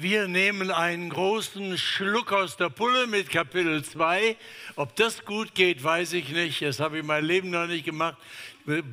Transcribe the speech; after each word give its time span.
Wir 0.00 0.28
nehmen 0.28 0.70
einen 0.70 1.10
großen 1.10 1.76
Schluck 1.76 2.30
aus 2.30 2.56
der 2.56 2.68
Pulle 2.68 3.08
mit 3.08 3.30
Kapitel 3.30 3.84
2. 3.84 4.36
Ob 4.76 4.94
das 4.94 5.24
gut 5.24 5.56
geht, 5.56 5.82
weiß 5.82 6.12
ich 6.12 6.28
nicht. 6.28 6.62
Das 6.62 6.78
habe 6.78 6.98
ich 6.98 7.04
mein 7.04 7.24
Leben 7.24 7.50
noch 7.50 7.66
nicht 7.66 7.84
gemacht. 7.84 8.16
Be 8.64 8.84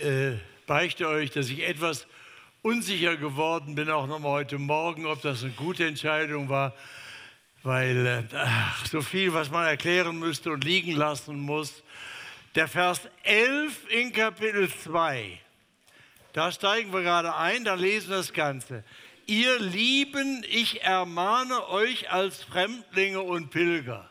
äh, 0.00 0.38
beichte 0.64 1.08
euch, 1.08 1.32
dass 1.32 1.48
ich 1.48 1.66
etwas 1.66 2.06
unsicher 2.62 3.16
geworden 3.16 3.74
bin, 3.74 3.90
auch 3.90 4.06
nochmal 4.06 4.30
heute 4.30 4.58
Morgen, 4.58 5.06
ob 5.06 5.22
das 5.22 5.42
eine 5.42 5.50
gute 5.54 5.88
Entscheidung 5.88 6.48
war, 6.48 6.72
weil 7.64 8.06
äh, 8.06 8.36
ach, 8.36 8.86
so 8.86 9.02
viel, 9.02 9.34
was 9.34 9.50
man 9.50 9.66
erklären 9.66 10.20
müsste 10.20 10.52
und 10.52 10.62
liegen 10.62 10.92
lassen 10.92 11.40
muss. 11.40 11.82
Der 12.54 12.68
Vers 12.68 13.00
11 13.24 13.90
in 13.90 14.12
Kapitel 14.12 14.70
2, 14.70 15.36
da 16.32 16.52
steigen 16.52 16.92
wir 16.92 17.02
gerade 17.02 17.34
ein, 17.34 17.64
da 17.64 17.74
lesen 17.74 18.10
wir 18.10 18.18
das 18.18 18.32
Ganze. 18.32 18.84
Ihr 19.26 19.58
Lieben, 19.58 20.44
ich 20.50 20.82
ermahne 20.82 21.68
euch 21.68 22.10
als 22.12 22.42
Fremdlinge 22.42 23.22
und 23.22 23.48
Pilger. 23.50 24.10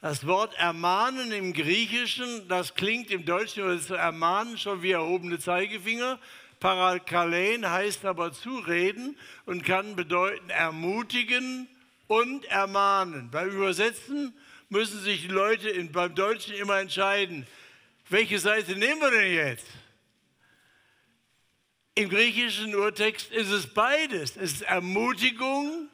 Das 0.00 0.26
Wort 0.26 0.54
ermahnen 0.54 1.30
im 1.30 1.52
Griechischen, 1.52 2.48
das 2.48 2.74
klingt 2.74 3.10
im 3.10 3.26
Deutschen 3.26 3.64
oder 3.64 3.78
zu 3.78 3.94
ermahnen 3.94 4.56
schon 4.56 4.82
wie 4.82 4.92
erhobene 4.92 5.38
Zeigefinger. 5.38 6.18
Parakalein 6.58 7.68
heißt 7.70 8.06
aber 8.06 8.32
zureden 8.32 9.18
und 9.44 9.62
kann 9.62 9.94
bedeuten 9.94 10.48
ermutigen 10.48 11.68
und 12.06 12.46
ermahnen. 12.46 13.30
Beim 13.30 13.50
Übersetzen 13.50 14.32
müssen 14.70 15.00
sich 15.00 15.22
die 15.22 15.28
Leute 15.28 15.68
in, 15.68 15.92
beim 15.92 16.14
Deutschen 16.14 16.54
immer 16.54 16.78
entscheiden, 16.78 17.46
welche 18.08 18.38
Seite 18.38 18.74
nehmen 18.74 19.00
wir 19.00 19.10
denn 19.10 19.34
jetzt? 19.34 19.66
Im 21.98 22.10
griechischen 22.10 22.74
Urtext 22.74 23.30
ist 23.32 23.50
es 23.50 23.66
beides. 23.66 24.36
Es 24.36 24.52
ist 24.52 24.62
Ermutigung 24.62 25.88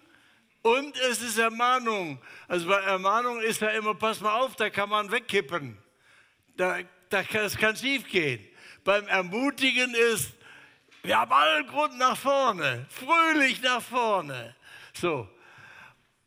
und 0.63 0.97
es 0.97 1.23
ist 1.23 1.39
Ermahnung. 1.39 2.21
Also 2.49 2.67
bei 2.67 2.81
Ermahnung 2.81 3.41
ist 3.41 3.61
ja 3.61 3.69
immer, 3.69 3.95
pass 3.95 4.21
mal 4.21 4.35
auf, 4.41 4.57
da 4.57 4.69
kann 4.69 4.89
man 4.89 5.13
wegkippen. 5.13 5.79
Da, 6.57 6.81
da 7.09 7.23
kann, 7.23 7.43
das 7.43 7.57
kann 7.57 7.77
schief 7.77 8.09
gehen. 8.09 8.45
Beim 8.83 9.07
Ermutigen 9.07 9.95
ist, 9.95 10.33
wir 11.05 11.21
haben 11.21 11.33
allen 11.33 11.69
Grund 11.69 11.97
nach 11.97 12.17
vorne, 12.17 12.85
fröhlich 12.89 13.63
nach 13.63 13.81
vorne. 13.81 14.57
So, 14.93 15.29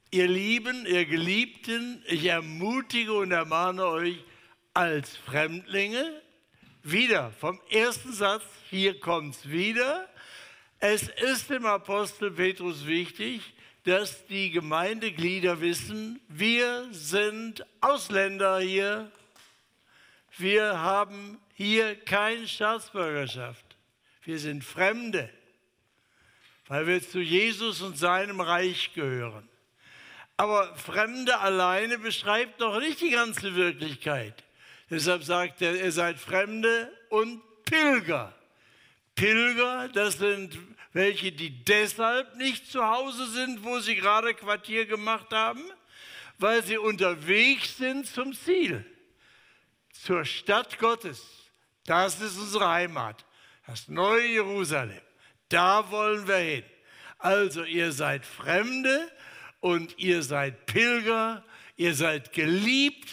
ihr 0.10 0.30
Lieben, 0.30 0.86
ihr 0.86 1.06
Geliebten, 1.06 2.02
ich 2.08 2.24
ermutige 2.24 3.12
und 3.12 3.32
ermahne 3.32 3.86
euch 3.86 4.24
als 4.74 5.18
Fremdlinge, 5.18 6.22
wieder 6.86 7.32
vom 7.40 7.60
ersten 7.70 8.14
Satz, 8.14 8.44
hier 8.70 9.00
kommt 9.00 9.36
es 9.36 9.50
wieder. 9.50 10.08
Es 10.80 11.10
ist 11.10 11.50
dem 11.50 11.66
Apostel 11.66 12.32
Petrus 12.32 12.86
wichtig, 12.86 13.42
dass 13.86 14.26
die 14.28 14.52
Gemeindeglieder 14.52 15.62
wissen, 15.62 16.22
wir 16.28 16.88
sind 16.92 17.66
Ausländer 17.82 18.60
hier. 18.60 19.12
Wir 20.38 20.80
haben 20.80 21.40
hier 21.54 21.96
keine 21.96 22.48
Staatsbürgerschaft. 22.48 23.78
Wir 24.24 24.38
sind 24.40 24.64
Fremde, 24.64 25.30
weil 26.68 26.88
wir 26.88 27.02
zu 27.02 27.20
Jesus 27.20 27.82
und 27.82 27.98
seinem 27.98 28.42
Reich 28.42 28.94
gehören. 28.94 29.48
Aber 30.38 30.76
Fremde 30.76 31.40
alleine 31.40 31.98
beschreibt 31.98 32.60
noch 32.60 32.80
nicht 32.80 33.02
die 33.02 33.12
ganze 33.12 33.56
Wirklichkeit. 33.56 34.45
Deshalb 34.90 35.24
sagt 35.24 35.62
er, 35.62 35.76
ihr 35.76 35.92
seid 35.92 36.20
Fremde 36.20 36.92
und 37.10 37.42
Pilger. 37.66 38.34
Pilger, 39.16 39.90
das 39.90 40.18
sind 40.18 40.58
welche, 40.94 41.32
die 41.32 41.64
deshalb 41.64 42.36
nicht 42.36 42.72
zu 42.72 42.86
Hause 42.86 43.28
sind, 43.28 43.64
wo 43.64 43.80
sie 43.80 43.96
gerade 43.96 44.34
Quartier 44.34 44.86
gemacht 44.86 45.32
haben, 45.32 45.62
weil 46.38 46.64
sie 46.64 46.78
unterwegs 46.78 47.78
sind 47.78 48.06
zum 48.08 48.34
Ziel, 48.34 48.86
zur 49.92 50.24
Stadt 50.24 50.78
Gottes. 50.80 51.26
Das 51.86 52.22
ist 52.22 52.38
unsere 52.38 52.70
Heimat, 52.70 53.26
das 53.68 53.88
neue 53.88 54.26
Jerusalem. 54.26 55.02
Da 55.50 55.90
wollen 55.92 56.28
wir 56.28 56.38
hin. 56.38 56.64
Also 57.18 57.64
ihr 57.64 57.92
seid 57.92 58.26
Fremde 58.26 59.12
und 59.60 59.98
ihr 59.98 60.22
seid 60.24 60.66
Pilger, 60.66 61.44
ihr 61.76 61.96
seid 61.96 62.34
geliebt, 62.34 63.10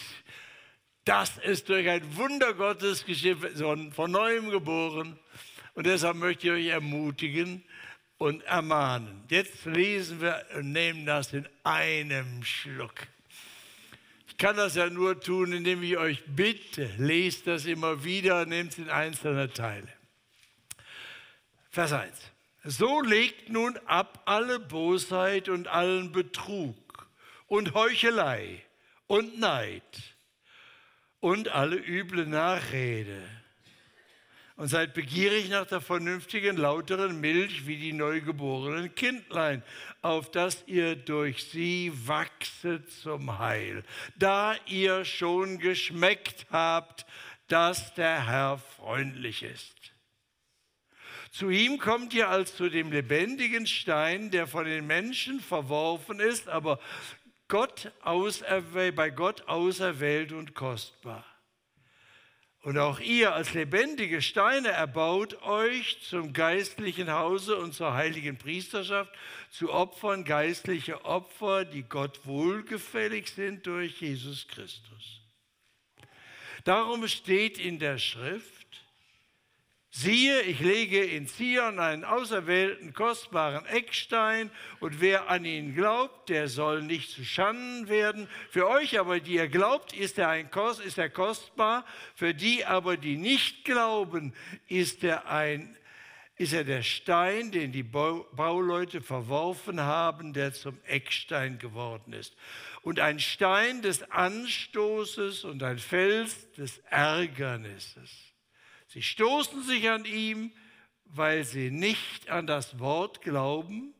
das 1.05 1.37
ist 1.37 1.69
durch 1.69 1.87
ein 1.89 2.15
Wunder 2.15 2.53
Gottes 2.53 3.05
geschehen, 3.05 3.91
von 3.91 4.11
neuem 4.11 4.49
geboren. 4.49 5.19
Und 5.73 5.85
deshalb 5.85 6.17
möchte 6.17 6.47
ich 6.47 6.53
euch 6.53 6.67
ermutigen 6.67 7.63
und 8.17 8.41
ermahnen. 8.43 9.23
Jetzt 9.29 9.65
lesen 9.65 10.21
wir 10.21 10.45
und 10.55 10.71
nehmen 10.71 11.05
das 11.05 11.33
in 11.33 11.47
einem 11.63 12.43
Schluck. 12.43 13.07
Ich 14.27 14.37
kann 14.37 14.55
das 14.55 14.75
ja 14.75 14.89
nur 14.89 15.19
tun, 15.19 15.51
indem 15.51 15.83
ich 15.83 15.97
euch 15.97 16.23
bitte, 16.25 16.89
lest 16.97 17.47
das 17.47 17.65
immer 17.65 18.03
wieder, 18.03 18.45
nehmt 18.45 18.71
es 18.71 18.77
in 18.77 18.89
einzelne 18.89 19.51
Teile. 19.51 19.87
Vers 21.69 21.91
1. 21.91 22.17
So 22.63 23.01
legt 23.01 23.49
nun 23.49 23.77
ab 23.85 24.21
alle 24.25 24.59
Bosheit 24.59 25.49
und 25.49 25.67
allen 25.67 26.11
Betrug 26.11 27.09
und 27.47 27.73
Heuchelei 27.73 28.63
und 29.07 29.37
Neid 29.39 30.12
und 31.23 31.47
alle 31.47 31.77
üble 31.77 32.25
Nachrede. 32.25 33.23
Und 34.57 34.67
seid 34.67 34.93
begierig 34.93 35.49
nach 35.49 35.65
der 35.65 35.79
vernünftigen, 35.79 36.57
lauteren 36.57 37.21
Milch 37.21 37.65
wie 37.65 37.77
die 37.77 37.93
neugeborenen 37.93 38.93
Kindlein, 38.93 39.63
auf 40.01 40.29
dass 40.31 40.63
ihr 40.67 40.97
durch 40.97 41.45
sie 41.45 41.93
wachset 42.05 42.91
zum 42.91 43.39
Heil, 43.39 43.83
da 44.17 44.55
ihr 44.67 45.05
schon 45.05 45.59
geschmeckt 45.59 46.45
habt, 46.51 47.05
dass 47.47 47.93
der 47.93 48.27
Herr 48.27 48.57
freundlich 48.57 49.43
ist. 49.43 49.93
Zu 51.31 51.49
ihm 51.49 51.79
kommt 51.79 52.13
ihr 52.13 52.27
als 52.27 52.55
zu 52.57 52.69
dem 52.69 52.91
lebendigen 52.91 53.65
Stein, 53.65 54.29
der 54.29 54.45
von 54.45 54.65
den 54.65 54.85
Menschen 54.85 55.39
verworfen 55.39 56.19
ist, 56.19 56.49
aber 56.49 56.79
Gott 57.53 57.91
bei 58.01 59.11
Gott 59.11 59.47
auserwählt 59.47 60.31
und 60.31 60.55
kostbar. 60.55 61.23
Und 62.63 62.79
auch 62.79 62.99
ihr 62.99 63.35
als 63.35 63.53
lebendige 63.53 64.23
Steine 64.23 64.69
erbaut 64.69 65.39
euch 65.43 65.99
zum 66.01 66.33
geistlichen 66.33 67.11
Hause 67.11 67.57
und 67.57 67.75
zur 67.75 67.93
heiligen 67.93 68.39
Priesterschaft, 68.39 69.13
zu 69.51 69.71
Opfern 69.71 70.25
geistliche 70.25 71.05
Opfer, 71.05 71.63
die 71.63 71.83
Gott 71.83 72.25
wohlgefällig 72.25 73.29
sind 73.29 73.67
durch 73.67 74.01
Jesus 74.01 74.47
Christus. 74.47 75.21
Darum 76.63 77.07
steht 77.07 77.59
in 77.59 77.77
der 77.77 77.99
Schrift, 77.99 78.62
Siehe, 79.95 80.41
ich 80.41 80.59
lege 80.59 81.03
in 81.03 81.27
Zion 81.27 81.77
einen 81.77 82.03
auserwählten, 82.03 82.93
kostbaren 82.93 83.63
Eckstein, 83.67 84.49
und 84.79 85.01
wer 85.01 85.29
an 85.29 85.45
ihn 85.45 85.75
glaubt, 85.75 86.29
der 86.29 86.47
soll 86.47 86.81
nicht 86.81 87.11
zu 87.11 87.23
Schanden 87.23 87.87
werden. 87.89 88.27
Für 88.49 88.67
euch 88.67 88.99
aber, 88.99 89.19
die 89.19 89.35
ihr 89.35 89.47
glaubt, 89.47 89.93
ist 89.93 90.17
er, 90.17 90.29
ein, 90.29 90.49
ist 90.83 90.97
er 90.97 91.11
kostbar. 91.11 91.85
Für 92.15 92.33
die 92.33 92.65
aber, 92.65 92.97
die 92.97 93.17
nicht 93.17 93.65
glauben, 93.65 94.33
ist 94.67 95.03
er, 95.03 95.27
ein, 95.27 95.77
ist 96.37 96.53
er 96.53 96.63
der 96.63 96.81
Stein, 96.81 97.51
den 97.51 97.71
die 97.71 97.83
Bauleute 97.83 98.99
verworfen 98.99 99.79
haben, 99.79 100.33
der 100.33 100.53
zum 100.53 100.79
Eckstein 100.85 101.59
geworden 101.59 102.13
ist. 102.13 102.35
Und 102.81 102.99
ein 102.99 103.19
Stein 103.19 103.83
des 103.83 104.01
Anstoßes 104.09 105.43
und 105.43 105.61
ein 105.61 105.77
Fels 105.77 106.51
des 106.53 106.79
Ärgernisses. 106.89 108.32
Sie 108.93 109.01
stoßen 109.01 109.63
sich 109.63 109.89
an 109.89 110.05
ihm, 110.05 110.51
weil 111.05 111.45
sie 111.45 111.71
nicht 111.71 112.29
an 112.29 112.45
das 112.45 112.77
Wort 112.77 113.23
glauben, 113.23 113.91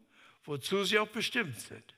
wozu 0.43 0.83
sie 0.83 0.99
auch 0.99 1.07
bestimmt 1.07 1.59
sind. 1.59 1.95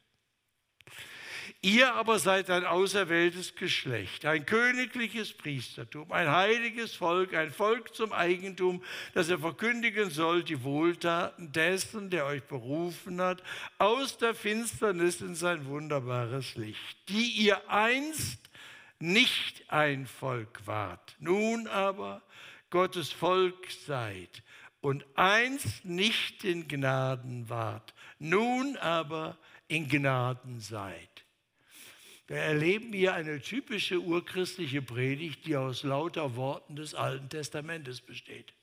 Ihr 1.61 1.93
aber 1.93 2.19
seid 2.19 2.49
ein 2.49 2.63
auserwähltes 2.63 3.55
Geschlecht, 3.55 4.25
ein 4.25 4.45
königliches 4.45 5.33
Priestertum, 5.33 6.09
ein 6.13 6.31
heiliges 6.31 6.95
Volk, 6.95 7.33
ein 7.33 7.51
Volk 7.51 7.93
zum 7.93 8.13
Eigentum, 8.13 8.81
das 9.13 9.27
er 9.27 9.39
verkündigen 9.39 10.09
soll, 10.09 10.45
die 10.45 10.63
Wohltaten 10.63 11.51
dessen, 11.51 12.09
der 12.09 12.25
euch 12.25 12.43
berufen 12.43 13.19
hat, 13.19 13.43
aus 13.77 14.17
der 14.17 14.35
Finsternis 14.35 15.19
in 15.19 15.35
sein 15.35 15.65
wunderbares 15.65 16.55
Licht, 16.55 17.09
die 17.09 17.29
ihr 17.31 17.69
einst 17.69 18.39
nicht 18.99 19.69
ein 19.69 20.05
Volk 20.05 20.65
wart, 20.65 21.17
nun 21.19 21.67
aber 21.67 22.21
Gottes 22.75 23.09
Volk 23.09 23.71
seid 23.71 24.43
und 24.81 25.05
einst 25.15 25.85
nicht 25.85 26.43
in 26.43 26.67
Gnaden 26.67 27.47
wart, 27.47 27.93
nun 28.19 28.75
aber 28.75 29.37
in 29.69 29.87
Gnaden 29.87 30.59
seid. 30.59 31.23
Wir 32.27 32.35
erleben 32.35 32.91
hier 32.91 33.13
eine 33.13 33.39
typische 33.39 34.01
urchristliche 34.01 34.81
Predigt, 34.81 35.45
die 35.45 35.55
aus 35.55 35.83
lauter 35.83 36.35
Worten 36.35 36.75
des 36.75 36.95
Alten 36.95 37.29
Testamentes 37.29 38.01
besteht. 38.01 38.53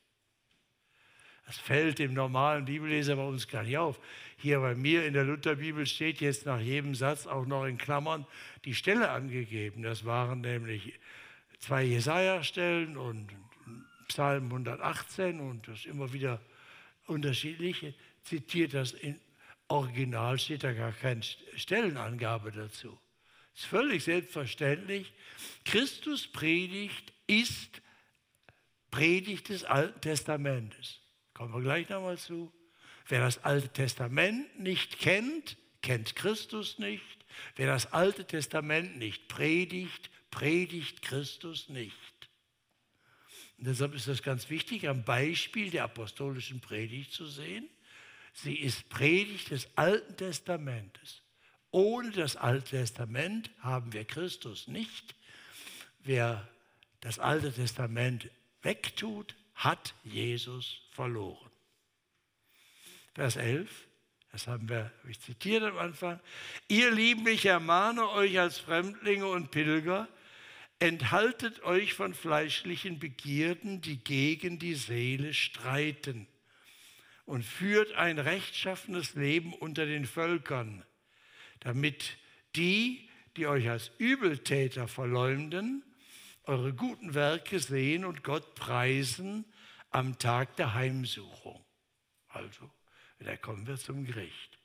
Das 1.46 1.56
fällt 1.56 1.98
dem 1.98 2.12
normalen 2.12 2.66
Bibelleser 2.66 3.16
bei 3.16 3.24
uns 3.24 3.48
gar 3.48 3.62
nicht 3.62 3.78
auf. 3.78 3.98
Hier 4.36 4.60
bei 4.60 4.74
mir 4.74 5.06
in 5.06 5.14
der 5.14 5.24
Lutherbibel 5.24 5.86
steht 5.86 6.20
jetzt 6.20 6.44
nach 6.44 6.60
jedem 6.60 6.94
Satz 6.94 7.26
auch 7.26 7.46
noch 7.46 7.64
in 7.64 7.78
Klammern 7.78 8.26
die 8.66 8.74
Stelle 8.74 9.08
angegeben. 9.08 9.82
Das 9.82 10.04
waren 10.04 10.42
nämlich 10.42 11.00
zwei 11.60 11.84
Jesaja-Stellen 11.84 12.98
und 12.98 13.30
Psalm 14.08 14.44
118 14.44 15.40
und 15.40 15.68
das 15.68 15.84
immer 15.84 16.12
wieder 16.12 16.40
unterschiedliche. 17.06 17.94
Zitiert 18.24 18.74
das 18.74 18.92
in 18.92 19.20
Original, 19.68 20.38
steht 20.38 20.64
da 20.64 20.72
gar 20.72 20.92
keine 20.92 21.22
Stellenangabe 21.56 22.52
dazu. 22.52 22.98
Ist 23.54 23.66
völlig 23.66 24.04
selbstverständlich. 24.04 25.12
Christus 25.64 26.26
Predigt 26.26 27.12
ist 27.26 27.82
Predigt 28.90 29.48
des 29.48 29.64
Alten 29.64 30.00
Testamentes. 30.00 31.00
Kommen 31.34 31.54
wir 31.54 31.62
gleich 31.62 31.88
nochmal 31.88 32.18
zu. 32.18 32.52
Wer 33.08 33.20
das 33.20 33.42
Alte 33.44 33.68
Testament 33.68 34.58
nicht 34.60 34.98
kennt, 34.98 35.56
kennt 35.80 36.14
Christus 36.14 36.78
nicht. 36.78 37.02
Wer 37.56 37.66
das 37.66 37.92
Alte 37.92 38.26
Testament 38.26 38.98
nicht 38.98 39.28
predigt, 39.28 40.10
predigt 40.30 41.02
Christus 41.02 41.68
nicht. 41.68 41.96
Und 43.62 43.68
deshalb 43.68 43.94
ist 43.94 44.08
es 44.08 44.24
ganz 44.24 44.50
wichtig, 44.50 44.88
am 44.88 45.04
Beispiel 45.04 45.70
der 45.70 45.84
apostolischen 45.84 46.58
Predigt 46.58 47.12
zu 47.12 47.26
sehen. 47.26 47.70
Sie 48.32 48.56
ist 48.56 48.88
Predigt 48.88 49.52
des 49.52 49.68
Alten 49.76 50.16
Testamentes. 50.16 51.22
Ohne 51.70 52.10
das 52.10 52.34
Alte 52.34 52.70
Testament 52.70 53.52
haben 53.60 53.92
wir 53.92 54.04
Christus 54.04 54.66
nicht. 54.66 55.14
Wer 56.00 56.48
das 57.02 57.20
Alte 57.20 57.52
Testament 57.52 58.28
wegtut, 58.62 59.36
hat 59.54 59.94
Jesus 60.02 60.80
verloren. 60.90 61.52
Vers 63.14 63.36
11, 63.36 63.70
das 64.32 64.48
haben 64.48 64.68
wir 64.68 64.90
ich 65.08 65.20
zitiert 65.20 65.62
am 65.62 65.78
Anfang. 65.78 66.18
Ihr 66.66 66.90
Lieben, 66.90 67.28
ich 67.28 67.46
ermahne 67.46 68.08
euch 68.08 68.40
als 68.40 68.58
Fremdlinge 68.58 69.28
und 69.28 69.52
Pilger, 69.52 70.08
enthaltet 70.82 71.62
euch 71.62 71.94
von 71.94 72.12
fleischlichen 72.12 72.98
Begierden, 72.98 73.80
die 73.80 74.02
gegen 74.02 74.58
die 74.58 74.74
Seele 74.74 75.32
streiten 75.32 76.26
und 77.24 77.44
führt 77.44 77.92
ein 77.92 78.18
rechtschaffenes 78.18 79.14
Leben 79.14 79.54
unter 79.54 79.86
den 79.86 80.06
Völkern, 80.06 80.84
damit 81.60 82.16
die, 82.56 83.08
die 83.36 83.46
euch 83.46 83.70
als 83.70 83.92
Übeltäter 83.98 84.88
verleumden, 84.88 85.84
eure 86.44 86.74
guten 86.74 87.14
Werke 87.14 87.60
sehen 87.60 88.04
und 88.04 88.24
Gott 88.24 88.56
preisen 88.56 89.44
am 89.90 90.18
Tag 90.18 90.56
der 90.56 90.74
Heimsuchung. 90.74 91.64
Also, 92.26 92.68
da 93.20 93.36
kommen 93.36 93.68
wir 93.68 93.76
zum 93.76 94.04
Gericht. 94.04 94.58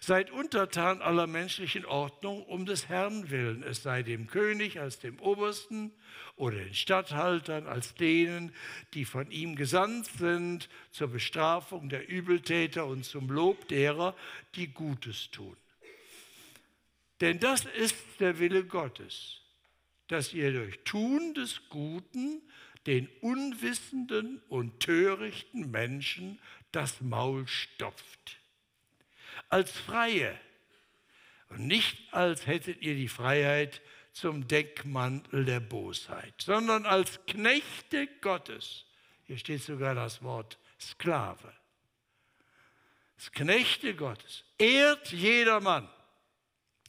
Seid 0.00 0.30
untertan 0.30 1.02
aller 1.02 1.26
menschlichen 1.26 1.84
Ordnung 1.84 2.44
um 2.44 2.66
des 2.66 2.88
Herrn 2.88 3.30
willen, 3.30 3.62
es 3.62 3.82
sei 3.82 4.02
dem 4.02 4.26
König 4.26 4.80
als 4.80 4.98
dem 4.98 5.18
Obersten 5.20 5.92
oder 6.36 6.58
den 6.58 6.74
Statthaltern 6.74 7.66
als 7.66 7.94
denen, 7.94 8.52
die 8.94 9.04
von 9.04 9.30
ihm 9.30 9.56
gesandt 9.56 10.06
sind 10.18 10.68
zur 10.90 11.08
Bestrafung 11.08 11.88
der 11.88 12.08
Übeltäter 12.08 12.86
und 12.86 13.04
zum 13.04 13.28
Lob 13.28 13.68
derer, 13.68 14.14
die 14.54 14.68
Gutes 14.68 15.30
tun. 15.30 15.56
Denn 17.20 17.40
das 17.40 17.64
ist 17.64 17.96
der 18.20 18.38
Wille 18.38 18.64
Gottes, 18.64 19.40
dass 20.08 20.34
ihr 20.34 20.52
durch 20.52 20.78
Tun 20.84 21.34
des 21.34 21.68
Guten 21.70 22.42
den 22.86 23.08
unwissenden 23.20 24.40
und 24.48 24.80
törichten 24.80 25.70
Menschen 25.70 26.38
das 26.72 27.00
Maul 27.00 27.46
stopft. 27.48 28.38
Als 29.48 29.70
Freie 29.70 30.38
und 31.48 31.66
nicht 31.66 32.12
als 32.12 32.46
hättet 32.46 32.82
ihr 32.82 32.94
die 32.94 33.08
Freiheit 33.08 33.80
zum 34.12 34.48
Deckmantel 34.48 35.44
der 35.44 35.60
Bosheit, 35.60 36.34
sondern 36.38 36.86
als 36.86 37.24
Knechte 37.26 38.06
Gottes. 38.20 38.86
Hier 39.24 39.38
steht 39.38 39.62
sogar 39.62 39.94
das 39.94 40.22
Wort 40.22 40.58
Sklave. 40.80 41.52
Das 43.16 43.32
Knechte 43.32 43.94
Gottes. 43.94 44.44
Ehrt 44.58 45.12
jedermann. 45.12 45.88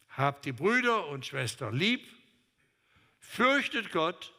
Habt 0.10 0.45
die 0.45 0.51
Brüder 0.51 1.07
und 1.07 1.25
Schwestern 1.25 1.75
lieb 1.75 2.01
Fürchtet 3.19 3.92
Gott, 3.92 4.33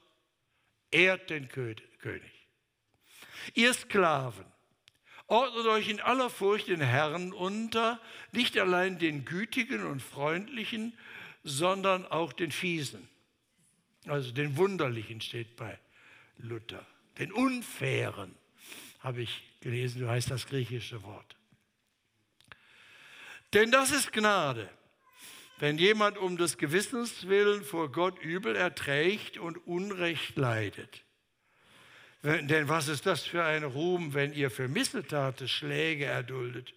ehrt 0.91 1.29
den 1.31 1.49
König. 1.49 2.49
Ihr 3.55 3.75
Sklaven, 3.75 4.47
ordnet 5.29 5.67
euch 5.67 5.89
in 5.89 6.01
aller 6.01 6.29
Furcht 6.29 6.69
den 6.69 6.81
Herrn 6.81 7.33
unter, 7.33 8.01
nicht 8.33 8.59
allein 8.59 8.99
den 8.99 9.25
Gütigen 9.25 9.87
und 9.87 10.03
Freundlichen, 10.03 10.93
sondern 11.45 12.05
auch 12.07 12.33
den 12.33 12.51
Fiesen. 12.51 13.09
Also 14.07 14.33
den 14.33 14.57
Wunderlichen 14.57 15.21
steht 15.21 15.57
bei 15.57 15.79
Luther. 16.39 16.85
Den 17.19 17.33
Unfairen 17.33 18.35
habe 19.01 19.23
ich 19.23 19.43
gelesen, 19.61 20.01
so 20.01 20.09
heißt 20.09 20.31
das 20.31 20.47
griechische 20.47 21.03
Wort. 21.05 21.37
Denn 23.55 23.71
das 23.71 23.93
ist 23.93 24.13
Gnade 24.13 24.69
wenn 25.59 25.79
jemand 25.79 26.19
um 26.19 26.37
des 26.37 26.57
Gewissens 26.57 27.29
willen 27.29 27.63
vor 27.65 27.91
Gott 27.91 28.19
übel 28.23 28.55
erträgt 28.55 29.39
und 29.39 29.67
Unrecht 29.67 30.37
leidet. 30.37 31.05
Denn 32.23 32.69
was 32.69 32.89
ist 32.89 33.07
das 33.07 33.23
für 33.23 33.45
ein 33.45 33.63
Ruhm, 33.63 34.13
wenn 34.13 34.33
ihr 34.33 34.51
für 34.51 34.69
Missetate 34.69 35.47
Schläge 35.47 36.07
erduldet? 36.07 36.75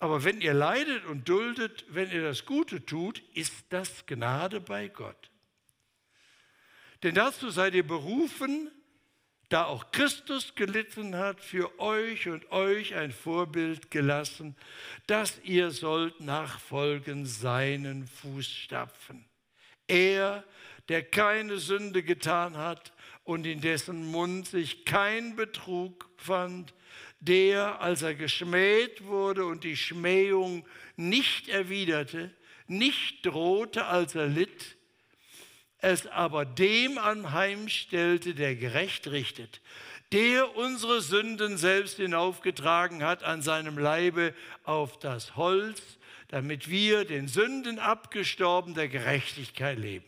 Aber 0.00 0.22
wenn 0.22 0.40
ihr 0.40 0.54
leidet 0.54 1.04
und 1.06 1.28
duldet, 1.28 1.84
wenn 1.88 2.10
ihr 2.10 2.22
das 2.22 2.44
Gute 2.44 2.84
tut, 2.84 3.20
ist 3.34 3.54
das 3.70 4.06
Gnade 4.06 4.60
bei 4.60 4.88
Gott. 4.88 5.30
Denn 7.02 7.14
dazu 7.14 7.50
seid 7.50 7.74
ihr 7.74 7.86
berufen, 7.86 8.70
da 9.48 9.64
auch 9.64 9.92
Christus 9.92 10.54
gelitten 10.54 11.16
hat, 11.16 11.40
für 11.40 11.80
euch 11.80 12.28
und 12.28 12.50
euch 12.52 12.94
ein 12.94 13.12
Vorbild 13.12 13.90
gelassen, 13.90 14.56
dass 15.06 15.40
ihr 15.42 15.70
sollt 15.70 16.20
nachfolgen 16.20 17.24
seinen 17.24 18.06
Fußstapfen. 18.06 19.24
Er, 19.86 20.44
der 20.88 21.02
keine 21.02 21.58
Sünde 21.58 22.02
getan 22.02 22.58
hat 22.58 22.92
und 23.28 23.46
in 23.46 23.60
dessen 23.60 24.10
Mund 24.10 24.48
sich 24.48 24.86
kein 24.86 25.36
Betrug 25.36 26.08
fand, 26.16 26.72
der, 27.20 27.78
als 27.82 28.00
er 28.00 28.14
geschmäht 28.14 29.04
wurde 29.04 29.44
und 29.44 29.64
die 29.64 29.76
Schmähung 29.76 30.66
nicht 30.96 31.50
erwiderte, 31.50 32.30
nicht 32.68 33.26
drohte, 33.26 33.84
als 33.84 34.14
er 34.14 34.28
litt, 34.28 34.78
es 35.76 36.06
aber 36.06 36.46
dem 36.46 36.96
anheimstellte, 36.96 38.34
der 38.34 38.56
gerecht 38.56 39.08
richtet, 39.08 39.60
der 40.12 40.56
unsere 40.56 41.02
Sünden 41.02 41.58
selbst 41.58 41.98
hinaufgetragen 41.98 43.04
hat 43.04 43.24
an 43.24 43.42
seinem 43.42 43.76
Leibe 43.76 44.32
auf 44.64 44.98
das 44.98 45.36
Holz, 45.36 45.82
damit 46.28 46.70
wir 46.70 47.04
den 47.04 47.28
Sünden 47.28 47.78
abgestorben 47.78 48.72
der 48.72 48.88
Gerechtigkeit 48.88 49.78
leben. 49.78 50.07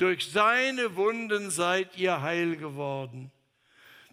Durch 0.00 0.30
seine 0.30 0.96
Wunden 0.96 1.50
seid 1.50 1.96
ihr 1.98 2.22
heil 2.22 2.56
geworden. 2.56 3.30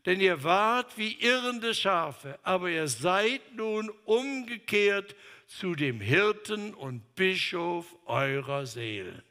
Denn 0.06 0.22
ihr 0.22 0.44
wart 0.44 0.98
wie 0.98 1.13
irrende 1.13 1.74
Schafe, 1.74 2.39
aber 2.44 2.70
ihr 2.70 2.88
seid 2.88 3.41
nun 3.56 3.89
umgekehrt 4.06 5.15
zu 5.48 5.75
dem 5.75 6.00
Hirten 6.00 6.74
und 6.74 7.15
Bischof 7.15 7.96
eurer 8.06 8.65
Seelen 8.65 9.22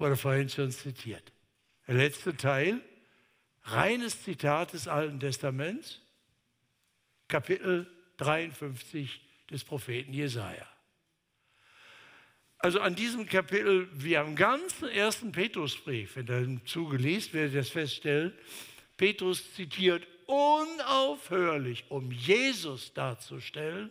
wurde 0.00 0.16
vorhin 0.16 0.48
schon 0.48 0.72
zitiert. 0.72 1.32
Der 1.86 1.94
letzte 1.94 2.36
Teil, 2.36 2.80
reines 3.64 4.22
Zitat 4.24 4.72
des 4.72 4.88
Alten 4.88 5.20
Testaments, 5.20 6.00
Kapitel 7.28 7.86
53 8.16 9.20
des 9.50 9.62
Propheten 9.62 10.12
Jesaja. 10.12 10.66
Also 12.62 12.80
an 12.80 12.94
diesem 12.94 13.26
Kapitel, 13.26 13.88
wie 13.92 14.18
am 14.18 14.36
ganzen 14.36 14.88
ersten 14.90 15.32
Petrusbrief, 15.32 16.16
wenn 16.16 16.28
er 16.28 16.66
zugeliest, 16.66 17.32
werdet 17.32 17.54
ihr 17.54 17.60
das 17.60 17.70
feststellen, 17.70 18.34
Petrus 18.98 19.54
zitiert 19.54 20.06
unaufhörlich, 20.26 21.86
um 21.88 22.12
Jesus 22.12 22.92
darzustellen 22.92 23.90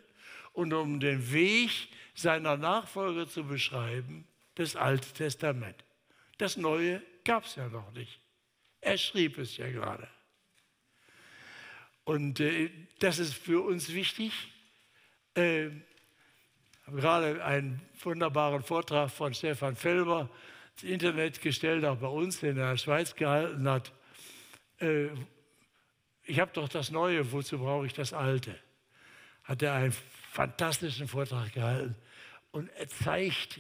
und 0.54 0.72
um 0.74 1.00
den 1.00 1.32
Weg 1.34 1.72
seiner 2.14 2.58
Nachfolger 2.58 3.28
zu 3.28 3.44
beschreiben, 3.44 4.28
das 4.54 4.76
Alte 4.76 5.12
Testament. 5.14 5.84
Das 6.38 6.56
Neue 6.56 7.02
gab 7.24 7.46
es 7.46 7.56
ja 7.56 7.68
noch 7.70 7.92
nicht. 7.94 8.20
Er 8.82 9.00
schrieb 9.00 9.40
es 9.40 9.58
ja 9.58 9.70
gerade. 9.72 10.08
Und 12.04 12.40
äh, 12.40 12.70
das 13.00 13.18
ist 13.18 13.34
für 13.34 13.62
uns 13.62 13.94
wichtig. 13.94 14.32
Äh, 15.36 15.70
gerade 16.96 17.44
einen 17.44 17.82
wunderbaren 18.04 18.64
Vortrag 18.64 19.10
von 19.10 19.34
Stefan 19.34 19.76
Felber 19.76 20.30
ins 20.76 20.84
Internet 20.84 21.42
gestellt, 21.42 21.86
auch 21.86 21.98
bei 21.98 22.08
uns, 22.08 22.40
den 22.40 22.58
er 22.58 22.64
in 22.64 22.70
der 22.72 22.78
Schweiz 22.78 23.16
gehalten 23.16 23.68
hat. 23.70 23.92
Äh, 24.80 25.08
ich 26.24 26.40
habe 26.40 26.52
doch 26.54 26.70
das 26.70 26.92
Neue, 26.92 27.32
wozu 27.32 27.60
brauche 27.60 27.86
ich 27.86 27.94
das 27.94 28.14
Alte? 28.14 28.56
Hat 29.44 29.62
er 29.62 29.74
einen 29.74 29.94
fantastischen 30.32 31.08
Vortrag 31.08 31.54
gehalten. 31.54 31.96
Und 32.52 32.70
er 32.78 32.88
zeigt 32.88 33.60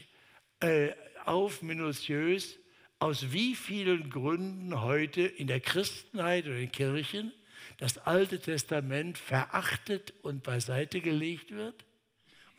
äh, 0.59 0.91
auf 1.25 1.61
minutiös, 1.61 2.57
aus 2.99 3.31
wie 3.31 3.55
vielen 3.55 4.09
Gründen 4.09 4.81
heute 4.81 5.21
in 5.21 5.47
der 5.47 5.61
Christenheit 5.61 6.45
oder 6.45 6.57
in 6.57 6.71
Kirchen 6.71 7.31
das 7.77 7.97
Alte 7.97 8.39
Testament 8.39 9.17
verachtet 9.17 10.13
und 10.21 10.43
beiseite 10.43 11.01
gelegt 11.01 11.51
wird 11.51 11.85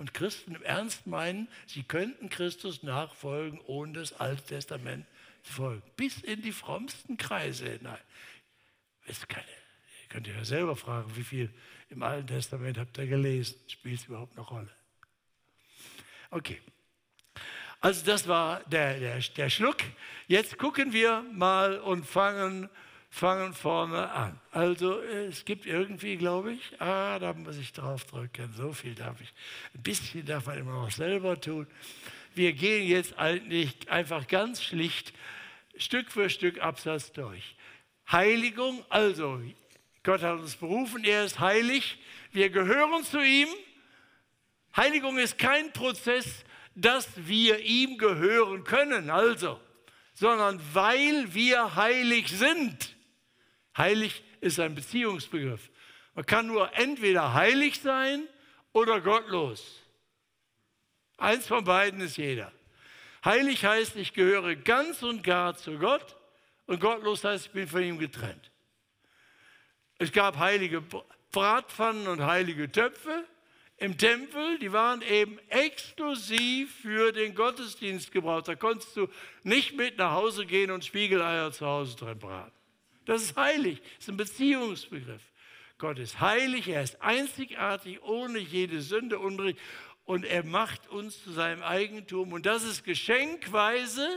und 0.01 0.15
Christen 0.15 0.55
im 0.55 0.63
Ernst 0.63 1.07
meinen, 1.07 1.47
sie 1.67 1.83
könnten 1.83 2.31
Christus 2.31 2.83
nachfolgen, 2.83 3.61
ohne 3.67 3.93
das 3.93 4.15
Alte 4.15 4.43
Testament 4.43 5.05
zu 5.43 5.53
folgen. 5.53 5.83
Bis 5.95 6.23
in 6.23 6.41
die 6.41 6.53
frommsten 6.53 7.19
Kreise 7.19 7.69
hinein. 7.69 8.01
Ist 9.05 9.29
keine, 9.29 9.45
ihr 9.45 10.09
könnt 10.09 10.27
ja 10.27 10.43
selber 10.43 10.75
fragen, 10.75 11.15
wie 11.17 11.23
viel 11.23 11.53
im 11.91 12.03
Alten 12.03 12.29
Testament 12.29 12.79
habt 12.79 12.97
ihr 12.97 13.09
gelesen? 13.09 13.57
Spielt 13.69 14.01
es 14.01 14.07
überhaupt 14.07 14.39
eine 14.39 14.47
Rolle? 14.47 14.71
Okay. 16.31 16.63
Also 17.83 18.03
das 18.07 18.27
war 18.27 18.65
der, 18.71 18.99
der, 19.01 19.19
der 19.19 19.51
Schluck. 19.51 19.83
Jetzt 20.29 20.57
gucken 20.57 20.95
wir 20.95 21.27
mal 21.31 21.79
und 21.79 22.07
fangen, 22.07 22.71
fangen 23.11 23.53
vorne 23.53 24.11
an. 24.13 24.41
Also 24.53 25.01
es 25.01 25.45
gibt 25.45 25.67
irgendwie, 25.67 26.17
glaube 26.17 26.53
ich, 26.53 26.81
ah, 26.81 27.19
da 27.19 27.33
muss 27.33 27.59
ich 27.59 27.73
drauf 27.73 28.05
drücken, 28.05 28.55
so 28.57 28.73
viel 28.73 28.95
darf 28.95 29.21
ich. 29.21 29.33
Ein 29.75 29.83
bisschen 29.83 30.25
darf 30.25 30.47
man 30.47 30.59
immer 30.59 30.85
noch 30.85 30.91
selber 30.91 31.39
tun. 31.39 31.67
Wir 32.35 32.53
gehen 32.53 32.89
jetzt 32.89 33.19
eigentlich 33.19 33.91
einfach 33.91 34.29
ganz 34.29 34.63
schlicht 34.63 35.13
Stück 35.77 36.11
für 36.11 36.31
Stück 36.31 36.61
Absatz 36.61 37.13
durch. 37.13 37.57
Heiligung, 38.11 38.85
also 38.89 39.41
Gott 40.03 40.23
hat 40.23 40.39
uns 40.39 40.57
berufen, 40.57 41.05
er 41.05 41.25
ist 41.25 41.41
heilig, 41.41 41.99
wir 42.33 42.49
gehören 42.49 43.05
zu 43.05 43.21
ihm. 43.21 43.49
Heiligung 44.77 45.19
ist 45.19 45.37
kein 45.37 45.73
Prozess, 45.73 46.45
dass 46.77 47.09
wir 47.17 47.59
ihm 47.61 47.99
gehören 47.99 48.63
können, 48.63 49.11
also, 49.11 49.61
sondern 50.15 50.61
weil 50.73 51.35
wir 51.35 51.75
heilig 51.75 52.29
sind. 52.29 52.95
Heilig 53.81 54.23
ist 54.43 54.61
ein 54.61 54.75
Beziehungsbegriff. 54.75 55.71
Man 56.15 56.27
kann 56.27 56.47
nur 56.47 56.71
entweder 56.77 57.33
heilig 57.33 57.81
sein 57.81 58.29
oder 58.75 59.01
gottlos. 59.01 59.81
Eins 61.17 61.47
von 61.47 61.65
beiden 61.65 62.03
ist 62.03 62.19
jeder. 62.19 62.53
Heilig 63.25 63.65
heißt, 63.65 63.97
ich 63.97 64.13
gehöre 64.13 64.55
ganz 64.55 65.03
und 65.03 65.23
gar 65.23 65.57
zu 65.57 65.79
Gott 65.79 66.15
und 66.67 66.79
gottlos 66.79 67.25
heißt, 67.25 67.47
ich 67.47 67.53
bin 67.53 67.67
von 67.67 67.83
ihm 67.83 67.99
getrennt. 67.99 68.51
Es 69.97 70.13
gab 70.13 70.37
heilige 70.37 70.83
Bratpfannen 71.33 72.07
und 72.07 72.23
heilige 72.23 72.71
Töpfe 72.71 73.25
im 73.79 73.97
Tempel, 73.97 74.59
die 74.59 74.73
waren 74.75 75.01
eben 75.01 75.39
exklusiv 75.49 76.83
für 76.83 77.13
den 77.13 77.35
Gottesdienst 77.35 78.13
gebraucht. 78.13 78.47
Da 78.47 78.57
konntest 78.57 78.95
du 78.95 79.09
nicht 79.43 79.75
mit 79.75 79.97
nach 79.97 80.13
Hause 80.13 80.45
gehen 80.45 80.71
und 80.71 80.85
Spiegeleier 80.85 81.51
zu 81.51 81.65
Hause 81.65 81.97
drin 81.97 82.19
braten. 82.19 82.60
Das 83.11 83.23
ist 83.23 83.37
heilig, 83.37 83.81
das 83.81 84.05
ist 84.05 84.09
ein 84.09 84.17
Beziehungsbegriff. 84.17 85.23
Gott 85.79 85.99
ist 85.99 86.21
heilig, 86.21 86.69
er 86.69 86.85
ist 86.85 87.03
einzigartig, 87.03 88.01
ohne 88.05 88.39
jede 88.39 88.81
Sünde, 88.83 89.19
Unrecht 89.19 89.59
und 90.05 90.25
er 90.25 90.45
macht 90.45 90.89
uns 90.91 91.21
zu 91.25 91.33
seinem 91.33 91.65
Eigentum. 91.65 92.33
Und 92.33 92.47
das 92.47 92.63
ist 92.63 92.85
geschenkweise 92.85 94.09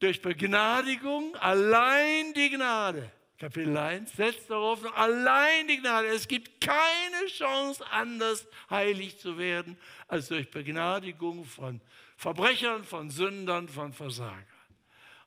durch 0.00 0.20
Begnadigung, 0.22 1.36
allein 1.36 2.34
die 2.34 2.50
Gnade. 2.50 3.12
Kapitel 3.38 3.76
1 3.76 4.12
setzt 4.12 4.50
darauf 4.50 4.84
allein 4.96 5.68
die 5.68 5.78
Gnade. 5.78 6.08
Es 6.08 6.26
gibt 6.26 6.60
keine 6.60 7.26
Chance, 7.28 7.86
anders 7.92 8.44
heilig 8.70 9.20
zu 9.20 9.38
werden, 9.38 9.78
als 10.08 10.26
durch 10.26 10.50
Begnadigung 10.50 11.44
von 11.44 11.80
Verbrechern, 12.16 12.82
von 12.82 13.10
Sündern, 13.10 13.68
von 13.68 13.92
Versagern. 13.92 14.44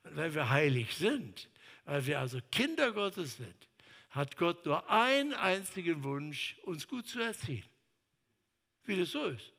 Und 0.03 0.17
wenn 0.17 0.36
wir 0.36 0.50
heilig 0.50 0.97
sind, 0.97 1.47
weil 1.88 2.06
wir 2.06 2.20
also 2.20 2.39
Kinder 2.51 2.91
Gottes 2.91 3.38
sind, 3.38 3.70
hat 4.10 4.36
Gott 4.36 4.65
nur 4.65 4.89
einen 4.89 5.34
einzigen 5.34 6.03
Wunsch, 6.03 6.58
uns 6.63 6.86
gut 6.86 7.08
zu 7.08 7.22
erziehen. 7.22 7.63
Wie 8.84 9.00
das 9.00 9.12
so 9.12 9.25
ist. 9.25 9.53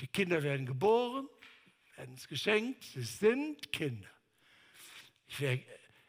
Die 0.00 0.06
Kinder 0.06 0.40
werden 0.40 0.66
geboren, 0.66 1.28
werden 1.96 2.14
es 2.14 2.28
geschenkt, 2.28 2.84
sie 2.84 3.02
sind 3.02 3.72
Kinder. 3.72 4.08
Ich 5.26 5.40
wäre 5.40 5.60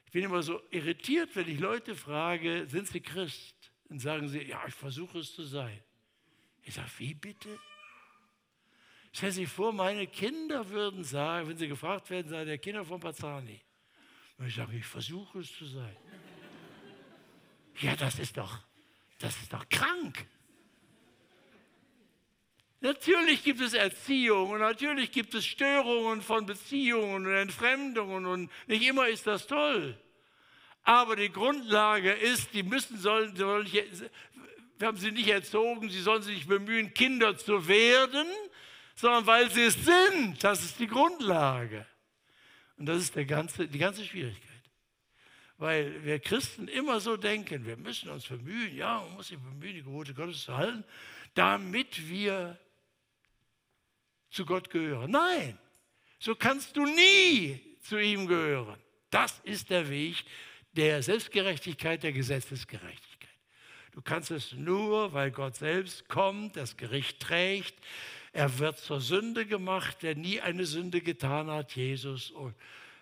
ich 0.06 0.12
bin 0.12 0.24
immer 0.24 0.42
so 0.42 0.62
irritiert, 0.72 1.36
wenn 1.36 1.48
ich 1.48 1.60
Leute 1.60 1.96
frage, 1.96 2.66
sind 2.68 2.88
sie 2.88 3.00
Christ? 3.00 3.56
Dann 3.88 4.00
sagen 4.00 4.28
sie, 4.28 4.42
ja, 4.42 4.64
ich 4.68 4.74
versuche 4.74 5.20
es 5.20 5.34
zu 5.34 5.44
sein. 5.44 5.84
Ich 6.64 6.76
sage, 6.76 6.90
wie 6.98 7.14
bitte? 7.14 7.60
Stellen 9.14 9.32
Sie 9.32 9.42
sich 9.46 9.52
vor, 9.52 9.72
meine 9.72 10.06
Kinder 10.08 10.70
würden 10.70 11.04
sagen, 11.04 11.50
wenn 11.50 11.58
sie 11.58 11.68
gefragt 11.68 12.10
werden, 12.12 12.30
sei 12.30 12.46
der 12.46 12.60
Kinder 12.60 12.86
von 12.86 13.00
Pazani. 13.00 13.62
Ich 14.46 14.56
sage, 14.56 14.78
ich 14.78 14.86
versuche 14.86 15.40
es 15.40 15.54
zu 15.58 15.66
sein. 15.66 15.96
ja, 17.80 17.96
das 17.96 18.20
ist 18.20 18.38
doch, 18.38 18.60
das 19.20 19.36
ist 19.38 19.52
doch 19.52 19.68
krank. 19.68 20.26
Natürlich 22.82 23.44
gibt 23.44 23.60
es 23.60 23.74
Erziehung 23.74 24.52
und 24.52 24.60
natürlich 24.60 25.12
gibt 25.12 25.34
es 25.34 25.46
Störungen 25.46 26.22
von 26.22 26.46
Beziehungen 26.46 27.26
und 27.26 27.34
Entfremdungen 27.34 28.26
und 28.26 28.50
nicht 28.68 28.88
immer 28.88 29.10
ist 29.10 29.28
das 29.28 29.48
toll. 29.48 30.00
Aber 30.84 31.18
die 31.18 31.30
Grundlage 31.30 32.14
ist, 32.14 32.54
die 32.54 32.64
müssen, 32.64 32.98
sollen, 32.98 33.36
sollen 33.36 33.70
wir 33.70 34.88
haben 34.88 34.98
sie 34.98 35.12
nicht 35.12 35.28
erzogen, 35.28 35.90
sie 35.90 36.02
sollen 36.02 36.22
sich 36.22 36.36
nicht 36.36 36.48
bemühen, 36.48 36.94
Kinder 36.94 37.38
zu 37.38 37.68
werden, 37.68 38.28
sondern 38.96 39.28
weil 39.28 39.52
sie 39.52 39.64
es 39.64 39.76
sind. 39.76 40.42
Das 40.42 40.64
ist 40.64 40.80
die 40.80 40.88
Grundlage. 40.88 41.86
Und 42.80 42.86
das 42.86 43.00
ist 43.00 43.16
der 43.16 43.26
ganze, 43.26 43.68
die 43.68 43.78
ganze 43.78 44.06
Schwierigkeit. 44.06 44.50
Weil 45.58 46.04
wir 46.06 46.20
Christen 46.20 46.70
immer 46.70 47.02
so 47.02 47.18
denken, 47.18 47.66
wir 47.66 47.76
müssen 47.76 48.10
uns 48.10 48.26
bemühen, 48.26 48.74
ja, 48.76 49.02
man 49.02 49.16
muss 49.16 49.28
sich 49.28 49.38
bemühen, 49.38 49.76
die 49.76 49.84
Gebote 49.84 50.14
Gottes 50.14 50.44
zu 50.44 50.56
halten, 50.56 50.86
damit 51.34 52.10
wir 52.10 52.58
zu 54.30 54.46
Gott 54.46 54.70
gehören. 54.70 55.12
Nein, 55.12 55.60
so 56.20 56.34
kannst 56.36 56.78
du 56.78 56.86
nie 56.86 57.60
zu 57.82 57.98
ihm 57.98 58.26
gehören. 58.28 58.80
Das 59.10 59.40
ist 59.44 59.70
der 59.70 59.90
Weg 59.90 60.24
der 60.72 61.04
Selbstgerechtigkeit, 61.04 62.04
der 62.04 62.14
Gesetzesgerechtigkeit. 62.14 63.30
Du 63.92 64.02
kannst 64.02 64.32
es 64.32 64.54
nur, 64.54 65.12
weil 65.12 65.32
Gott 65.32 65.58
selbst 65.58 66.08
kommt, 66.08 66.56
das 66.56 66.78
Gericht 66.78 67.20
trägt. 67.20 67.76
Er 68.32 68.60
wird 68.60 68.78
zur 68.78 69.02
Sünde 69.02 69.46
gemacht, 69.46 70.04
der 70.04 70.16
nie 70.16 70.40
eine 70.40 70.66
Sünde 70.66 71.02
getan 71.02 71.50
hat, 71.50 71.76
Jesus. 71.76 72.32
Und 72.32 72.56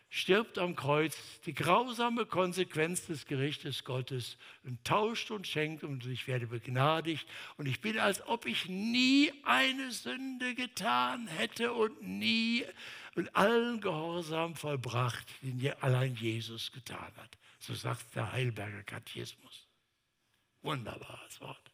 stirbt 0.09 0.57
am 0.57 0.75
Kreuz, 0.75 1.17
die 1.45 1.53
grausame 1.53 2.25
Konsequenz 2.25 3.05
des 3.05 3.25
Gerichtes 3.25 3.83
Gottes 3.83 4.37
und 4.63 4.83
tauscht 4.85 5.31
und 5.31 5.47
schenkt 5.47 5.83
und 5.83 6.05
ich 6.05 6.27
werde 6.27 6.47
begnadigt 6.47 7.27
und 7.57 7.65
ich 7.65 7.81
bin, 7.81 7.99
als 7.99 8.25
ob 8.27 8.45
ich 8.45 8.69
nie 8.69 9.31
eine 9.43 9.91
Sünde 9.91 10.55
getan 10.55 11.27
hätte 11.27 11.73
und 11.73 12.01
nie 12.01 12.63
und 13.15 13.35
allen 13.35 13.81
Gehorsam 13.81 14.55
vollbracht, 14.55 15.27
den 15.41 15.73
allein 15.81 16.15
Jesus 16.15 16.71
getan 16.71 17.11
hat. 17.17 17.37
So 17.59 17.73
sagt 17.73 18.15
der 18.15 18.31
Heidelberger 18.31 18.83
Katechismus. 18.83 19.67
Wunderbares 20.61 21.41
Wort. 21.41 21.71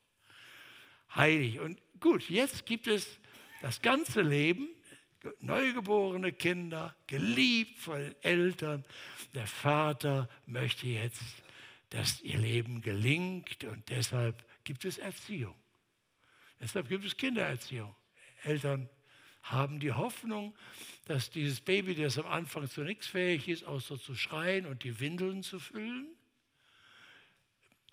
Heilig. 1.16 1.60
Und 1.60 1.80
gut, 2.00 2.30
jetzt 2.30 2.66
gibt 2.66 2.88
es 2.88 3.20
das 3.64 3.82
ganze 3.82 4.22
Leben 4.22 4.68
neugeborene 5.40 6.34
Kinder, 6.34 6.94
geliebt 7.08 7.80
von 7.80 7.98
den 7.98 8.16
Eltern. 8.22 8.84
Der 9.34 9.48
Vater 9.48 10.28
möchte 10.46 10.86
jetzt, 10.88 11.22
dass 11.90 12.22
ihr 12.24 12.40
Leben 12.40 12.82
gelingt 12.82 13.64
und 13.64 13.88
deshalb 13.88 14.44
gibt 14.66 14.84
es 14.84 14.98
Erziehung. 14.98 15.56
Deshalb 16.60 16.90
gibt 16.90 17.06
es 17.06 17.16
Kindererziehung. 17.16 17.96
Eltern 18.44 18.90
haben 19.44 19.80
die 19.80 19.94
Hoffnung, 19.94 20.54
dass 21.06 21.30
dieses 21.30 21.62
Baby, 21.62 21.96
das 21.96 22.18
am 22.18 22.26
Anfang 22.26 22.70
zu 22.70 22.82
nichts 22.82 23.08
fähig 23.08 23.48
ist, 23.48 23.64
außer 23.64 23.98
zu 23.98 24.14
schreien 24.14 24.66
und 24.66 24.84
die 24.84 25.00
Windeln 25.00 25.42
zu 25.42 25.58
füllen, 25.58 26.08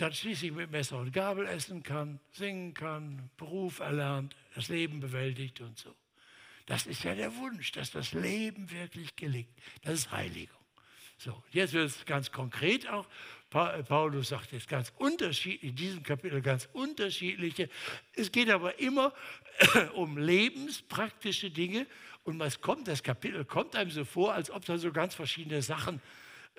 dann 0.01 0.13
schließlich 0.13 0.53
mit 0.53 0.71
Messer 0.71 0.99
und 0.99 1.13
Gabel 1.13 1.47
essen 1.47 1.83
kann, 1.83 2.21
singen 2.33 2.75
kann, 2.75 3.31
Beruf 3.37 3.81
erlernt, 3.81 4.35
das 4.55 4.69
Leben 4.69 5.01
bewältigt 5.01 5.61
und 5.61 5.79
so. 5.79 5.95
Das 6.67 6.87
ist 6.87 7.03
ja 7.05 7.15
der 7.15 7.35
Wunsch, 7.37 7.73
dass 7.73 7.91
das 7.91 8.13
Leben 8.13 8.71
wirklich 8.71 9.17
gelingt. 9.17 9.49
Das 9.83 9.95
ist 9.95 10.11
Heiligung. 10.13 10.57
So, 11.19 11.43
jetzt 11.51 11.73
wird 11.73 11.87
es 11.87 12.05
ganz 12.07 12.33
konkret 12.33 12.89
auch. 12.89 13.07
Paulus 13.51 14.29
sagt 14.29 14.53
jetzt 14.53 14.69
ganz 14.69 14.93
unterschiedlich, 14.97 15.71
in 15.71 15.77
diesem 15.77 16.03
Kapitel 16.03 16.41
ganz 16.41 16.69
unterschiedliche. 16.73 17.69
Es 18.15 18.31
geht 18.31 18.49
aber 18.49 18.79
immer 18.79 19.13
um 19.95 20.17
lebenspraktische 20.17 21.51
Dinge. 21.51 21.87
Und 22.23 22.39
was 22.39 22.61
kommt, 22.61 22.87
das 22.87 23.03
Kapitel 23.03 23.45
kommt 23.45 23.75
einem 23.75 23.91
so 23.91 24.05
vor, 24.05 24.33
als 24.33 24.51
ob 24.51 24.65
da 24.65 24.79
so 24.79 24.93
ganz 24.93 25.15
verschiedene 25.15 25.63
Sachen 25.63 25.97
äh, 25.97 26.01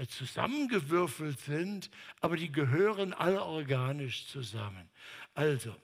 zusammengewürfelt 0.07 1.39
sind, 1.39 1.89
aber 2.19 2.37
die 2.37 2.51
gehören 2.51 3.13
alle 3.13 3.43
organisch 3.43 4.27
zusammen. 4.27 4.89
Also, 5.33 5.75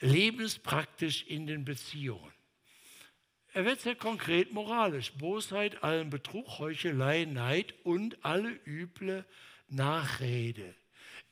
lebenspraktisch 0.00 1.24
in 1.26 1.46
den 1.46 1.64
Beziehungen. 1.64 2.32
Er 3.52 3.64
wird 3.64 3.80
sehr 3.80 3.96
konkret 3.96 4.52
moralisch. 4.52 5.12
Bosheit, 5.14 5.82
allen 5.82 6.10
Betrug, 6.10 6.58
Heuchelei, 6.58 7.24
Neid 7.24 7.74
und 7.84 8.24
alle 8.24 8.58
üble 8.64 9.24
Nachrede. 9.68 10.74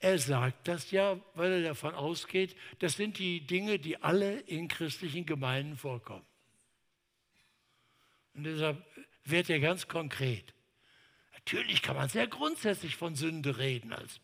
Er 0.00 0.18
sagt 0.18 0.68
das 0.68 0.90
ja, 0.90 1.18
weil 1.34 1.52
er 1.52 1.62
davon 1.62 1.94
ausgeht, 1.94 2.56
das 2.78 2.94
sind 2.94 3.18
die 3.18 3.40
Dinge, 3.46 3.78
die 3.78 4.00
alle 4.02 4.40
in 4.40 4.68
christlichen 4.68 5.26
Gemeinden 5.26 5.76
vorkommen. 5.76 6.26
Und 8.34 8.44
deshalb 8.44 8.84
wird 9.24 9.50
er 9.50 9.58
ganz 9.58 9.88
konkret. 9.88 10.54
Natürlich 11.44 11.82
kann 11.82 11.96
man 11.96 12.08
sehr 12.08 12.26
grundsätzlich 12.26 12.96
von 12.96 13.14
Sünde 13.14 13.58
reden, 13.58 13.92
als 13.92 14.20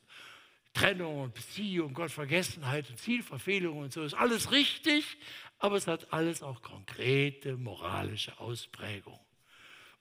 Trennung 0.75 1.21
und 1.21 1.35
Beziehung, 1.35 1.94
Gottvergessenheit 1.94 2.90
und 2.90 2.99
Zielverfehlung 2.99 3.78
und 3.78 3.92
so 3.92 4.02
ist 4.02 4.14
alles 4.14 4.50
richtig, 4.50 5.16
aber 5.59 5.76
es 5.76 5.87
hat 5.87 6.12
alles 6.12 6.42
auch 6.42 6.62
konkrete 6.62 7.56
moralische 7.56 8.38
Ausprägung. 8.40 9.18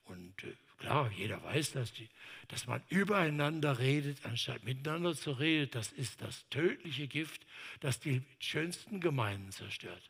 Und 0.05 0.43
äh, 0.43 0.55
klar, 0.79 1.12
jeder 1.15 1.41
weiß, 1.43 1.74
dass, 1.74 1.93
die, 1.93 2.10
dass 2.48 2.67
man 2.67 2.82
übereinander 2.89 3.79
redet, 3.79 4.25
anstatt 4.25 4.63
miteinander 4.63 5.15
zu 5.15 5.32
reden. 5.32 5.72
Das 5.72 5.91
ist 5.91 6.22
das 6.22 6.48
tödliche 6.50 7.08
Gift, 7.08 7.46
das 7.79 8.00
die 8.00 8.24
schönsten 8.39 9.00
Gemeinden 9.00 9.51
zerstört. 9.51 10.10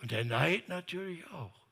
Und 0.00 0.10
der 0.10 0.24
Neid 0.24 0.68
natürlich 0.68 1.26
auch. 1.28 1.63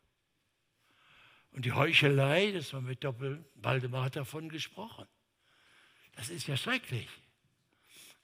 Und 1.52 1.64
die 1.64 1.73
Heuchelei, 1.73 2.52
das 2.52 2.73
war 2.73 2.80
mit 2.80 3.04
Doppel, 3.04 3.44
Waldemar 3.56 4.04
hat 4.04 4.16
davon 4.16 4.49
gesprochen. 4.49 5.06
Das 6.16 6.30
ist 6.30 6.47
ja 6.47 6.56
schrecklich. 6.56 7.09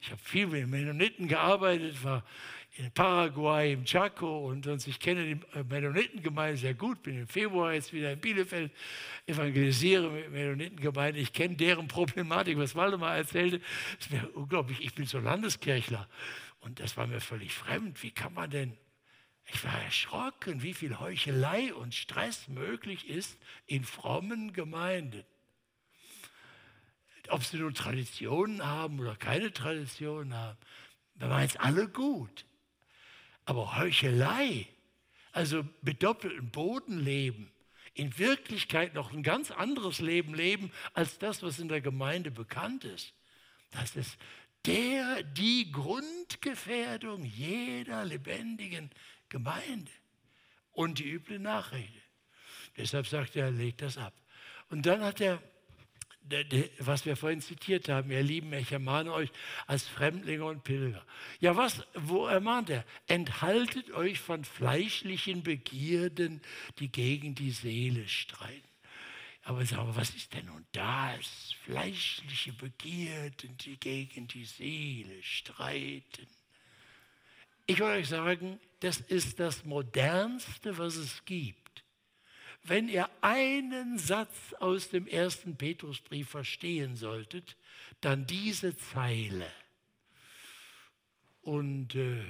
Ich 0.00 0.11
habe 0.11 0.20
viel 0.23 0.47
mit 0.47 0.68
Mennoniten 0.68 1.26
gearbeitet, 1.26 2.02
war 2.04 2.25
in 2.76 2.90
Paraguay, 2.92 3.73
im 3.73 3.85
Chaco 3.85 4.49
und, 4.49 4.66
und 4.68 4.87
ich 4.87 5.00
kenne 5.00 5.35
die 5.35 5.64
Mennonitengemeinde 5.68 6.56
sehr 6.56 6.75
gut. 6.75 7.02
Bin 7.02 7.18
im 7.18 7.26
Februar 7.26 7.73
jetzt 7.73 7.92
wieder 7.92 8.12
in 8.12 8.20
Bielefeld, 8.20 8.70
evangelisiere 9.26 10.08
mit 10.08 10.30
Mennonitengemeinde. 10.30 11.18
Ich 11.18 11.32
kenne 11.32 11.56
deren 11.56 11.88
Problematik, 11.88 12.56
was 12.58 12.76
Waldemar 12.76 13.16
erzählte. 13.16 13.58
Das 13.58 14.06
ist 14.06 14.12
mir 14.12 14.30
unglaublich. 14.37 14.80
Ich 14.80 14.94
bin 14.94 15.06
so 15.06 15.18
Landeskirchler 15.18 16.08
und 16.61 16.78
das 16.78 16.97
war 16.97 17.08
mir 17.08 17.20
völlig 17.20 17.52
fremd. 17.52 18.00
Wie 18.02 18.12
kann 18.12 18.32
man 18.35 18.50
denn 18.50 18.76
ich 19.52 19.64
war 19.64 19.83
erschrocken, 19.83 20.62
wie 20.62 20.75
viel 20.75 20.99
Heuchelei 20.99 21.73
und 21.73 21.95
Stress 21.95 22.49
möglich 22.49 23.09
ist 23.09 23.38
in 23.67 23.83
frommen 23.85 24.52
Gemeinden. 24.52 25.25
Ob 27.28 27.43
sie 27.45 27.59
nun 27.59 27.75
Traditionen 27.75 28.64
haben 28.64 29.00
oder 29.00 29.17
keine 29.17 29.52
Traditionen 29.52 30.35
haben, 30.35 30.59
wir 31.17 31.28
meinen 31.28 31.47
es 31.47 31.57
alle 31.57 31.88
gut. 31.88 32.45
Aber 33.45 33.76
Heuchelei, 33.76 34.67
also 35.33 35.67
mit 35.83 36.02
doppeltem 36.02 36.50
Boden 36.50 36.99
leben, 36.99 37.50
in 37.95 38.17
Wirklichkeit 38.19 38.95
noch 38.95 39.12
ein 39.12 39.23
ganz 39.23 39.50
anderes 39.50 39.99
Leben 39.99 40.35
leben 40.35 40.71
als 40.93 41.19
das, 41.19 41.43
was 41.43 41.59
in 41.59 41.69
der 41.69 41.81
Gemeinde 41.81 42.31
bekannt 42.31 42.85
ist, 42.85 43.12
das 43.71 43.97
ist 43.97 44.17
der, 44.67 45.23
die 45.23 45.73
Grundgefährdung 45.73 47.25
jeder 47.25 48.05
lebendigen 48.05 48.90
Gemeinde 49.28 49.90
und 50.73 50.99
die 50.99 51.11
üble 51.11 51.38
Nachrede. 51.38 52.02
Deshalb 52.76 53.06
sagt 53.06 53.37
er, 53.37 53.50
legt 53.50 53.82
das 53.82 53.99
ab. 53.99 54.14
Und 54.70 54.87
dann 54.87 55.02
hat 55.02 55.20
er, 55.20 55.42
was 56.78 57.06
wir 57.06 57.16
vorhin 57.16 57.40
zitiert 57.40 57.88
haben, 57.88 58.11
ihr 58.11 58.23
Lieben, 58.23 58.52
ich 58.52 58.70
ermahne 58.70 59.12
euch 59.12 59.30
als 59.66 59.88
Fremdlinge 59.88 60.44
und 60.44 60.62
Pilger. 60.62 61.04
Ja, 61.40 61.56
was, 61.56 61.85
wo 61.94 62.26
ermahnt 62.26 62.70
er? 62.70 62.85
Enthaltet 63.06 63.90
euch 63.90 64.20
von 64.20 64.44
fleischlichen 64.44 65.42
Begierden, 65.42 66.40
die 66.78 66.92
gegen 66.92 67.35
die 67.35 67.50
Seele 67.50 68.07
streiten. 68.09 68.68
Aber 69.42 69.64
sagen 69.64 69.88
wir, 69.88 69.96
was 69.96 70.11
ist 70.11 70.35
denn 70.35 70.44
nun 70.44 70.66
das? 70.72 71.55
Fleischliche 71.64 72.53
Begierden, 72.53 73.57
die 73.57 73.81
gegen 73.81 74.29
die 74.29 74.44
Seele 74.44 75.22
streiten. 75.22 76.29
Ich 77.70 77.81
will 77.81 77.87
euch 77.87 78.09
sagen, 78.09 78.59
das 78.81 78.98
ist 78.98 79.38
das 79.40 79.66
Modernste, 79.66 80.78
was 80.78 80.96
es 80.96 81.22
gibt. 81.26 81.85
Wenn 82.64 82.88
ihr 82.88 83.11
einen 83.20 83.98
Satz 83.98 84.54
aus 84.59 84.88
dem 84.88 85.07
ersten 85.07 85.54
Petrusbrief 85.54 86.31
verstehen 86.31 86.96
solltet, 86.96 87.59
dann 88.00 88.26
diese 88.26 88.74
Zeile. 88.74 89.46
Und 91.42 91.94
äh, 91.94 92.22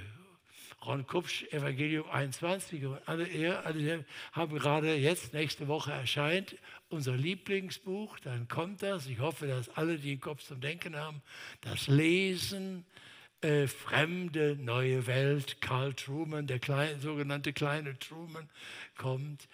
Ron 0.85 1.07
Kupsch, 1.07 1.43
Evangelium 1.53 2.09
21, 2.09 2.85
und 2.85 2.99
alle, 3.07 3.63
alle 3.63 4.05
haben 4.33 4.59
gerade 4.59 4.93
jetzt, 4.95 5.33
nächste 5.33 5.69
Woche 5.69 5.93
erscheint, 5.93 6.57
unser 6.89 7.15
Lieblingsbuch, 7.15 8.19
dann 8.19 8.49
kommt 8.49 8.83
das. 8.83 9.07
Ich 9.07 9.19
hoffe, 9.19 9.47
dass 9.47 9.69
alle, 9.69 9.99
die 9.99 10.09
den 10.09 10.19
Kopf 10.19 10.43
zum 10.43 10.59
Denken 10.59 10.97
haben, 10.97 11.21
das 11.61 11.87
lesen, 11.87 12.85
äh, 13.41 13.67
fremde 13.67 14.57
neue 14.59 15.07
Welt, 15.07 15.61
Carl 15.61 15.93
Truman, 15.93 16.47
der 16.47 16.59
kleine, 16.59 16.99
sogenannte 16.99 17.53
kleine 17.53 17.97
Truman, 17.99 18.49
kommt. 18.97 19.47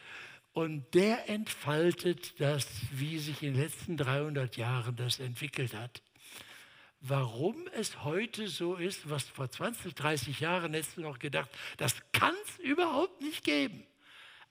Und 0.54 0.94
der 0.94 1.30
entfaltet 1.30 2.40
das, 2.40 2.68
wie 2.92 3.20
sich 3.20 3.44
in 3.44 3.54
den 3.54 3.62
letzten 3.62 3.98
300 3.98 4.56
Jahren 4.58 4.96
das 4.96 5.20
entwickelt 5.20 5.74
hat. 5.74 6.02
Warum 7.02 7.68
es 7.78 8.04
heute 8.04 8.48
so 8.48 8.76
ist, 8.76 9.10
was 9.10 9.24
vor 9.26 9.50
20, 9.50 9.94
30 9.94 10.40
Jahren 10.40 10.74
hättest 10.74 10.98
du 10.98 11.02
noch 11.02 11.20
gedacht, 11.20 11.50
das 11.78 11.96
kann 12.14 12.34
es 12.48 12.60
überhaupt 12.60 13.22
nicht 13.22 13.44
geben. 13.44 13.86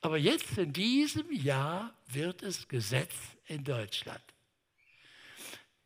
Aber 0.03 0.18
jetzt 0.18 0.59
in 0.59 0.73
diesem 0.73 1.33
Jahr 1.33 1.94
wird 2.07 2.42
es 2.42 2.68
Gesetz 2.68 3.14
in 3.47 3.64
Deutschland. 3.64 4.34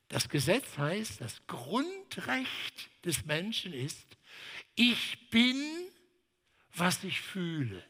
Das 0.09 0.29
Gesetz 0.29 0.79
heißt, 0.79 1.21
das 1.21 1.47
Grundrecht 1.47 2.91
des 3.05 3.27
Menschen 3.27 3.75
ist, 3.75 4.17
ich 4.75 5.29
bin, 5.31 5.63
was 6.75 7.05
ich 7.05 7.21
fühle. 7.21 7.85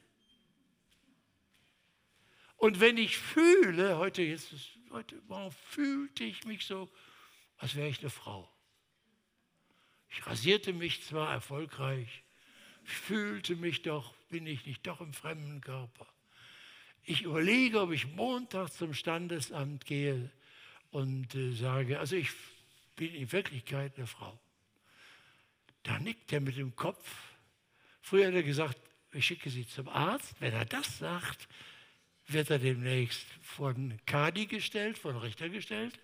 Und 2.56 2.80
wenn 2.80 2.96
ich 2.96 3.16
fühle, 3.16 3.98
heute, 3.98 4.22
jetzt 4.22 4.52
heute 4.90 5.22
warum 5.28 5.52
fühlte 5.52 6.24
ich 6.24 6.44
mich 6.44 6.66
so, 6.66 6.90
als 7.58 7.76
wäre 7.76 7.88
ich 7.88 8.00
eine 8.00 8.10
Frau. 8.10 8.50
Ich 10.10 10.26
rasierte 10.26 10.72
mich 10.72 11.04
zwar 11.04 11.32
erfolgreich, 11.32 12.24
fühlte 12.82 13.54
mich 13.54 13.82
doch, 13.82 14.14
bin 14.28 14.46
ich 14.46 14.66
nicht 14.66 14.86
doch 14.86 15.00
im 15.00 15.12
fremden 15.12 15.60
Körper. 15.60 16.06
Ich 17.04 17.22
überlege, 17.22 17.80
ob 17.80 17.92
ich 17.92 18.06
Montag 18.06 18.72
zum 18.72 18.92
Standesamt 18.92 19.84
gehe 19.84 20.32
und 20.90 21.34
äh, 21.34 21.52
sage, 21.52 21.98
also 21.98 22.16
ich 22.16 22.30
bin 22.96 23.14
in 23.14 23.30
Wirklichkeit 23.30 23.96
eine 23.96 24.06
Frau. 24.06 24.38
Da 25.82 25.98
nickt 25.98 26.32
er 26.32 26.40
mit 26.40 26.56
dem 26.56 26.74
Kopf. 26.74 27.08
Früher 28.02 28.28
hat 28.28 28.34
er 28.34 28.42
gesagt, 28.42 28.78
ich 29.12 29.26
schicke 29.26 29.50
Sie 29.50 29.66
zum 29.66 29.88
Arzt. 29.88 30.34
Wenn 30.40 30.52
er 30.52 30.64
das 30.64 30.98
sagt, 30.98 31.48
wird 32.26 32.50
er 32.50 32.58
demnächst 32.58 33.26
von 33.42 33.98
Kadi 34.04 34.46
gestellt, 34.46 34.98
von 34.98 35.16
Richter 35.16 35.48
gestellt. 35.48 35.98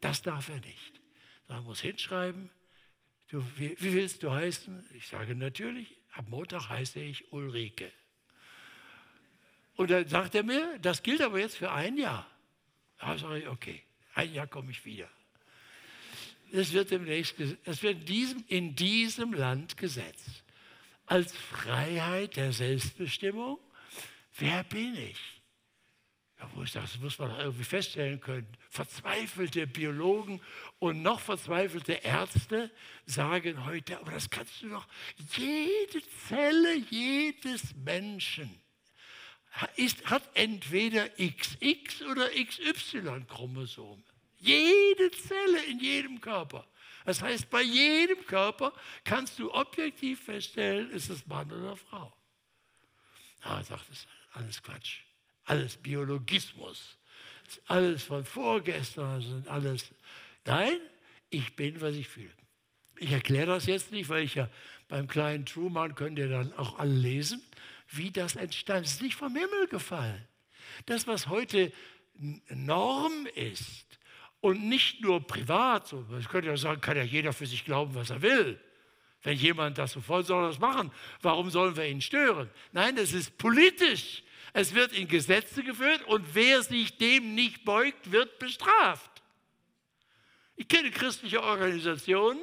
Das 0.00 0.22
darf 0.22 0.48
er 0.48 0.60
nicht. 0.60 1.00
Er 1.48 1.60
muss 1.60 1.80
hinschreiben, 1.80 2.50
du, 3.28 3.44
wie, 3.56 3.76
wie 3.78 3.92
willst 3.92 4.22
du 4.22 4.32
heißen? 4.32 4.84
Ich 4.94 5.06
sage 5.06 5.34
natürlich, 5.34 5.96
am 6.12 6.28
Montag 6.30 6.68
heiße 6.68 7.00
ich 7.00 7.32
Ulrike. 7.32 7.92
Und 9.76 9.90
dann 9.90 10.06
sagt 10.08 10.34
er 10.34 10.42
mir, 10.42 10.78
das 10.80 11.02
gilt 11.02 11.20
aber 11.20 11.38
jetzt 11.38 11.56
für 11.56 11.70
ein 11.70 11.96
Jahr. 11.96 12.26
Da 12.98 13.18
sage 13.18 13.40
ich, 13.40 13.48
okay. 13.48 13.82
Ein 14.14 14.32
Jahr 14.34 14.46
komme 14.46 14.70
ich 14.70 14.84
wieder. 14.84 15.08
Es 16.52 16.72
wird, 16.72 16.90
demnächst, 16.90 17.34
es 17.64 17.82
wird 17.82 18.00
in, 18.00 18.04
diesem, 18.04 18.44
in 18.48 18.76
diesem 18.76 19.32
Land 19.32 19.76
gesetzt. 19.76 20.44
Als 21.06 21.34
Freiheit 21.34 22.36
der 22.36 22.52
Selbstbestimmung. 22.52 23.58
Wer 24.36 24.62
bin 24.64 24.94
ich? 24.94 25.18
Ja, 26.38 26.50
wo 26.54 26.62
ich 26.62 26.72
sage, 26.72 26.86
das 26.86 27.00
muss 27.00 27.18
man 27.18 27.30
doch 27.30 27.38
irgendwie 27.38 27.64
feststellen 27.64 28.20
können. 28.20 28.46
Verzweifelte 28.68 29.66
Biologen 29.66 30.40
und 30.78 31.02
noch 31.02 31.20
verzweifelte 31.20 31.92
Ärzte 31.92 32.70
sagen 33.06 33.64
heute, 33.64 33.98
aber 33.98 34.12
das 34.12 34.28
kannst 34.28 34.62
du 34.62 34.68
doch, 34.68 34.86
jede 35.36 36.02
Zelle 36.28 36.76
jedes 36.90 37.74
Menschen 37.76 38.61
ist, 39.76 40.04
hat 40.06 40.22
entweder 40.34 41.08
XX 41.10 42.02
oder 42.10 42.28
XY-Chromosom. 42.30 44.02
Jede 44.38 45.10
Zelle 45.12 45.64
in 45.64 45.78
jedem 45.78 46.20
Körper. 46.20 46.66
Das 47.04 47.20
heißt, 47.22 47.50
bei 47.50 47.62
jedem 47.62 48.24
Körper 48.26 48.72
kannst 49.04 49.38
du 49.38 49.52
objektiv 49.52 50.24
feststellen, 50.24 50.90
ist 50.90 51.10
es 51.10 51.26
Mann 51.26 51.50
oder 51.50 51.76
Frau. 51.76 52.12
Ja, 53.44 53.62
sagt 53.62 53.90
es, 53.90 54.06
alles 54.32 54.62
Quatsch. 54.62 55.00
Alles 55.44 55.76
Biologismus. 55.76 56.98
alles 57.66 58.04
von 58.04 58.24
vorgestern, 58.24 59.20
sind 59.20 59.48
alles. 59.48 59.92
Nein, 60.44 60.78
ich 61.30 61.54
bin, 61.56 61.80
was 61.80 61.94
ich 61.96 62.08
fühle. 62.08 62.32
Ich 62.96 63.10
erkläre 63.10 63.46
das 63.46 63.66
jetzt 63.66 63.90
nicht, 63.90 64.08
weil 64.08 64.22
ich 64.22 64.36
ja 64.36 64.48
beim 64.88 65.08
kleinen 65.08 65.44
Truman, 65.44 65.94
könnt 65.94 66.18
ihr 66.18 66.28
dann 66.28 66.52
auch 66.54 66.78
alle 66.78 66.94
lesen, 66.94 67.42
wie 67.96 68.10
das 68.10 68.36
entstand. 68.36 68.86
Es 68.86 68.94
ist 68.94 69.02
nicht 69.02 69.16
vom 69.16 69.34
Himmel 69.34 69.66
gefallen. 69.68 70.26
Das, 70.86 71.06
was 71.06 71.28
heute 71.28 71.72
Norm 72.48 73.26
ist 73.34 73.86
und 74.40 74.68
nicht 74.68 75.00
nur 75.00 75.26
privat, 75.26 75.88
so, 75.88 76.02
das 76.02 76.28
könnte 76.28 76.48
ja 76.48 76.56
sagen, 76.56 76.80
kann 76.80 76.96
ja 76.96 77.02
jeder 77.02 77.32
für 77.32 77.46
sich 77.46 77.64
glauben, 77.64 77.94
was 77.94 78.10
er 78.10 78.22
will. 78.22 78.60
Wenn 79.22 79.36
jemand 79.36 79.78
das 79.78 79.92
so 79.92 80.00
voll 80.00 80.24
soll, 80.24 80.48
das 80.48 80.58
machen. 80.58 80.90
Warum 81.20 81.50
sollen 81.50 81.76
wir 81.76 81.86
ihn 81.86 82.00
stören? 82.00 82.50
Nein, 82.72 82.96
das 82.96 83.12
ist 83.12 83.38
politisch. 83.38 84.22
Es 84.52 84.74
wird 84.74 84.92
in 84.92 85.08
Gesetze 85.08 85.62
geführt 85.62 86.02
und 86.06 86.34
wer 86.34 86.62
sich 86.62 86.98
dem 86.98 87.34
nicht 87.34 87.64
beugt, 87.64 88.10
wird 88.10 88.38
bestraft. 88.38 89.10
Ich 90.56 90.68
kenne 90.68 90.90
christliche 90.90 91.42
Organisationen, 91.42 92.40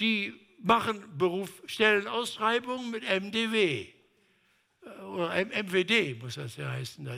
die 0.00 0.34
machen 0.60 1.16
Berufsstellenausschreibungen 1.16 2.90
mit 2.90 3.04
MDW 3.04 3.95
oder 4.86 5.34
MWD 5.44 6.20
muss 6.20 6.34
das 6.34 6.56
ja 6.56 6.70
heißen. 6.70 7.08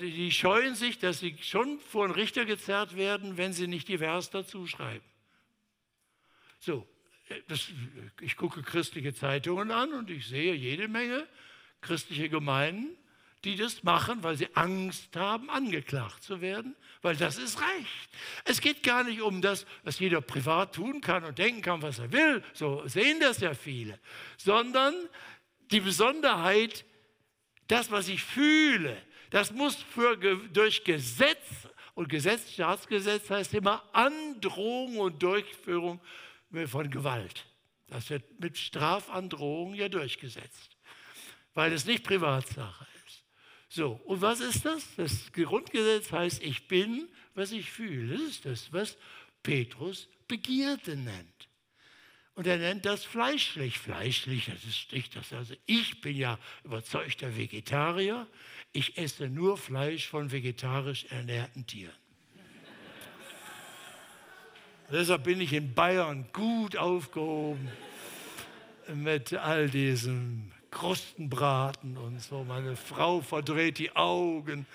Die 0.00 0.32
scheuen 0.32 0.74
sich, 0.74 0.98
dass 0.98 1.20
sie 1.20 1.36
schon 1.42 1.78
vor 1.80 2.04
einen 2.04 2.14
Richter 2.14 2.44
gezerrt 2.44 2.96
werden, 2.96 3.36
wenn 3.36 3.52
sie 3.52 3.66
nicht 3.66 3.88
divers 3.88 4.30
dazu 4.30 4.66
schreiben. 4.66 5.04
So, 6.58 6.86
das, 7.48 7.68
ich 8.20 8.36
gucke 8.36 8.62
christliche 8.62 9.14
Zeitungen 9.14 9.70
an 9.70 9.92
und 9.92 10.10
ich 10.10 10.26
sehe 10.26 10.54
jede 10.54 10.88
Menge 10.88 11.26
christliche 11.80 12.28
Gemeinden, 12.28 12.96
die 13.44 13.56
das 13.56 13.82
machen, 13.84 14.22
weil 14.22 14.36
sie 14.36 14.48
Angst 14.56 15.14
haben, 15.14 15.50
angeklagt 15.50 16.22
zu 16.22 16.40
werden, 16.40 16.74
weil 17.02 17.14
das 17.16 17.38
ist 17.38 17.60
Recht. 17.60 18.08
Es 18.44 18.60
geht 18.60 18.82
gar 18.82 19.04
nicht 19.04 19.20
um 19.20 19.40
das, 19.40 19.66
was 19.84 19.98
jeder 19.98 20.20
privat 20.20 20.74
tun 20.74 21.00
kann 21.00 21.22
und 21.24 21.38
denken 21.38 21.62
kann, 21.62 21.82
was 21.82 21.98
er 21.98 22.10
will, 22.10 22.42
so 22.54 22.82
sehen 22.86 23.20
das 23.20 23.40
ja 23.40 23.54
viele, 23.54 24.00
sondern 24.36 24.94
die 25.70 25.80
Besonderheit, 25.80 26.84
das, 27.68 27.90
was 27.90 28.08
ich 28.08 28.22
fühle, 28.22 28.96
das 29.30 29.50
muss 29.50 29.76
für, 29.76 30.16
durch 30.52 30.84
Gesetz, 30.84 31.68
und 31.96 32.10
Gesetz, 32.10 32.52
Staatsgesetz 32.52 33.30
heißt 33.30 33.54
immer 33.54 33.82
Androhung 33.94 34.98
und 34.98 35.22
Durchführung 35.22 35.98
von 36.66 36.90
Gewalt. 36.90 37.46
Das 37.86 38.10
wird 38.10 38.38
mit 38.38 38.58
Strafandrohung 38.58 39.74
ja 39.74 39.88
durchgesetzt, 39.88 40.76
weil 41.54 41.72
es 41.72 41.86
nicht 41.86 42.04
Privatsache 42.04 42.86
ist. 43.06 43.24
So, 43.68 43.92
und 44.04 44.20
was 44.20 44.40
ist 44.40 44.66
das? 44.66 44.84
Das 44.96 45.32
Grundgesetz 45.32 46.12
heißt, 46.12 46.42
ich 46.42 46.68
bin, 46.68 47.08
was 47.34 47.50
ich 47.50 47.70
fühle. 47.70 48.18
Das 48.18 48.28
ist 48.28 48.44
das, 48.44 48.72
was 48.72 48.98
Petrus 49.42 50.06
Begierde 50.28 50.96
nennt. 50.96 51.35
Und 52.36 52.46
er 52.46 52.58
nennt 52.58 52.84
das 52.84 53.02
fleischlich. 53.02 53.78
Fleischlich, 53.78 54.46
das 54.46 54.62
ist 54.64 54.92
nicht 54.92 55.16
das. 55.16 55.32
Also 55.32 55.54
ich 55.64 56.02
bin 56.02 56.16
ja 56.16 56.38
überzeugter 56.64 57.36
Vegetarier. 57.36 58.26
Ich 58.72 58.98
esse 58.98 59.28
nur 59.28 59.56
Fleisch 59.56 60.06
von 60.06 60.30
vegetarisch 60.30 61.06
ernährten 61.06 61.66
Tieren. 61.66 61.94
Deshalb 64.92 65.24
bin 65.24 65.40
ich 65.40 65.52
in 65.52 65.74
Bayern 65.74 66.26
gut 66.32 66.76
aufgehoben 66.76 67.68
mit 68.94 69.32
all 69.32 69.68
diesem 69.68 70.52
Krustenbraten 70.70 71.96
und 71.96 72.20
so. 72.20 72.44
Meine 72.44 72.76
Frau 72.76 73.22
verdreht 73.22 73.78
die 73.78 73.96
Augen, 73.96 74.66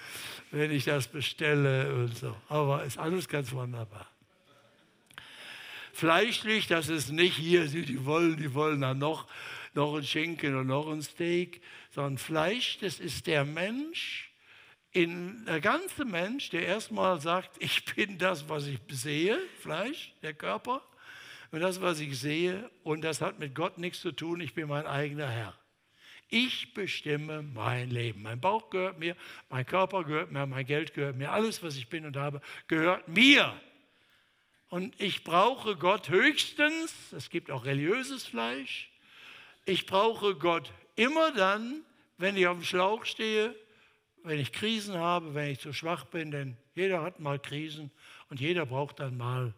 wenn 0.50 0.71
ich 0.71 0.86
das 0.86 1.08
bestelle 1.08 1.93
und 1.93 2.17
so. 2.17 2.36
Aber 2.50 2.84
ist 2.84 2.97
alles 2.97 3.28
ganz 3.28 3.52
wunderbar. 3.52 4.08
Fleischlich, 6.02 6.66
das 6.66 6.90
ist 6.90 7.12
nicht 7.12 7.38
hier, 7.38 7.68
die 7.68 8.06
wollen, 8.08 8.36
die 8.38 8.56
wollen 8.56 8.82
dann 8.82 8.98
noch, 8.98 9.28
noch 9.76 9.96
ein 9.96 10.04
Schinken 10.04 10.56
und 10.56 10.66
noch 10.66 10.90
ein 10.90 11.04
Steak, 11.04 11.62
sondern 11.92 12.18
Fleisch, 12.18 12.80
das 12.80 13.00
ist 13.00 13.28
der 13.28 13.46
Mensch, 13.46 14.32
in 14.94 15.46
der 15.46 15.62
ganze 15.62 16.04
Mensch, 16.04 16.50
der 16.50 16.66
erstmal 16.66 17.22
sagt, 17.22 17.52
ich 17.60 17.86
bin 17.86 18.18
das, 18.18 18.50
was 18.50 18.66
ich 18.66 18.80
sehe, 18.90 19.38
Fleisch, 19.60 20.16
der 20.24 20.34
Körper, 20.34 20.82
und 21.52 21.60
das, 21.60 21.82
was 21.82 22.00
ich 22.00 22.18
sehe, 22.20 22.72
und 22.82 23.04
das 23.04 23.22
hat 23.22 23.38
mit 23.38 23.54
Gott 23.54 23.78
nichts 23.78 24.02
zu 24.02 24.12
tun, 24.12 24.42
ich 24.42 24.56
bin 24.56 24.70
mein 24.70 24.88
eigener 24.88 25.30
Herr. 25.30 25.56
Ich 26.30 26.74
bestimme 26.74 27.44
mein 27.44 27.92
Leben. 27.92 28.24
Mein 28.24 28.42
Bauch 28.42 28.72
gehört 28.72 28.98
mir, 28.98 29.16
mein 29.50 29.68
Körper 29.68 30.04
gehört 30.04 30.32
mir, 30.32 30.48
mein 30.48 30.66
Geld 30.66 30.96
gehört 30.96 31.16
mir, 31.16 31.32
alles, 31.32 31.62
was 31.62 31.76
ich 31.76 31.90
bin 31.90 32.08
und 32.08 32.18
habe, 32.18 32.42
gehört 32.68 33.08
mir. 33.08 33.54
Und 34.72 35.00
ich 35.00 35.24
brauche 35.24 35.76
Gott 35.76 36.10
höchstens, 36.10 37.14
es 37.16 37.30
gibt 37.30 37.52
auch 37.52 37.66
religiöses 37.66 38.26
Fleisch, 38.26 38.90
ich 39.66 39.86
brauche 39.86 40.34
Gott 40.34 40.74
immer 40.96 41.32
dann, 41.32 41.84
wenn 42.18 42.36
ich 42.36 42.48
auf 42.48 42.58
dem 42.58 42.66
Schlauch 42.66 43.06
stehe 43.06 43.54
wenn 44.24 44.40
ich 44.40 44.52
Krisen 44.52 44.98
habe, 44.98 45.34
wenn 45.34 45.50
ich 45.50 45.60
zu 45.60 45.74
schwach 45.74 46.06
bin, 46.06 46.32
denn 46.32 46.58
jeder 46.76 47.02
hat 47.02 47.20
mal 47.20 47.40
Krisen 47.40 47.92
und 48.30 48.40
jeder 48.40 48.66
braucht 48.66 49.00
dann 49.00 49.18
mal 49.18 49.54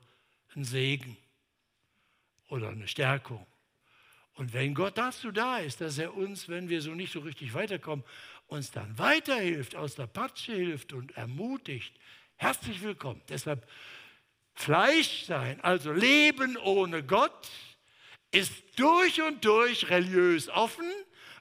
einen 0.55 0.65
Segen 0.65 1.17
oder 2.49 2.69
eine 2.69 2.87
Stärkung. 2.87 3.45
Und 4.35 4.53
wenn 4.53 4.73
Gott 4.73 4.97
dazu 4.97 5.31
da 5.31 5.57
ist, 5.57 5.81
dass 5.81 5.97
er 5.97 6.15
uns, 6.15 6.49
wenn 6.49 6.69
wir 6.69 6.81
so 6.81 6.91
nicht 6.91 7.11
so 7.11 7.19
richtig 7.19 7.53
weiterkommen, 7.53 8.03
uns 8.47 8.71
dann 8.71 8.97
weiterhilft, 8.97 9.75
aus 9.75 9.95
der 9.95 10.07
Patsche 10.07 10.53
hilft 10.53 10.93
und 10.93 11.15
ermutigt, 11.17 11.93
herzlich 12.37 12.81
willkommen. 12.81 13.21
Deshalb 13.29 13.67
Fleisch 14.53 15.25
sein, 15.25 15.59
also 15.61 15.91
Leben 15.91 16.57
ohne 16.57 17.03
Gott, 17.03 17.49
ist 18.31 18.53
durch 18.77 19.21
und 19.21 19.43
durch 19.45 19.89
religiös 19.89 20.49
offen 20.49 20.91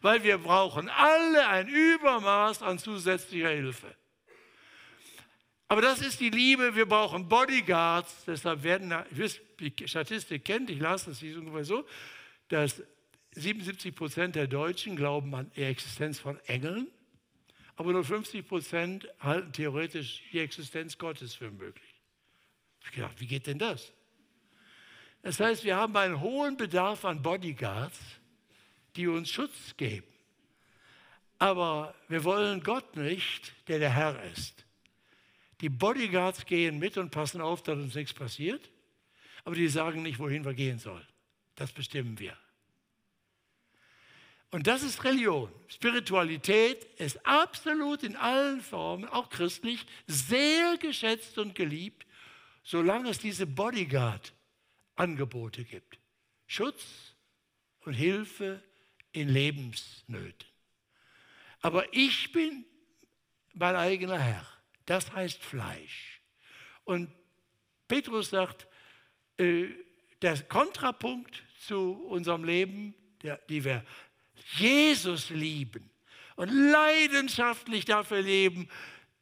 weil 0.02 0.22
wir 0.24 0.38
brauchen 0.38 0.88
alle 0.88 1.48
ein 1.48 1.68
Übermaß 1.68 2.62
an 2.62 2.78
zusätzlicher 2.78 3.50
Hilfe. 3.50 3.94
Aber 5.68 5.80
das 5.80 6.02
ist 6.02 6.20
die 6.20 6.28
Liebe, 6.28 6.74
wir 6.74 6.86
brauchen 6.86 7.28
Bodyguards, 7.28 8.24
deshalb 8.26 8.62
werden, 8.62 8.90
ihr 8.90 9.06
wisst, 9.10 9.40
die 9.58 9.72
Statistik 9.88 10.44
kennt, 10.44 10.68
ich 10.68 10.80
las 10.80 11.06
das 11.06 11.22
ungefähr 11.22 11.64
so, 11.64 11.86
dass 12.48 12.82
77 13.36 13.94
Prozent 13.94 14.34
der 14.34 14.48
Deutschen 14.48 14.96
glauben 14.96 15.34
an 15.34 15.50
die 15.56 15.62
Existenz 15.62 16.18
von 16.18 16.38
Engeln, 16.40 16.88
aber 17.76 17.92
nur 17.92 18.04
50 18.04 18.46
Prozent 18.46 19.08
halten 19.20 19.52
theoretisch 19.52 20.22
die 20.30 20.40
Existenz 20.40 20.98
Gottes 20.98 21.34
für 21.34 21.50
möglich. 21.50 21.91
Ich 22.84 22.92
gedacht, 22.92 23.20
wie 23.20 23.26
geht 23.26 23.46
denn 23.46 23.58
das? 23.58 23.92
Das 25.22 25.38
heißt, 25.38 25.64
wir 25.64 25.76
haben 25.76 25.96
einen 25.96 26.20
hohen 26.20 26.56
Bedarf 26.56 27.04
an 27.04 27.22
Bodyguards, 27.22 27.98
die 28.96 29.06
uns 29.06 29.30
Schutz 29.30 29.76
geben. 29.76 30.06
Aber 31.38 31.94
wir 32.08 32.24
wollen 32.24 32.62
Gott 32.62 32.96
nicht, 32.96 33.52
der 33.68 33.78
der 33.78 33.90
Herr 33.90 34.22
ist. 34.32 34.64
Die 35.60 35.68
Bodyguards 35.68 36.44
gehen 36.44 36.78
mit 36.78 36.98
und 36.98 37.10
passen 37.10 37.40
auf, 37.40 37.62
dass 37.62 37.78
uns 37.78 37.94
nichts 37.94 38.12
passiert, 38.12 38.70
aber 39.44 39.54
die 39.54 39.68
sagen 39.68 40.02
nicht, 40.02 40.18
wohin 40.18 40.44
wir 40.44 40.54
gehen 40.54 40.78
sollen. 40.78 41.06
Das 41.54 41.72
bestimmen 41.72 42.18
wir. 42.18 42.36
Und 44.50 44.66
das 44.66 44.82
ist 44.82 45.02
Religion. 45.04 45.50
Spiritualität 45.68 46.84
ist 46.98 47.24
absolut 47.24 48.02
in 48.02 48.16
allen 48.16 48.60
Formen, 48.60 49.08
auch 49.08 49.30
christlich, 49.30 49.86
sehr 50.06 50.76
geschätzt 50.78 51.38
und 51.38 51.54
geliebt, 51.54 52.06
solange 52.62 53.10
es 53.10 53.18
diese 53.18 53.46
Bodyguard-Angebote 53.46 55.64
gibt. 55.64 55.98
Schutz 56.46 57.16
und 57.80 57.94
Hilfe 57.94 58.62
in 59.12 59.28
Lebensnöten. 59.28 60.48
Aber 61.60 61.92
ich 61.94 62.32
bin 62.32 62.64
mein 63.54 63.76
eigener 63.76 64.18
Herr. 64.18 64.46
Das 64.86 65.12
heißt 65.12 65.42
Fleisch. 65.42 66.20
Und 66.84 67.12
Petrus 67.88 68.30
sagt, 68.30 68.66
äh, 69.38 69.68
der 70.20 70.40
Kontrapunkt 70.42 71.42
zu 71.58 71.92
unserem 71.92 72.44
Leben, 72.44 72.94
der, 73.22 73.38
die 73.48 73.64
wir 73.64 73.84
Jesus 74.56 75.30
lieben 75.30 75.90
und 76.36 76.48
leidenschaftlich 76.48 77.84
dafür 77.84 78.22
leben, 78.22 78.68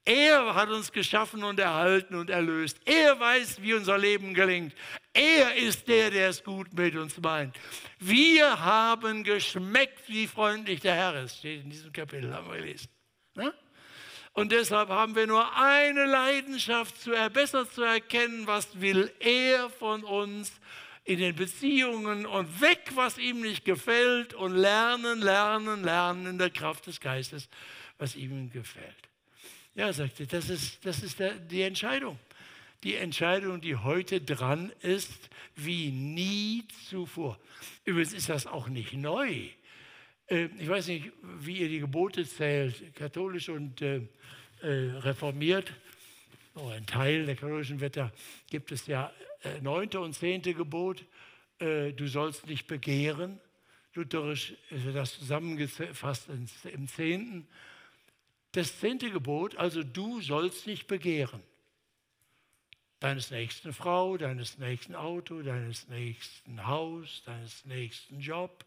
er 0.04 0.54
hat 0.54 0.70
uns 0.70 0.90
geschaffen 0.90 1.44
und 1.44 1.60
erhalten 1.60 2.14
und 2.14 2.30
erlöst. 2.30 2.78
Er 2.84 3.18
weiß, 3.20 3.60
wie 3.62 3.74
unser 3.74 3.98
Leben 3.98 4.34
gelingt. 4.34 4.74
Er 5.12 5.54
ist 5.56 5.86
der, 5.88 6.10
der 6.10 6.30
es 6.30 6.42
gut 6.42 6.72
mit 6.72 6.96
uns 6.96 7.18
meint. 7.18 7.56
Wir 7.98 8.60
haben 8.60 9.24
geschmeckt, 9.24 10.08
wie 10.08 10.26
freundlich 10.26 10.80
der 10.80 10.94
Herr 10.94 11.22
ist. 11.22 11.38
Steht 11.38 11.64
in 11.64 11.70
diesem 11.70 11.92
Kapitel, 11.92 12.32
haben 12.32 12.48
wir 12.48 12.58
gelesen. 12.58 12.88
Ne? 13.34 13.52
Und 14.32 14.52
deshalb 14.52 14.88
haben 14.88 15.14
wir 15.16 15.26
nur 15.26 15.56
eine 15.56 16.06
Leidenschaft, 16.06 17.00
zu, 17.00 17.10
besser 17.32 17.68
zu 17.68 17.82
erkennen, 17.82 18.46
was 18.46 18.80
will 18.80 19.12
er 19.18 19.68
von 19.70 20.04
uns 20.04 20.52
in 21.04 21.18
den 21.18 21.34
Beziehungen 21.34 22.26
und 22.26 22.60
weg, 22.60 22.90
was 22.94 23.18
ihm 23.18 23.40
nicht 23.40 23.64
gefällt 23.64 24.32
und 24.34 24.54
lernen, 24.54 25.20
lernen, 25.20 25.82
lernen 25.82 26.26
in 26.26 26.38
der 26.38 26.50
Kraft 26.50 26.86
des 26.86 27.00
Geistes, 27.00 27.48
was 27.98 28.14
ihm 28.14 28.50
gefällt. 28.50 29.09
Ja, 29.74 29.92
sagte, 29.92 30.26
das 30.26 30.50
ist, 30.50 30.84
das 30.84 31.02
ist 31.02 31.20
der, 31.20 31.34
die 31.34 31.62
Entscheidung. 31.62 32.18
Die 32.82 32.96
Entscheidung, 32.96 33.60
die 33.60 33.76
heute 33.76 34.20
dran 34.20 34.72
ist, 34.80 35.30
wie 35.54 35.90
nie 35.90 36.64
zuvor. 36.88 37.38
Übrigens 37.84 38.12
ist 38.12 38.28
das 38.28 38.46
auch 38.46 38.68
nicht 38.68 38.94
neu. 38.94 39.48
Äh, 40.26 40.48
ich 40.58 40.68
weiß 40.68 40.88
nicht, 40.88 41.12
wie 41.22 41.58
ihr 41.58 41.68
die 41.68 41.80
Gebote 41.80 42.26
zählt, 42.26 42.94
katholisch 42.96 43.48
und 43.48 43.80
äh, 43.82 44.00
äh, 44.62 44.90
reformiert. 44.98 45.72
Oh, 46.54 46.68
ein 46.68 46.86
Teil 46.86 47.26
der 47.26 47.36
katholischen 47.36 47.80
Wetter 47.80 48.12
gibt 48.48 48.72
es 48.72 48.86
ja 48.86 49.12
äh, 49.44 49.60
neunte 49.60 50.00
und 50.00 50.14
zehnte 50.14 50.52
Gebot. 50.52 51.04
Äh, 51.58 51.92
du 51.92 52.08
sollst 52.08 52.46
nicht 52.46 52.66
begehren. 52.66 53.38
Lutherisch 53.94 54.54
ist 54.70 54.86
das 54.94 55.18
zusammengefasst 55.18 56.28
im 56.64 56.88
zehnten. 56.88 57.46
Das 58.52 58.80
zehnte 58.80 59.10
Gebot, 59.10 59.56
also 59.56 59.82
du 59.82 60.20
sollst 60.20 60.66
nicht 60.66 60.86
begehren. 60.86 61.42
Deines 62.98 63.30
nächsten 63.30 63.72
Frau, 63.72 64.16
deines 64.18 64.58
nächsten 64.58 64.94
Auto, 64.94 65.42
deines 65.42 65.88
nächsten 65.88 66.66
Haus, 66.66 67.22
deines 67.24 67.64
nächsten 67.64 68.20
Job, 68.20 68.64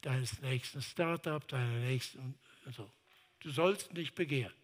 deines 0.00 0.40
nächsten 0.40 0.82
Startup, 0.82 1.46
deiner 1.46 1.78
nächsten. 1.80 2.34
Also, 2.64 2.90
du 3.40 3.50
sollst 3.50 3.92
nicht 3.92 4.14
begehren. 4.14 4.54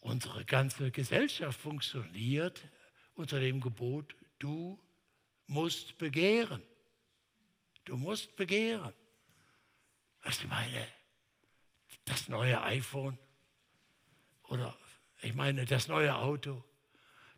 Unsere 0.00 0.44
ganze 0.44 0.90
Gesellschaft 0.90 1.60
funktioniert 1.60 2.60
unter 3.14 3.38
dem 3.38 3.60
Gebot, 3.60 4.16
du 4.38 4.78
musst 5.46 5.96
begehren. 5.98 6.62
Du 7.84 7.96
musst 7.96 8.36
begehren. 8.36 8.94
Was 10.22 10.40
ich 10.40 10.48
meine, 10.48 10.86
das 12.10 12.28
neue 12.28 12.60
iPhone 12.62 13.16
oder 14.48 14.76
ich 15.22 15.34
meine 15.34 15.64
das 15.64 15.86
neue 15.86 16.14
Auto. 16.14 16.64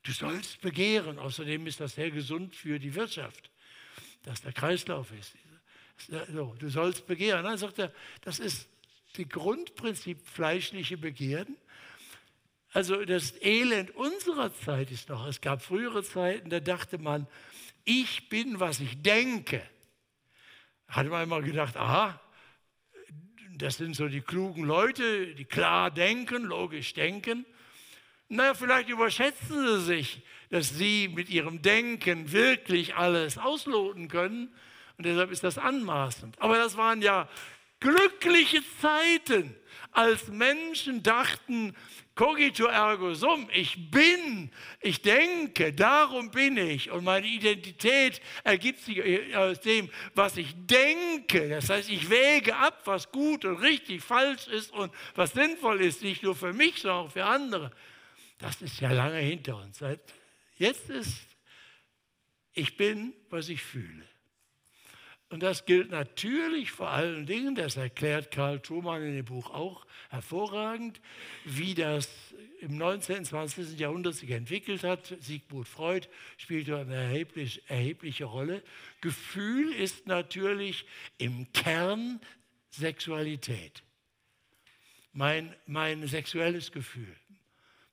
Du 0.02 0.12
sollst 0.12 0.60
begehren. 0.60 1.18
Außerdem 1.18 1.66
ist 1.66 1.80
das 1.80 1.94
sehr 1.94 2.10
gesund 2.10 2.54
für 2.56 2.78
die 2.78 2.94
Wirtschaft, 2.94 3.50
dass 4.22 4.40
der 4.40 4.52
Kreislauf 4.52 5.12
ist. 5.12 5.34
So, 6.32 6.54
du 6.58 6.68
sollst 6.68 7.06
begehren. 7.06 7.44
Dann 7.44 7.58
sagt 7.58 7.78
er, 7.78 7.92
das 8.22 8.38
ist 8.38 8.68
das 9.16 9.28
Grundprinzip 9.28 10.26
fleischliche 10.26 10.96
Begehren. 10.96 11.56
Also 12.72 13.04
das 13.04 13.34
Elend 13.42 13.90
unserer 13.90 14.54
Zeit 14.54 14.90
ist 14.90 15.10
noch, 15.10 15.26
es 15.26 15.42
gab 15.42 15.60
frühere 15.60 16.02
Zeiten, 16.02 16.48
da 16.48 16.58
dachte 16.58 16.96
man, 16.96 17.26
ich 17.84 18.30
bin, 18.30 18.58
was 18.58 18.80
ich 18.80 19.02
denke. 19.02 19.62
Hat 20.88 21.06
man 21.08 21.24
immer 21.24 21.42
gedacht, 21.42 21.76
aha, 21.76 22.18
das 23.62 23.76
sind 23.76 23.94
so 23.94 24.08
die 24.08 24.20
klugen 24.20 24.64
Leute, 24.64 25.34
die 25.34 25.44
klar 25.44 25.90
denken, 25.90 26.42
logisch 26.42 26.94
denken. 26.94 27.46
Na, 28.28 28.54
vielleicht 28.54 28.88
überschätzen 28.88 29.66
sie 29.66 29.80
sich, 29.84 30.22
dass 30.50 30.70
sie 30.70 31.08
mit 31.08 31.30
ihrem 31.30 31.62
Denken 31.62 32.32
wirklich 32.32 32.96
alles 32.96 33.38
ausloten 33.38 34.08
können. 34.08 34.52
Und 34.98 35.06
deshalb 35.06 35.30
ist 35.30 35.44
das 35.44 35.58
anmaßend. 35.58 36.40
Aber 36.40 36.56
das 36.56 36.76
waren 36.76 37.02
ja 37.02 37.28
glückliche 37.78 38.62
Zeiten, 38.80 39.54
als 39.92 40.26
Menschen 40.28 41.02
dachten, 41.02 41.76
cogito 42.14 42.66
ergo 42.66 43.14
sum, 43.14 43.48
ich 43.52 43.90
bin, 43.90 44.50
ich 44.80 45.02
denke, 45.02 45.72
darum 45.72 46.30
bin 46.30 46.56
ich. 46.56 46.90
Und 46.90 47.04
meine 47.04 47.26
Identität 47.26 48.20
ergibt 48.44 48.80
sich 48.80 49.36
aus 49.36 49.60
dem, 49.60 49.90
was 50.14 50.36
ich 50.36 50.54
denke. 50.56 51.48
Das 51.48 51.70
heißt, 51.70 51.90
ich 51.90 52.10
wäge 52.10 52.56
ab, 52.56 52.82
was 52.84 53.10
gut 53.10 53.44
und 53.44 53.56
richtig, 53.56 54.02
falsch 54.02 54.46
ist 54.48 54.72
und 54.72 54.92
was 55.14 55.32
sinnvoll 55.32 55.80
ist, 55.80 56.02
nicht 56.02 56.22
nur 56.22 56.34
für 56.34 56.52
mich, 56.52 56.80
sondern 56.80 57.06
auch 57.06 57.12
für 57.12 57.24
andere. 57.24 57.70
Das 58.38 58.60
ist 58.60 58.80
ja 58.80 58.90
lange 58.92 59.18
hinter 59.18 59.56
uns. 59.56 59.80
Jetzt 60.56 60.90
ist, 60.90 61.26
ich 62.52 62.76
bin, 62.76 63.14
was 63.30 63.48
ich 63.48 63.62
fühle. 63.62 64.11
Und 65.32 65.42
das 65.42 65.64
gilt 65.64 65.90
natürlich 65.90 66.72
vor 66.72 66.90
allen 66.90 67.24
Dingen, 67.24 67.54
das 67.54 67.78
erklärt 67.78 68.30
Karl 68.30 68.60
Truman 68.60 69.00
in 69.02 69.16
dem 69.16 69.24
Buch 69.24 69.48
auch 69.48 69.86
hervorragend, 70.10 71.00
wie 71.46 71.72
das 71.72 72.10
im 72.60 72.76
19. 72.76 73.16
und 73.16 73.24
20. 73.24 73.78
Jahrhundert 73.78 74.14
sich 74.14 74.30
entwickelt 74.30 74.84
hat. 74.84 75.16
Sigmund 75.20 75.66
Freud 75.66 76.06
spielt 76.36 76.68
eine 76.68 76.94
erheblich, 76.94 77.62
erhebliche 77.68 78.26
Rolle. 78.26 78.62
Gefühl 79.00 79.72
ist 79.72 80.06
natürlich 80.06 80.84
im 81.16 81.50
Kern 81.54 82.20
Sexualität. 82.68 83.82
Mein, 85.14 85.56
mein 85.64 86.06
sexuelles 86.08 86.72
Gefühl, 86.72 87.16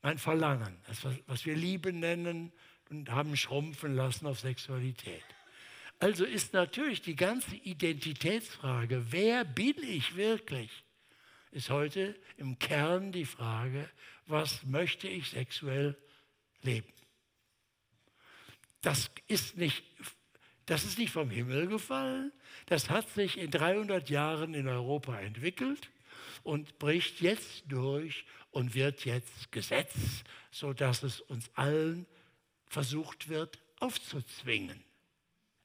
mein 0.02 0.17
Verlangen, 0.17 0.75
das, 0.88 1.08
was 1.25 1.45
wir 1.45 1.56
Liebe 1.56 1.93
nennen 1.93 2.52
und 2.89 3.10
haben 3.10 3.38
schrumpfen 3.38 3.95
lassen 3.95 4.28
auf 4.28 4.41
Sexualität. 4.41 5.23
Also 5.99 6.23
ist 6.23 6.53
natürlich 6.53 7.01
die 7.01 7.15
ganze 7.15 7.55
Identitätsfrage, 7.55 9.12
wer 9.12 9.43
bin 9.43 9.75
ich 9.83 10.15
wirklich, 10.15 10.71
ist 11.51 11.69
heute 11.69 12.15
im 12.38 12.57
Kern 12.57 13.12
die 13.12 13.25
Frage, 13.25 13.89
was 14.25 14.63
möchte 14.63 15.09
ich 15.09 15.29
sexuell 15.31 15.97
leben. 16.62 16.93
Das 18.81 19.12
ist 19.27 19.57
nicht, 19.57 19.83
das 20.67 20.85
ist 20.85 20.97
nicht 20.97 21.12
vom 21.12 21.29
Himmel 21.29 21.67
gefallen, 21.67 22.31
das 22.67 22.89
hat 22.89 23.09
sich 23.09 23.38
in 23.38 23.51
300 23.51 24.09
Jahren 24.09 24.53
in 24.53 24.69
Europa 24.69 25.19
entwickelt 25.19 25.89
und 26.43 26.79
bricht 26.79 27.19
jetzt 27.19 27.63
durch 27.67 28.25
und 28.51 28.73
wird 28.73 29.03
jetzt 29.03 29.51
Gesetz, 29.51 29.95
sodass 30.49 31.03
es 31.03 31.19
uns 31.19 31.49
allen 31.55 32.05
versucht 32.67 33.27
wird 33.27 33.59
aufzuzwingen. 33.79 34.88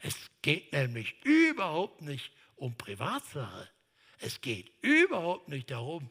Es 0.04 0.14
geht 0.42 0.70
nämlich 0.74 1.14
überhaupt 1.24 2.02
nicht 2.02 2.30
um 2.56 2.76
Privatsache. 2.76 3.70
Es 4.18 4.42
geht 4.42 4.70
überhaupt 4.82 5.48
nicht 5.48 5.70
darum, 5.70 6.10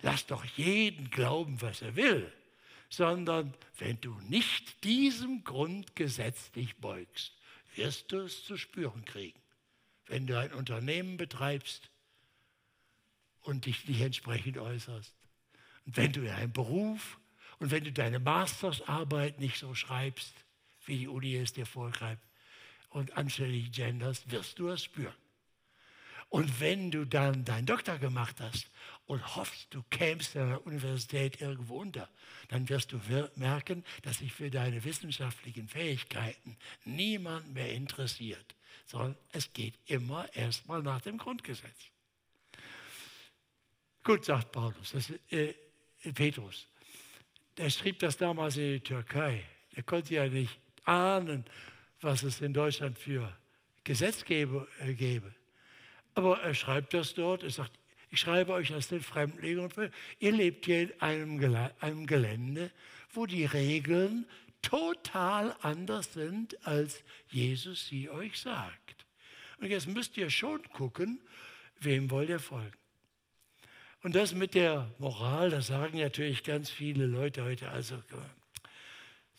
lass 0.00 0.24
doch 0.24 0.42
jeden 0.56 1.10
glauben, 1.10 1.60
was 1.60 1.82
er 1.82 1.96
will, 1.96 2.32
sondern 2.88 3.52
wenn 3.78 4.00
du 4.00 4.18
nicht 4.20 4.82
diesem 4.84 5.44
Grundgesetz 5.44 6.50
dich 6.52 6.78
beugst, 6.78 7.34
wirst 7.74 8.10
du 8.10 8.20
es 8.20 8.42
zu 8.42 8.56
spüren 8.56 9.04
kriegen. 9.04 9.38
Wenn 10.06 10.26
du 10.26 10.38
ein 10.38 10.54
Unternehmen 10.54 11.18
betreibst 11.18 11.90
und 13.42 13.66
dich 13.66 13.86
nicht 13.86 14.00
entsprechend 14.00 14.56
äußerst, 14.56 15.14
und 15.84 15.96
wenn 15.98 16.12
du 16.12 16.22
einen 16.34 16.54
Beruf 16.54 17.20
und 17.58 17.70
wenn 17.70 17.84
du 17.84 17.92
deine 17.92 18.18
Mastersarbeit 18.18 19.40
nicht 19.40 19.58
so 19.58 19.74
schreibst, 19.74 20.32
wie 20.86 21.00
die 21.00 21.08
Uni 21.08 21.36
es 21.36 21.52
dir 21.52 21.66
vorschreibt, 21.66 22.22
und 22.90 23.16
anständig 23.16 23.72
genders, 23.72 24.30
wirst 24.30 24.58
du 24.58 24.68
es 24.68 24.84
spüren. 24.84 25.14
Und 26.28 26.60
wenn 26.60 26.90
du 26.90 27.04
dann 27.04 27.44
deinen 27.44 27.66
Doktor 27.66 27.98
gemacht 27.98 28.36
hast 28.40 28.68
und 29.06 29.36
hoffst, 29.36 29.68
du 29.70 29.82
kämst 29.90 30.36
an 30.36 30.48
der 30.48 30.66
Universität 30.66 31.40
irgendwo 31.40 31.78
unter, 31.78 32.08
dann 32.48 32.68
wirst 32.68 32.92
du 32.92 33.00
merken, 33.36 33.84
dass 34.02 34.18
sich 34.18 34.32
für 34.32 34.50
deine 34.50 34.82
wissenschaftlichen 34.84 35.68
Fähigkeiten 35.68 36.56
niemand 36.84 37.54
mehr 37.54 37.72
interessiert, 37.72 38.56
sondern 38.86 39.16
es 39.32 39.52
geht 39.52 39.74
immer 39.86 40.32
erstmal 40.34 40.82
nach 40.82 41.00
dem 41.00 41.16
Grundgesetz. 41.16 41.90
Gut, 44.02 44.24
sagt 44.24 44.52
Paulus, 44.52 44.92
das, 44.92 45.12
äh, 45.30 45.54
Petrus. 46.12 46.66
Der 47.56 47.70
schrieb 47.70 48.00
das 48.00 48.16
damals 48.16 48.56
in 48.56 48.74
die 48.74 48.80
Türkei. 48.80 49.44
Er 49.74 49.82
konnte 49.82 50.14
ja 50.14 50.28
nicht 50.28 50.58
ahnen, 50.84 51.44
was 52.00 52.22
es 52.22 52.40
in 52.40 52.52
Deutschland 52.52 52.98
für 52.98 53.32
Gesetzgeber 53.84 54.66
äh, 54.80 54.94
gäbe. 54.94 55.34
Aber 56.14 56.40
er 56.40 56.54
schreibt 56.54 56.94
das 56.94 57.14
dort, 57.14 57.42
er 57.42 57.50
sagt, 57.50 57.72
ich 58.10 58.20
schreibe 58.20 58.52
euch 58.52 58.72
als 58.72 58.88
den 58.88 59.00
Fremdlinge, 59.00 59.68
ihr 60.18 60.32
lebt 60.32 60.64
hier 60.64 60.82
in 60.82 61.00
einem, 61.00 61.70
einem 61.80 62.06
Gelände, 62.06 62.70
wo 63.12 63.26
die 63.26 63.44
Regeln 63.44 64.26
total 64.62 65.54
anders 65.62 66.12
sind, 66.12 66.66
als 66.66 67.02
Jesus 67.28 67.86
sie 67.88 68.08
euch 68.10 68.38
sagt. 68.38 69.06
Und 69.58 69.68
jetzt 69.68 69.88
müsst 69.88 70.16
ihr 70.16 70.30
schon 70.30 70.62
gucken, 70.70 71.20
wem 71.80 72.10
wollt 72.10 72.28
ihr 72.28 72.40
folgen. 72.40 72.76
Und 74.02 74.14
das 74.14 74.34
mit 74.34 74.54
der 74.54 74.90
Moral, 74.98 75.50
das 75.50 75.68
sagen 75.68 75.98
natürlich 75.98 76.44
ganz 76.44 76.70
viele 76.70 77.06
Leute 77.06 77.44
heute, 77.44 77.70
also 77.70 77.96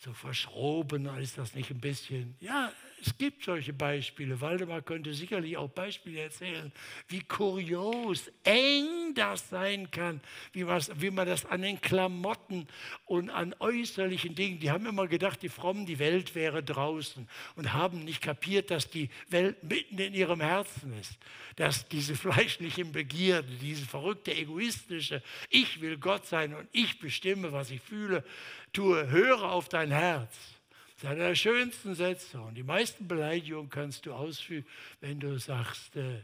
so 0.00 0.12
verschroben, 0.12 1.06
ist 1.18 1.38
das 1.38 1.54
nicht 1.54 1.70
ein 1.70 1.80
bisschen? 1.80 2.36
Ja, 2.40 2.72
es 3.00 3.16
gibt 3.16 3.44
solche 3.44 3.72
Beispiele. 3.72 4.40
Waldemar 4.40 4.82
könnte 4.82 5.14
sicherlich 5.14 5.56
auch 5.56 5.68
Beispiele 5.68 6.20
erzählen, 6.20 6.72
wie 7.08 7.20
kurios, 7.20 8.30
eng 8.44 9.14
das 9.14 9.48
sein 9.48 9.90
kann, 9.90 10.20
wie, 10.52 10.66
was, 10.66 10.90
wie 11.00 11.10
man 11.10 11.26
das 11.26 11.46
an 11.46 11.62
den 11.62 11.80
Klamotten 11.80 12.66
und 13.06 13.30
an 13.30 13.54
äußerlichen 13.58 14.34
Dingen, 14.34 14.58
die 14.60 14.70
haben 14.70 14.86
immer 14.86 15.06
gedacht, 15.06 15.42
die 15.42 15.48
Frommen, 15.48 15.86
die 15.86 15.98
Welt 15.98 16.34
wäre 16.34 16.62
draußen 16.62 17.28
und 17.56 17.72
haben 17.72 18.04
nicht 18.04 18.20
kapiert, 18.20 18.70
dass 18.70 18.90
die 18.90 19.10
Welt 19.28 19.62
mitten 19.62 19.98
in 19.98 20.14
ihrem 20.14 20.40
Herzen 20.40 20.92
ist, 20.98 21.18
dass 21.56 21.88
diese 21.88 22.16
fleischlichen 22.16 22.92
Begierde, 22.92 23.48
diese 23.60 23.86
verrückte, 23.86 24.34
egoistische, 24.34 25.22
ich 25.50 25.80
will 25.80 25.98
Gott 25.98 26.26
sein 26.26 26.54
und 26.54 26.68
ich 26.72 26.98
bestimme, 26.98 27.52
was 27.52 27.70
ich 27.70 27.80
fühle, 27.80 28.24
tue, 28.72 29.08
höre 29.08 29.44
auf 29.44 29.68
dein 29.68 29.90
Herz 29.90 30.57
das 30.98 31.04
ist 31.04 31.10
einer 31.10 31.28
der 31.28 31.34
schönsten 31.36 31.94
Sätze. 31.94 32.40
Und 32.40 32.54
die 32.54 32.62
meisten 32.62 33.06
Beleidigungen 33.06 33.70
kannst 33.70 34.04
du 34.04 34.12
ausführen, 34.12 34.66
wenn 35.00 35.20
du 35.20 35.38
sagst, 35.38 35.94
äh, 35.96 36.22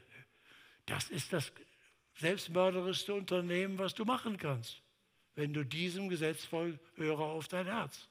das 0.86 1.10
ist 1.10 1.32
das 1.32 1.52
selbstmörderischste 2.16 3.14
Unternehmen, 3.14 3.78
was 3.78 3.94
du 3.94 4.04
machen 4.04 4.36
kannst. 4.36 4.82
Wenn 5.36 5.52
du 5.52 5.64
diesem 5.64 6.08
Gesetz 6.08 6.44
folgst, 6.44 6.80
höre 6.96 7.20
auf 7.20 7.48
dein 7.48 7.66
Herz. 7.66 8.08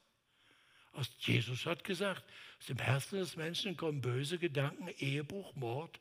Jesus 1.19 1.65
hat 1.65 1.83
gesagt, 1.83 2.23
aus 2.59 2.67
dem 2.67 2.77
Herzen 2.77 3.19
des 3.19 3.35
Menschen 3.35 3.75
kommen 3.75 4.01
böse 4.01 4.37
Gedanken, 4.37 4.87
Ehebruch, 4.99 5.55
Mord. 5.55 5.99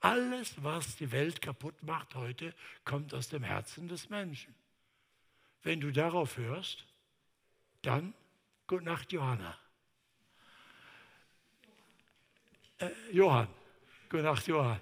Alles, 0.00 0.54
was 0.62 0.96
die 0.96 1.12
Welt 1.12 1.40
kaputt 1.40 1.80
macht 1.82 2.14
heute, 2.14 2.54
kommt 2.84 3.14
aus 3.14 3.28
dem 3.28 3.42
Herzen 3.42 3.88
des 3.88 4.08
Menschen. 4.08 4.54
Wenn 5.62 5.80
du 5.80 5.92
darauf 5.92 6.38
hörst, 6.38 6.86
dann 7.82 8.14
Gute 8.72 8.84
Nacht, 8.84 9.12
Johanna. 9.12 9.61
Äh, 12.82 12.90
Johann. 13.12 13.46
Gute 14.08 14.24
Nacht, 14.24 14.46
Johann. 14.48 14.80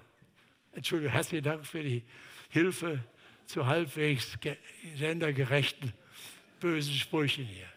Entschuldigung, 0.73 1.13
herzlichen 1.13 1.43
Dank 1.43 1.65
für 1.65 1.83
die 1.83 2.03
Hilfe 2.49 2.99
zu 3.45 3.65
halbwegs 3.65 4.37
gendergerechten 4.97 5.93
bösen 6.59 6.93
Sprüchen 6.93 7.45
hier. 7.45 7.67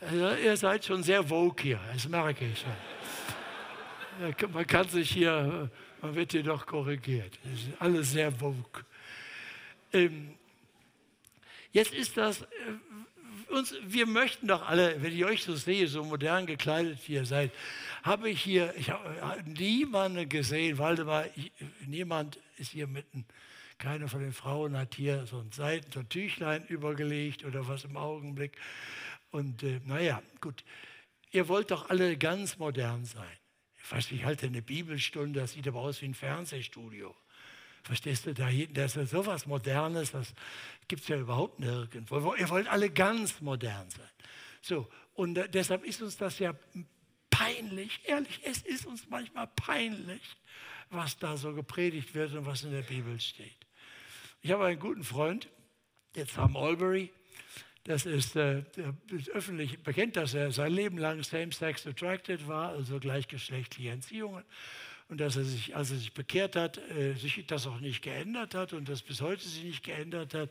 Also, 0.00 0.34
ihr 0.42 0.56
seid 0.56 0.84
schon 0.84 1.02
sehr 1.02 1.24
vogue 1.24 1.60
hier, 1.60 1.80
das 1.92 2.08
merke 2.08 2.46
ich 2.46 2.60
schon. 2.60 4.52
Man 4.52 4.66
kann 4.66 4.88
sich 4.88 5.10
hier, 5.10 5.70
man 6.00 6.14
wird 6.14 6.32
hier 6.32 6.42
doch 6.42 6.64
korrigiert. 6.64 7.38
Das 7.42 7.52
ist 7.52 7.70
alles 7.80 8.12
sehr 8.12 8.30
vogue. 8.30 8.84
Ähm, 9.92 10.34
jetzt 11.72 11.92
ist 11.92 12.16
das, 12.16 12.42
äh, 12.42 12.46
uns, 13.50 13.74
wir 13.86 14.06
möchten 14.06 14.46
doch 14.46 14.68
alle, 14.68 15.02
wenn 15.02 15.12
ich 15.12 15.24
euch 15.24 15.42
so 15.42 15.54
sehe, 15.54 15.88
so 15.88 16.04
modern 16.04 16.46
gekleidet 16.46 16.98
wie 17.06 17.14
ihr 17.14 17.24
seid, 17.24 17.52
habe 18.02 18.30
ich 18.30 18.42
hier, 18.42 18.74
ich 18.76 18.90
habe 18.90 19.42
niemanden 19.44 20.28
gesehen, 20.28 20.78
Waldemar, 20.78 21.26
ich, 21.36 21.52
niemand 21.86 22.38
ist 22.56 22.72
hier 22.72 22.86
mitten, 22.86 23.26
keine 23.78 24.08
von 24.08 24.20
den 24.20 24.32
Frauen 24.32 24.76
hat 24.76 24.94
hier 24.94 25.26
so 25.26 25.38
ein 25.40 25.52
Seiten, 25.52 25.90
so 25.90 26.00
ein 26.00 26.08
Tüchlein 26.08 26.66
übergelegt 26.66 27.44
oder 27.44 27.66
was 27.66 27.84
im 27.84 27.96
Augenblick. 27.96 28.56
Und 29.30 29.62
äh, 29.62 29.80
naja, 29.84 30.22
gut, 30.40 30.64
ihr 31.30 31.48
wollt 31.48 31.70
doch 31.70 31.88
alle 31.88 32.16
ganz 32.16 32.58
modern 32.58 33.04
sein. 33.04 33.36
Ich 33.82 33.90
weiß, 33.90 34.12
ich 34.12 34.24
halte 34.24 34.46
eine 34.46 34.62
Bibelstunde, 34.62 35.40
das 35.40 35.52
sieht 35.52 35.66
aber 35.66 35.80
aus 35.80 36.02
wie 36.02 36.06
ein 36.06 36.14
Fernsehstudio. 36.14 37.14
Verstehst 37.82 38.26
du, 38.26 38.34
da 38.34 38.46
hinten, 38.46 38.74
das 38.74 38.96
ist 38.96 39.10
so 39.10 39.24
was 39.26 39.46
Modernes, 39.46 40.12
das 40.12 40.34
gibt 40.88 41.02
es 41.02 41.08
ja 41.08 41.18
überhaupt 41.18 41.60
nirgendwo. 41.60 42.34
Ihr 42.34 42.48
wollt 42.50 42.68
alle 42.68 42.90
ganz 42.90 43.40
modern 43.40 43.88
sein. 43.90 44.08
So, 44.60 44.88
und 45.14 45.38
äh, 45.38 45.48
deshalb 45.48 45.84
ist 45.84 46.02
uns 46.02 46.16
das 46.16 46.38
ja 46.38 46.54
peinlich, 47.30 48.00
ehrlich, 48.04 48.40
es 48.44 48.62
ist 48.62 48.86
uns 48.86 49.08
manchmal 49.08 49.46
peinlich, 49.46 50.22
was 50.90 51.18
da 51.18 51.36
so 51.36 51.54
gepredigt 51.54 52.14
wird 52.14 52.34
und 52.34 52.44
was 52.44 52.64
in 52.64 52.72
der 52.72 52.82
Bibel 52.82 53.18
steht. 53.20 53.56
Ich 54.42 54.50
habe 54.50 54.66
einen 54.66 54.78
guten 54.78 55.04
Freund, 55.04 55.48
der 56.14 56.26
Tom 56.26 56.56
Albury, 56.56 57.10
das 57.84 58.04
ist, 58.04 58.36
äh, 58.36 58.62
ist 59.10 59.30
öffentlich 59.30 59.82
bekannt, 59.82 60.16
dass 60.16 60.34
er 60.34 60.52
sein 60.52 60.72
Leben 60.72 60.98
lang 60.98 61.22
same-sex 61.22 61.86
attracted 61.86 62.46
war, 62.46 62.70
also 62.70 62.98
gleichgeschlechtliche 62.98 63.90
Entziehungen 63.90 64.44
und 65.10 65.20
dass 65.20 65.34
er 65.34 65.44
sich, 65.44 65.74
als 65.74 65.90
er 65.90 65.98
sich 65.98 66.12
bekehrt 66.12 66.54
hat, 66.54 66.78
äh, 66.78 67.14
sich 67.14 67.44
das 67.46 67.66
auch 67.66 67.80
nicht 67.80 68.00
geändert 68.00 68.54
hat 68.54 68.72
und 68.72 68.88
das 68.88 69.02
bis 69.02 69.20
heute 69.20 69.42
sich 69.42 69.64
nicht 69.64 69.82
geändert 69.82 70.34
hat 70.34 70.50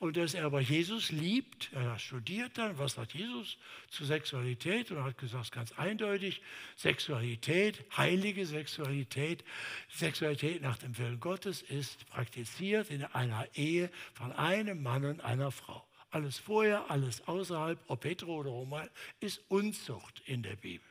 und 0.00 0.16
dass 0.16 0.34
er 0.34 0.46
aber 0.46 0.60
Jesus 0.60 1.12
liebt. 1.12 1.70
Er 1.72 1.96
studiert 1.98 2.58
dann, 2.58 2.76
was 2.76 2.94
sagt 2.94 3.14
Jesus 3.14 3.56
zu 3.88 4.04
Sexualität 4.04 4.90
und 4.90 5.04
hat 5.04 5.16
gesagt, 5.16 5.52
ganz 5.52 5.70
eindeutig, 5.72 6.42
Sexualität, 6.76 7.84
heilige 7.96 8.44
Sexualität, 8.46 9.44
Sexualität 9.88 10.60
nach 10.60 10.78
dem 10.78 10.98
Willen 10.98 11.20
Gottes 11.20 11.62
ist 11.62 12.04
praktiziert 12.10 12.90
in 12.90 13.04
einer 13.04 13.46
Ehe 13.54 13.90
von 14.14 14.32
einem 14.32 14.82
Mann 14.82 15.04
und 15.04 15.20
einer 15.20 15.52
Frau. 15.52 15.84
Alles 16.10 16.36
vorher, 16.36 16.90
alles 16.90 17.28
außerhalb, 17.28 17.78
ob 17.86 18.04
hetero 18.04 18.40
oder 18.40 18.50
homo, 18.50 18.80
ist 19.20 19.40
Unzucht 19.48 20.20
in 20.26 20.42
der 20.42 20.56
Bibel. 20.56 20.89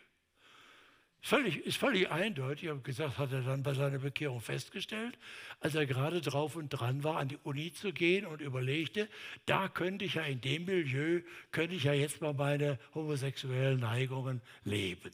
Völlig, 1.21 1.57
ist 1.65 1.77
völlig 1.77 2.09
eindeutig, 2.09 2.69
habe 2.69 2.79
gesagt, 2.79 3.17
hat 3.17 3.33
er 3.33 3.41
dann 3.41 3.61
bei 3.61 3.73
seiner 3.73 3.99
Bekehrung 3.99 4.39
festgestellt, 4.39 5.17
als 5.59 5.75
er 5.75 5.85
gerade 5.85 6.21
drauf 6.21 6.55
und 6.55 6.69
dran 6.69 7.03
war, 7.03 7.17
an 7.17 7.27
die 7.27 7.37
Uni 7.43 7.73
zu 7.73 7.91
gehen 7.91 8.25
und 8.25 8.39
überlegte, 8.39 9.09
da 9.45 9.67
könnte 9.67 10.05
ich 10.05 10.13
ja 10.13 10.23
in 10.23 10.39
dem 10.39 10.63
Milieu, 10.63 11.21
könnte 11.51 11.75
ich 11.75 11.83
ja 11.83 11.93
jetzt 11.93 12.21
mal 12.21 12.33
meine 12.33 12.79
homosexuellen 12.93 13.81
Neigungen 13.81 14.41
leben. 14.63 15.11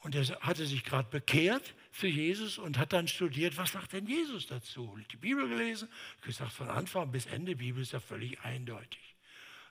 Und 0.00 0.14
er 0.14 0.24
hatte 0.40 0.66
sich 0.66 0.84
gerade 0.84 1.08
bekehrt 1.08 1.74
zu 1.90 2.06
Jesus 2.06 2.58
und 2.58 2.76
hat 2.76 2.92
dann 2.92 3.08
studiert, 3.08 3.56
was 3.56 3.72
sagt 3.72 3.94
denn 3.94 4.06
Jesus 4.06 4.46
dazu? 4.46 4.98
Die 5.10 5.16
Bibel 5.16 5.48
gelesen, 5.48 5.88
gesagt, 6.22 6.52
von 6.52 6.68
Anfang 6.68 7.10
bis 7.10 7.24
Ende, 7.26 7.56
Bibel 7.56 7.82
ist 7.82 7.92
ja 7.92 8.00
völlig 8.00 8.38
eindeutig. 8.42 9.16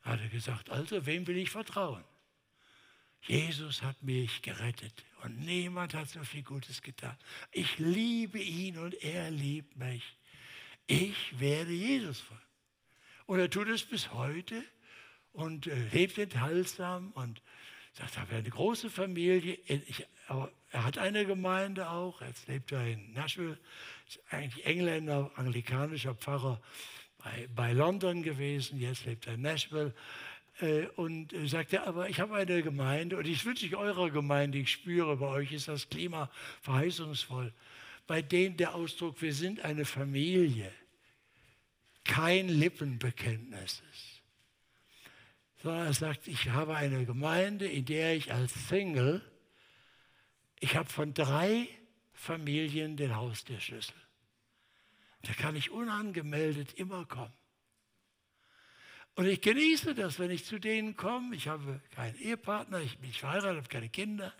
Da 0.03 0.11
hat 0.11 0.21
er 0.21 0.29
gesagt, 0.29 0.71
also 0.71 1.05
wem 1.05 1.27
will 1.27 1.37
ich 1.37 1.51
vertrauen? 1.51 2.03
Jesus 3.21 3.81
hat 3.81 4.01
mich 4.03 4.41
gerettet 4.41 5.03
und 5.23 5.39
niemand 5.39 5.93
hat 5.93 6.09
so 6.09 6.23
viel 6.23 6.43
Gutes 6.43 6.81
getan. 6.81 7.17
Ich 7.51 7.79
liebe 7.79 8.39
ihn 8.39 8.77
und 8.77 8.93
er 9.03 9.31
liebt 9.31 9.75
mich. 9.77 10.03
Ich 10.87 11.39
werde 11.39 11.71
Jesus 11.71 12.19
folgen. 12.19 12.43
Und 13.25 13.39
er 13.39 13.49
tut 13.49 13.67
es 13.69 13.83
bis 13.83 14.11
heute 14.13 14.63
und 15.33 15.67
äh, 15.67 15.87
lebt 15.89 16.17
enthaltsam 16.17 17.11
und 17.13 17.41
sagt, 17.93 18.15
er 18.15 18.21
hat 18.21 18.31
eine 18.31 18.49
große 18.49 18.89
Familie. 18.89 19.57
Ich, 19.65 20.05
er 20.27 20.83
hat 20.83 20.97
eine 20.97 21.25
Gemeinde 21.25 21.89
auch. 21.89 22.21
Jetzt 22.21 22.47
lebt 22.47 22.71
er 22.71 22.85
in 22.85 23.13
Nashville. 23.13 23.57
Ist 24.07 24.19
eigentlich 24.29 24.65
Engländer, 24.65 25.31
anglikanischer 25.35 26.13
Pfarrer 26.13 26.61
bei, 27.17 27.47
bei 27.55 27.73
London 27.73 28.21
gewesen. 28.21 28.79
Jetzt 28.79 29.05
lebt 29.05 29.25
er 29.27 29.33
in 29.33 29.41
Nashville. 29.41 29.93
Äh, 30.61 30.87
und 30.95 31.33
sagte, 31.45 31.83
aber 31.83 32.09
ich 32.09 32.19
habe 32.19 32.35
eine 32.35 32.63
Gemeinde 32.63 33.17
und 33.17 33.27
ich 33.27 33.43
wünsche 33.45 33.77
eurer 33.77 34.09
Gemeinde, 34.09 34.57
ich 34.57 34.71
spüre, 34.71 35.17
bei 35.17 35.27
euch 35.27 35.51
ist 35.51 35.67
das 35.67 35.89
Klima 35.89 36.29
verheißungsvoll. 36.61 37.53
Bei 38.07 38.21
denen 38.21 38.55
der 38.55 38.75
Ausdruck, 38.75 39.21
wir 39.21 39.33
sind 39.33 39.59
eine 39.61 39.83
Familie, 39.83 40.71
kein 42.03 42.47
Lippenbekenntnis 42.47 43.83
ist. 43.91 44.21
Sondern 45.61 45.87
er 45.87 45.93
sagt, 45.93 46.27
ich 46.27 46.49
habe 46.49 46.75
eine 46.75 47.05
Gemeinde, 47.05 47.67
in 47.67 47.85
der 47.85 48.15
ich 48.15 48.31
als 48.31 48.53
Single, 48.69 49.21
ich 50.59 50.75
habe 50.77 50.87
von 50.87 51.13
drei 51.13 51.67
Familien 52.13 52.95
den 52.95 53.15
Haustürschlüssel. 53.15 53.95
Da 55.23 55.33
kann 55.33 55.55
ich 55.55 55.71
unangemeldet 55.71 56.73
immer 56.73 57.05
kommen. 57.05 57.33
Und 59.15 59.27
ich 59.27 59.39
genieße 59.39 59.95
das, 59.95 60.19
wenn 60.19 60.29
ich 60.29 60.43
zu 60.43 60.59
denen 60.59 60.97
komme. 60.97 61.35
Ich 61.35 61.47
habe 61.47 61.79
keinen 61.95 62.17
Ehepartner, 62.17 62.81
ich 62.81 62.97
bin 62.97 63.07
nicht 63.07 63.21
verheiratet, 63.21 63.57
habe 63.57 63.69
keine 63.69 63.89
Kinder. 63.89 64.33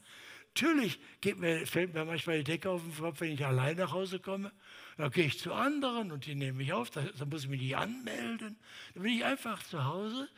Natürlich 0.53 0.99
mir, 1.37 1.65
fällt 1.65 1.93
mir 1.93 2.03
manchmal 2.03 2.39
die 2.39 2.43
Decke 2.43 2.69
auf 2.69 2.81
den 2.81 2.95
Kopf, 2.95 3.21
wenn 3.21 3.31
ich 3.31 3.45
allein 3.45 3.77
nach 3.77 3.93
Hause 3.93 4.19
komme. 4.19 4.51
Dann 4.97 5.11
gehe 5.11 5.25
ich 5.25 5.39
zu 5.39 5.53
anderen 5.53 6.11
und 6.11 6.25
die 6.25 6.35
nehmen 6.35 6.57
mich 6.57 6.73
auf. 6.73 6.89
Dann 6.89 7.09
muss 7.29 7.43
ich 7.43 7.49
mich 7.49 7.61
nicht 7.61 7.77
anmelden. 7.77 8.57
Dann 8.93 9.03
bin 9.03 9.13
ich 9.13 9.23
einfach 9.23 9.63
zu 9.63 9.85
Hause 9.85 10.29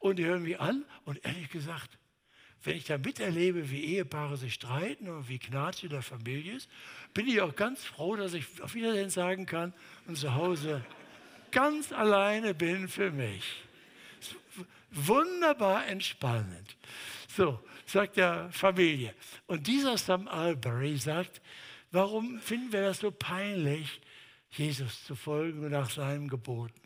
und 0.00 0.16
die 0.18 0.24
hören 0.24 0.42
mich 0.42 0.58
an. 0.58 0.84
Und 1.04 1.24
ehrlich 1.24 1.48
gesagt, 1.50 1.98
wenn 2.64 2.76
ich 2.76 2.84
da 2.84 2.98
miterlebe, 2.98 3.70
wie 3.70 3.84
Ehepaare 3.84 4.36
sich 4.36 4.54
streiten 4.54 5.08
und 5.08 5.28
wie 5.28 5.38
Knatsch 5.38 5.84
in 5.84 5.90
der 5.90 6.02
Familie 6.02 6.54
ist, 6.54 6.68
bin 7.12 7.28
ich 7.28 7.40
auch 7.40 7.54
ganz 7.54 7.84
froh, 7.84 8.16
dass 8.16 8.34
ich 8.34 8.60
auf 8.60 8.74
Wiedersehen 8.74 9.10
sagen 9.10 9.46
kann 9.46 9.72
und 10.06 10.16
zu 10.16 10.34
Hause 10.34 10.84
ganz 11.52 11.92
alleine 11.92 12.54
bin 12.54 12.88
für 12.88 13.12
mich 13.12 13.63
wunderbar 14.94 15.86
entspannend. 15.86 16.76
So, 17.28 17.60
sagt 17.86 18.16
der 18.16 18.50
Familie. 18.52 19.14
Und 19.46 19.66
dieser 19.66 19.98
Sam 19.98 20.28
Albury 20.28 20.96
sagt, 20.96 21.40
warum 21.90 22.40
finden 22.40 22.72
wir 22.72 22.82
das 22.82 23.00
so 23.00 23.10
peinlich, 23.10 24.00
Jesus 24.50 25.04
zu 25.04 25.14
folgen 25.14 25.64
und 25.64 25.72
nach 25.72 25.90
seinen 25.90 26.28
Geboten? 26.28 26.80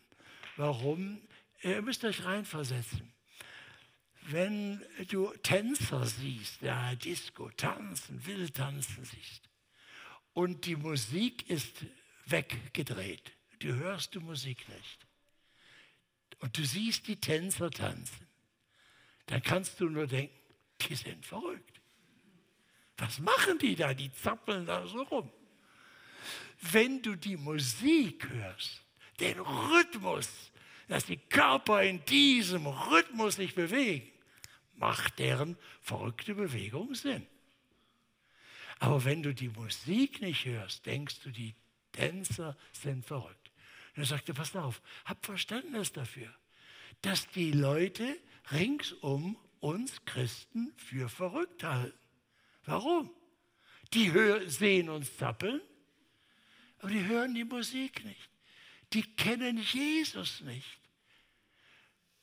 Warum? 0.57 1.21
Ihr 1.63 1.83
müsst 1.83 2.05
euch 2.05 2.25
reinversetzen. 2.25 3.13
wenn 4.31 4.85
du 5.09 5.33
Tänzer 5.43 6.05
siehst, 6.05 6.61
ja, 6.61 6.95
Disco, 6.95 7.51
tanzen, 7.51 8.27
wild 8.27 8.55
tanzen 8.55 9.05
siehst 9.05 9.49
und 10.35 10.67
die 10.67 10.77
Musik 10.77 11.49
ist 11.49 11.87
weggedreht, 12.27 13.33
du 13.61 13.75
hörst 13.75 14.15
die 14.15 14.19
Musik 14.19 14.69
nicht 14.69 15.08
und 16.39 16.57
du 16.57 16.65
siehst 16.65 17.07
die 17.07 17.21
Tänzer 17.21 17.71
tanzen, 17.71 18.27
dann 19.27 19.43
kannst 19.43 19.81
du 19.81 19.89
nur 19.89 20.07
denken, 20.07 20.35
die 20.81 20.95
sind 20.95 21.25
verrückt. 21.25 21.81
Was 22.97 23.19
machen 23.21 23.59
die 23.59 23.77
da? 23.77 23.95
Die 23.95 24.13
zappeln 24.13 24.67
da 24.67 24.87
so 24.87 25.03
rum. 25.03 25.31
Wenn 26.61 27.01
du 27.03 27.15
die 27.15 27.37
Musik 27.37 28.29
hörst, 28.29 28.83
den 29.21 29.39
Rhythmus, 29.39 30.29
dass 30.89 31.07
die 31.07 31.17
Körper 31.17 31.83
in 31.83 32.05
diesem 32.07 32.67
Rhythmus 32.67 33.37
sich 33.37 33.55
bewegen, 33.55 34.11
macht 34.75 35.19
deren 35.19 35.57
verrückte 35.81 36.35
Bewegung 36.35 36.95
Sinn. 36.95 37.27
Aber 38.81 39.05
wenn 39.05 39.23
du 39.23 39.35
die 39.35 39.49
Musik 39.49 40.21
nicht 40.21 40.45
hörst, 40.45 40.87
denkst 40.87 41.21
du, 41.23 41.31
die 41.31 41.55
Tänzer 41.93 42.57
sind 42.73 43.05
verrückt. 43.05 43.48
Und 43.99 44.05
er 44.05 44.07
sagte, 44.07 44.33
pass 44.33 44.55
auf, 44.55 44.81
hab 45.07 45.27
Verständnis 45.27 45.93
dafür, 45.93 46.33
dass 47.03 47.27
die 47.31 47.51
Leute 47.51 48.17
ringsum 48.53 49.37
uns 49.59 50.05
Christen 50.05 50.73
für 50.77 51.09
verrückt 51.09 51.65
halten. 51.65 51.99
Warum? 52.65 53.11
Die 53.95 54.13
sehen 54.47 54.89
uns 54.89 55.17
zappeln, 55.17 55.61
aber 56.79 56.91
die 56.91 57.07
hören 57.07 57.35
die 57.35 57.43
Musik 57.43 58.05
nicht. 58.05 58.31
Die 58.93 59.03
kennen 59.03 59.59
Jesus 59.59 60.43
nicht. 60.43 60.79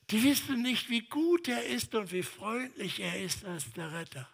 Die 0.08 0.24
wissen 0.24 0.62
nicht, 0.62 0.88
wie 0.88 1.02
gut 1.02 1.46
er 1.46 1.66
ist 1.66 1.94
und 1.94 2.10
wie 2.10 2.22
freundlich 2.22 3.00
er 3.00 3.20
ist 3.20 3.44
als 3.44 3.70
der 3.74 3.92
Retter. 3.92 4.26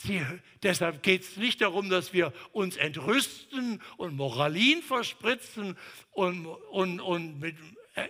Sie, 0.00 0.24
deshalb 0.62 1.02
geht 1.02 1.22
es 1.22 1.36
nicht 1.36 1.60
darum, 1.60 1.90
dass 1.90 2.12
wir 2.12 2.32
uns 2.52 2.76
entrüsten 2.76 3.82
und 3.96 4.14
Moralin 4.14 4.80
verspritzen 4.80 5.76
und, 6.12 6.46
und, 6.46 7.00
und 7.00 7.40
mit, 7.40 7.56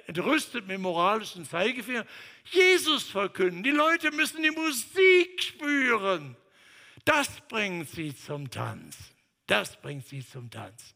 entrüstet 0.06 0.66
mit 0.66 0.80
moralischen 0.80 1.46
Zeigefingern. 1.46 2.06
Jesus 2.44 3.04
verkünden. 3.04 3.62
Die 3.62 3.70
Leute 3.70 4.10
müssen 4.10 4.42
die 4.42 4.50
Musik 4.50 5.42
spüren. 5.42 6.36
Das 7.06 7.40
bringt 7.48 7.88
sie 7.88 8.14
zum 8.14 8.50
Tanz. 8.50 8.98
Das 9.46 9.80
bringt 9.80 10.06
sie 10.06 10.26
zum 10.26 10.50
Tanz. 10.50 10.94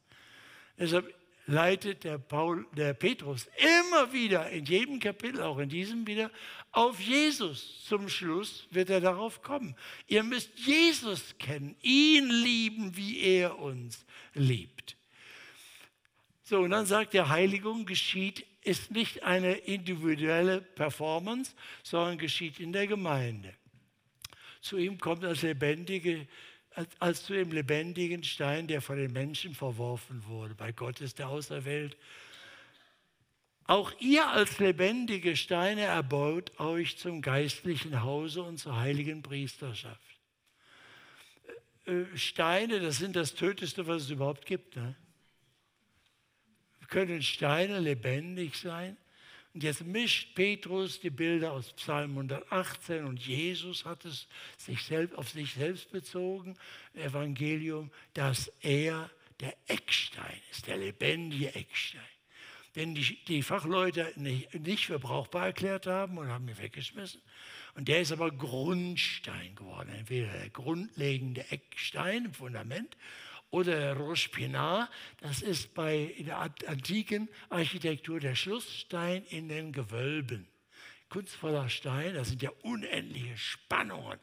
Deshalb 0.76 1.14
leitet 1.46 2.04
der, 2.04 2.18
Paul, 2.18 2.66
der 2.76 2.94
Petrus 2.94 3.48
immer 3.88 4.12
wieder 4.12 4.50
in 4.50 4.64
jedem 4.64 5.00
Kapitel, 5.00 5.42
auch 5.42 5.58
in 5.58 5.68
diesem 5.68 6.06
wieder, 6.06 6.30
auf 6.70 7.00
Jesus. 7.00 7.84
Zum 7.84 8.08
Schluss 8.08 8.66
wird 8.70 8.90
er 8.90 9.00
darauf 9.00 9.42
kommen. 9.42 9.74
Ihr 10.06 10.22
müsst 10.22 10.50
Jesus 10.58 11.36
kennen, 11.38 11.76
ihn 11.82 12.28
lieben, 12.28 12.96
wie 12.96 13.20
er 13.20 13.58
uns 13.58 14.04
liebt. 14.34 14.96
So, 16.44 16.60
und 16.60 16.70
dann 16.70 16.86
sagt 16.86 17.14
er, 17.14 17.28
Heiligung 17.28 17.86
geschieht, 17.86 18.46
ist 18.62 18.92
nicht 18.92 19.24
eine 19.24 19.54
individuelle 19.54 20.60
Performance, 20.60 21.54
sondern 21.82 22.18
geschieht 22.18 22.60
in 22.60 22.72
der 22.72 22.86
Gemeinde. 22.86 23.54
Zu 24.60 24.78
ihm 24.78 24.98
kommt 24.98 25.24
als 25.24 25.42
lebendige 25.42 26.28
als 26.98 27.24
zu 27.24 27.32
dem 27.34 27.52
lebendigen 27.52 28.24
Stein, 28.24 28.66
der 28.66 28.80
von 28.80 28.96
den 28.96 29.12
Menschen 29.12 29.54
verworfen 29.54 30.24
wurde. 30.26 30.54
Bei 30.54 30.72
Gott 30.72 31.00
ist 31.00 31.20
er 31.20 31.28
auserwählt. 31.28 31.96
Auch 33.64 33.92
ihr 34.00 34.26
als 34.28 34.58
lebendige 34.58 35.36
Steine 35.36 35.82
erbaut 35.82 36.58
euch 36.58 36.98
zum 36.98 37.22
geistlichen 37.22 38.02
Hause 38.02 38.42
und 38.42 38.58
zur 38.58 38.76
heiligen 38.76 39.22
Priesterschaft. 39.22 40.00
Äh, 41.86 41.92
äh, 41.92 42.16
Steine, 42.16 42.80
das 42.80 42.98
sind 42.98 43.16
das 43.16 43.34
Töteste, 43.34 43.86
was 43.86 44.02
es 44.02 44.10
überhaupt 44.10 44.46
gibt. 44.46 44.76
Ne? 44.76 44.96
Können 46.88 47.22
Steine 47.22 47.78
lebendig 47.78 48.56
sein? 48.56 48.96
Und 49.54 49.62
jetzt 49.62 49.84
mischt 49.84 50.34
Petrus 50.34 50.98
die 51.00 51.10
Bilder 51.10 51.52
aus 51.52 51.72
Psalm 51.74 52.12
118 52.12 53.04
und 53.04 53.20
Jesus 53.20 53.84
hat 53.84 54.04
es 54.06 54.26
sich 54.56 54.82
selbst, 54.82 55.16
auf 55.16 55.28
sich 55.28 55.52
selbst 55.52 55.90
bezogen, 55.92 56.56
Evangelium, 56.94 57.90
dass 58.14 58.50
er 58.60 59.10
der 59.40 59.54
Eckstein 59.66 60.40
ist, 60.50 60.66
der 60.66 60.78
lebendige 60.78 61.54
Eckstein. 61.54 62.00
Den 62.76 62.94
die, 62.94 63.18
die 63.28 63.42
Fachleute 63.42 64.10
nicht, 64.16 64.54
nicht 64.54 64.86
für 64.86 64.98
brauchbar 64.98 65.46
erklärt 65.46 65.86
haben 65.86 66.16
und 66.16 66.28
haben 66.28 66.48
ihn 66.48 66.56
weggeschmissen. 66.56 67.20
Und 67.74 67.88
der 67.88 68.00
ist 68.00 68.12
aber 68.12 68.30
Grundstein 68.30 69.54
geworden, 69.54 69.90
entweder 69.90 70.32
der 70.32 70.48
grundlegende 70.48 71.44
Eckstein 71.50 72.26
im 72.26 72.34
Fundament 72.34 72.96
oder 73.52 73.78
der 73.78 73.96
Roche 73.96 74.30
Pinard, 74.30 74.90
das 75.20 75.42
ist 75.42 75.74
bei 75.74 76.14
der 76.18 76.38
antiken 76.38 77.28
Architektur 77.50 78.18
der 78.18 78.34
Schlussstein 78.34 79.24
in 79.26 79.48
den 79.48 79.72
Gewölben. 79.72 80.48
Kunstvoller 81.10 81.68
Stein, 81.68 82.14
das 82.14 82.30
sind 82.30 82.42
ja 82.42 82.50
unendliche 82.62 83.36
Spannungen, 83.36 84.18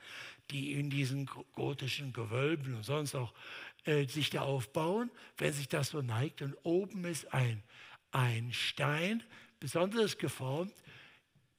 die 0.50 0.74
in 0.74 0.90
diesen 0.90 1.30
gotischen 1.54 2.12
Gewölben 2.12 2.76
und 2.76 2.84
sonst 2.84 3.14
auch 3.14 3.32
äh, 3.86 4.08
sich 4.08 4.32
da 4.32 4.42
aufbauen, 4.42 5.12
wenn 5.38 5.54
sich 5.54 5.68
das 5.68 5.90
so 5.90 6.02
neigt. 6.02 6.42
Und 6.42 6.56
oben 6.64 7.06
ist 7.06 7.32
ein, 7.32 7.62
ein 8.12 8.52
Stein, 8.52 9.24
besonders 9.60 10.18
geformt, 10.18 10.74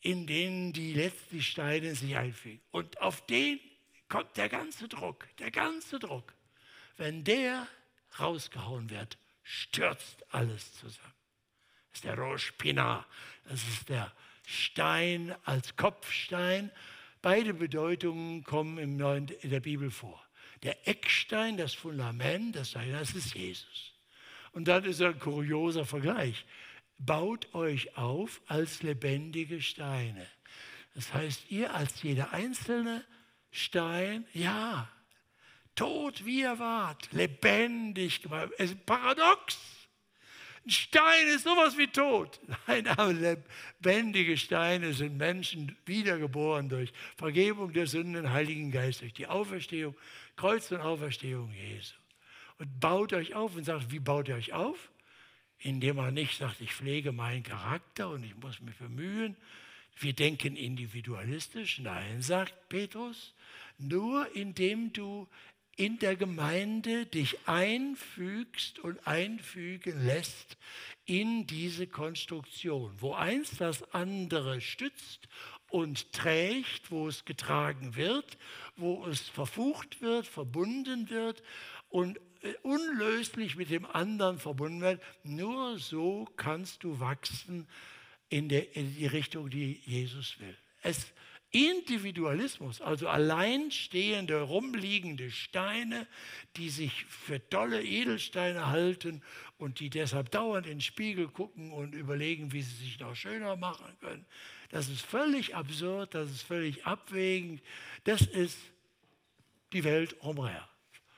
in 0.01 0.27
den 0.27 0.73
die 0.73 0.93
letzten 0.93 1.41
Steine 1.41 1.95
sich 1.95 2.17
einfügen. 2.17 2.61
Und 2.73 3.01
auf 3.01 3.25
den 3.27 3.61
kommt 4.09 4.37
der 4.37 4.49
ganze 4.49 4.89
Druck, 4.89 5.29
der 5.39 5.53
ganze 5.53 6.01
Druck. 6.01 6.35
Wenn 7.01 7.25
der 7.25 7.67
rausgehauen 8.19 8.91
wird, 8.91 9.17
stürzt 9.43 10.23
alles 10.35 10.75
zusammen. 10.75 11.15
Das 11.89 11.95
ist 11.95 12.05
der 12.05 12.19
Roche 12.19 12.53
Pinard. 12.53 13.07
Das 13.49 13.67
ist 13.67 13.89
der 13.89 14.13
Stein 14.47 15.35
als 15.47 15.77
Kopfstein. 15.77 16.71
Beide 17.23 17.55
Bedeutungen 17.55 18.45
kommen 18.45 18.77
im 18.77 18.99
Neuen, 18.99 19.29
in 19.29 19.49
der 19.49 19.61
Bibel 19.61 19.91
vor. 19.91 20.23
Der 20.63 20.87
Eckstein, 20.87 21.57
das 21.57 21.73
Fundament, 21.73 22.55
das, 22.55 22.73
das 22.73 23.15
ist 23.15 23.35
Jesus. 23.35 23.95
Und 24.53 24.69
dann 24.69 24.85
ist 24.85 25.01
ein 25.01 25.19
kurioser 25.19 25.87
Vergleich. 25.87 26.45
Baut 26.99 27.55
euch 27.55 27.97
auf 27.97 28.43
als 28.47 28.83
lebendige 28.83 29.63
Steine. 29.63 30.27
Das 30.95 31.15
heißt, 31.15 31.51
ihr 31.51 31.75
als 31.75 32.03
jeder 32.03 32.35
einzelne 32.35 33.03
Stein, 33.51 34.27
ja, 34.35 34.87
tot 35.75 36.25
wie 36.25 36.41
ihr 36.41 36.59
wart, 36.59 37.11
lebendig 37.13 38.23
gemacht. 38.23 38.51
Es 38.59 38.71
ist 38.71 38.87
paradox. 38.87 39.59
Ein 40.67 40.71
Stein 40.71 41.27
ist 41.29 41.45
sowas 41.45 41.79
wie 41.79 41.87
tot. 41.87 42.39
Nein, 42.67 42.87
aber 42.89 43.13
lebendige 43.13 44.37
Steine 44.37 44.93
sind 44.93 45.17
Menschen 45.17 45.77
wiedergeboren 45.87 46.69
durch 46.69 46.93
Vergebung 47.17 47.73
der 47.73 47.87
Sünden, 47.87 48.31
Heiligen 48.31 48.71
Geist, 48.71 49.01
durch 49.01 49.15
die 49.15 49.27
Auferstehung, 49.27 49.97
Kreuz 50.37 50.71
und 50.71 50.81
Auferstehung 50.81 51.53
Jesu. 51.53 51.95
Und 52.59 52.79
baut 52.79 53.15
euch 53.15 53.35
auf 53.35 53.57
und 53.57 53.65
sagt, 53.65 53.91
wie 53.91 54.01
baut 54.01 54.29
ihr 54.29 54.35
euch 54.35 54.53
auf? 54.53 54.91
Indem 55.59 55.97
man 55.97 56.13
nicht 56.13 56.39
sagt, 56.39 56.61
ich 56.61 56.75
pflege 56.75 57.13
meinen 57.13 57.43
Charakter 57.43 58.11
und 58.11 58.23
ich 58.23 58.37
muss 58.37 58.61
mich 58.61 58.77
bemühen. 58.77 59.37
Wir 59.99 60.13
denken 60.13 60.57
individualistisch. 60.57 61.79
Nein, 61.79 62.21
sagt 62.21 62.69
Petrus, 62.69 63.35
nur 63.79 64.35
indem 64.37 64.93
du 64.93 65.27
in 65.81 65.99
der 65.99 66.15
Gemeinde 66.15 67.07
dich 67.07 67.39
einfügst 67.49 68.81
und 68.81 69.07
einfügen 69.07 70.05
lässt 70.05 70.59
in 71.07 71.47
diese 71.47 71.87
Konstruktion, 71.87 72.93
wo 72.99 73.15
eins 73.15 73.57
das 73.57 73.83
andere 73.95 74.61
stützt 74.61 75.27
und 75.71 76.13
trägt, 76.13 76.91
wo 76.91 77.09
es 77.09 77.25
getragen 77.25 77.97
wird, 77.97 78.37
wo 78.77 79.07
es 79.07 79.21
verfucht 79.31 80.03
wird, 80.03 80.27
verbunden 80.27 81.09
wird 81.09 81.43
und 81.89 82.19
äh, 82.43 82.53
unlöslich 82.61 83.57
mit 83.57 83.71
dem 83.71 83.87
anderen 83.87 84.39
verbunden 84.39 84.83
wird. 84.83 85.03
Nur 85.23 85.79
so 85.79 86.29
kannst 86.37 86.85
du 86.85 87.01
wachsen 87.01 87.67
in, 88.29 88.51
der, 88.51 88.77
in 88.77 88.95
die 88.95 89.07
Richtung, 89.07 89.49
die 89.49 89.81
Jesus 89.87 90.39
will. 90.41 90.59
Es 90.83 91.11
Individualismus, 91.53 92.81
also 92.81 93.09
alleinstehende, 93.09 94.41
rumliegende 94.43 95.31
Steine, 95.33 96.07
die 96.57 96.71
sich 96.71 97.05
für 97.07 97.47
tolle 97.49 97.83
Edelsteine 97.83 98.69
halten 98.69 99.23
und 99.59 99.81
die 99.81 99.91
deshalb 99.91 100.31
dauernd 100.31 100.67
in 100.67 100.75
den 100.75 100.81
Spiegel 100.81 101.29
gucken 101.29 101.73
und 101.73 101.95
überlegen, 101.95 102.53
wie 102.53 102.63
sie 102.63 102.85
sich 102.85 103.01
noch 103.01 103.17
schöner 103.17 103.57
machen 103.57 103.87
können. 104.01 104.25
Das 104.71 104.89
ist 104.89 105.03
völlig 105.03 105.57
absurd, 105.57 106.15
das 106.15 106.31
ist 106.31 106.43
völlig 106.43 106.87
abwägend. 106.87 107.61
Das 108.05 108.23
ist 108.23 108.59
die 109.73 109.83
Welt 109.83 110.15
umher. 110.21 110.69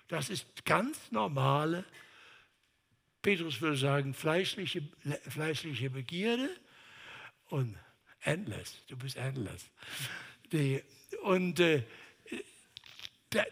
Das 0.08 0.30
ist 0.30 0.64
ganz 0.64 1.12
normale, 1.12 1.84
Petrus 3.20 3.60
würde 3.60 3.76
sagen, 3.76 4.14
fleischliche, 4.14 4.82
fleischliche 5.28 5.90
Begierde 5.90 6.48
und 7.50 7.78
Endless, 8.22 8.78
du 8.86 8.96
bist 8.96 9.16
endless. 9.16 9.68
Die, 10.52 10.82
und 11.22 11.58
äh, 11.60 11.82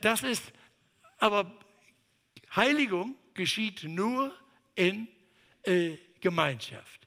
das 0.01 0.23
ist, 0.23 0.53
aber 1.19 1.51
Heiligung 2.55 3.17
geschieht 3.35 3.85
nur 3.85 4.35
in 4.75 5.09
äh, 5.63 5.97
Gemeinschaft. 6.21 7.01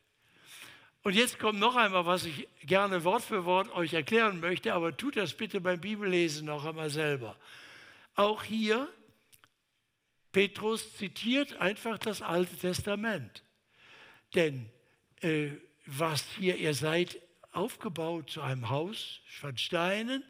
Und 1.04 1.16
jetzt 1.16 1.38
kommt 1.38 1.60
noch 1.60 1.76
einmal, 1.76 2.06
was 2.06 2.26
ich 2.26 2.48
gerne 2.62 3.04
Wort 3.04 3.24
für 3.24 3.44
Wort 3.46 3.70
euch 3.72 3.94
erklären 3.94 4.40
möchte, 4.40 4.74
aber 4.74 4.96
tut 4.96 5.18
das 5.18 5.34
bitte 5.34 5.60
beim 5.60 5.82
Bibellesen 5.82 6.46
noch 6.46 6.64
einmal 6.66 6.90
selber. 6.90 7.38
Auch 8.16 8.44
hier, 8.44 8.88
Petrus 10.32 10.96
zitiert 10.96 11.58
einfach 11.58 11.98
das 11.98 12.22
Alte 12.22 12.56
Testament. 12.56 13.44
Denn 14.34 14.70
äh, 15.22 15.50
was 15.86 16.26
hier, 16.38 16.56
ihr 16.56 16.74
seid 16.74 17.20
aufgebaut 17.54 18.30
zu 18.30 18.42
einem 18.42 18.70
Haus 18.70 19.22
von 19.28 19.58
Steinen 19.58 20.24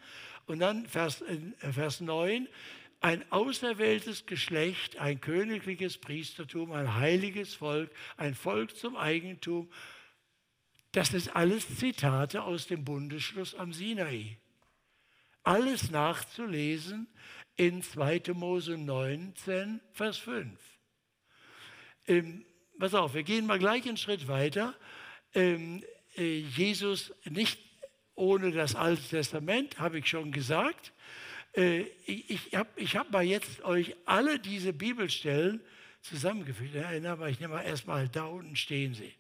und 0.46 0.60
dann 0.60 0.86
Vers, 0.86 1.22
äh, 1.22 1.72
Vers 1.72 2.02
9, 2.02 2.48
ein 3.02 3.30
auserwähltes 3.32 4.26
Geschlecht, 4.26 4.98
ein 4.98 5.20
königliches 5.20 5.98
Priestertum, 5.98 6.72
ein 6.72 6.96
heiliges 6.96 7.54
Volk, 7.54 7.92
ein 8.16 8.34
Volk 8.34 8.78
zum 8.78 8.96
Eigentum. 8.96 9.70
Das 10.94 11.14
ist 11.14 11.36
alles 11.36 11.78
Zitate 11.78 12.44
aus 12.44 12.68
dem 12.68 12.86
Bundesschluss 12.86 13.56
am 13.56 13.74
Sinai. 13.74 14.38
Alles 15.44 15.92
nachzulesen 15.92 17.08
in 17.58 17.82
2. 17.82 18.22
Mose 18.34 18.78
19, 18.78 19.82
Vers 19.92 20.18
5. 20.20 20.60
Ähm, 22.08 22.46
pass 22.80 22.94
auf, 22.94 23.14
wir 23.14 23.24
gehen 23.24 23.46
mal 23.46 23.60
gleich 23.60 23.86
einen 23.86 23.98
Schritt 23.98 24.28
weiter. 24.28 24.76
Ähm, 25.34 25.84
äh, 25.84 25.88
Jesus 26.16 27.14
nicht 27.26 27.60
ohne 28.16 28.52
das 28.52 28.76
Alte 28.76 29.02
Testament, 29.02 29.80
habe 29.80 30.00
ich 30.00 30.08
schon 30.08 30.32
gesagt. 30.32 30.94
Äh, 31.56 31.86
ich 32.06 32.56
habe 32.56 32.70
ich 32.76 32.96
hab 32.96 33.12
mal 33.12 33.24
jetzt 33.24 33.64
euch 33.64 33.96
alle 34.06 34.40
diese 34.40 34.74
Bibelstellen 34.74 35.62
zusammengefügt. 36.02 36.76
Aber 36.76 37.30
ich 37.30 37.40
nehme 37.40 37.56
mal 37.56 37.62
erstmal 37.62 38.08
da 38.08 38.26
unten 38.26 38.56
stehen 38.56 38.94
sie. 38.94 39.14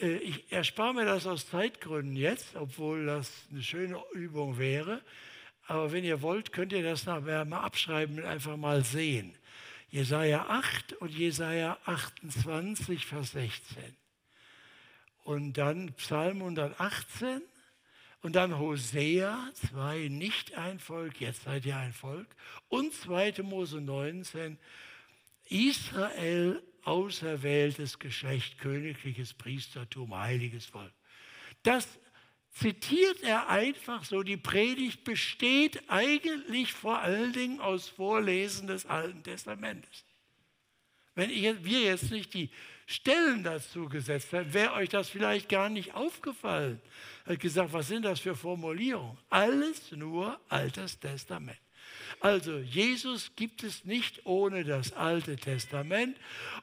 Äh, 0.00 0.16
ich 0.18 0.50
erspare 0.52 0.94
mir 0.94 1.04
das 1.04 1.26
aus 1.26 1.48
Zeitgründen 1.48 2.16
jetzt, 2.16 2.56
obwohl 2.56 3.06
das 3.06 3.30
eine 3.50 3.62
schöne 3.62 4.00
Übung 4.12 4.58
wäre. 4.58 5.02
Aber 5.66 5.92
wenn 5.92 6.04
ihr 6.04 6.22
wollt, 6.22 6.52
könnt 6.52 6.72
ihr 6.72 6.82
das 6.82 7.04
nachher 7.04 7.44
mal 7.44 7.60
abschreiben 7.60 8.18
und 8.18 8.24
einfach 8.24 8.56
mal 8.56 8.84
sehen. 8.84 9.34
Jesaja 9.90 10.46
8 10.48 10.94
und 10.94 11.10
Jesaja 11.10 11.78
28, 11.84 13.06
Vers 13.06 13.32
16. 13.32 13.96
Und 15.28 15.58
dann 15.58 15.92
Psalm 15.92 16.38
118 16.38 17.42
und 18.22 18.34
dann 18.34 18.58
Hosea 18.58 19.50
2, 19.70 20.08
nicht 20.08 20.54
ein 20.54 20.80
Volk, 20.80 21.20
jetzt 21.20 21.42
seid 21.42 21.66
ihr 21.66 21.76
ein 21.76 21.92
Volk. 21.92 22.34
Und 22.68 22.94
2. 22.94 23.42
Mose 23.42 23.78
19, 23.78 24.58
Israel, 25.50 26.62
auserwähltes 26.82 27.98
Geschlecht, 27.98 28.58
königliches 28.58 29.34
Priestertum, 29.34 30.16
heiliges 30.16 30.64
Volk. 30.64 30.94
Das 31.62 31.86
zitiert 32.50 33.22
er 33.22 33.50
einfach 33.50 34.04
so. 34.04 34.22
Die 34.22 34.38
Predigt 34.38 35.04
besteht 35.04 35.90
eigentlich 35.90 36.72
vor 36.72 37.00
allen 37.00 37.34
Dingen 37.34 37.60
aus 37.60 37.86
Vorlesen 37.86 38.66
des 38.66 38.86
Alten 38.86 39.22
Testamentes. 39.22 40.06
Wenn 41.14 41.28
ich, 41.28 41.42
wir 41.66 41.82
jetzt 41.82 42.10
nicht 42.10 42.32
die 42.32 42.48
Stellen 42.90 43.44
dazu 43.44 43.86
gesetzt 43.86 44.32
hätten, 44.32 44.54
wäre 44.54 44.72
euch 44.72 44.88
das 44.88 45.10
vielleicht 45.10 45.50
gar 45.50 45.68
nicht 45.68 45.92
aufgefallen. 45.92 46.80
Er 47.26 47.34
hat 47.34 47.40
gesagt, 47.40 47.74
was 47.74 47.88
sind 47.88 48.06
das 48.06 48.18
für 48.18 48.34
Formulierungen? 48.34 49.18
Alles 49.28 49.92
nur 49.92 50.40
Altes 50.48 50.98
Testament. 50.98 51.60
Also 52.20 52.56
Jesus 52.56 53.36
gibt 53.36 53.62
es 53.62 53.84
nicht 53.84 54.24
ohne 54.24 54.64
das 54.64 54.94
Alte 54.94 55.36
Testament 55.36 56.16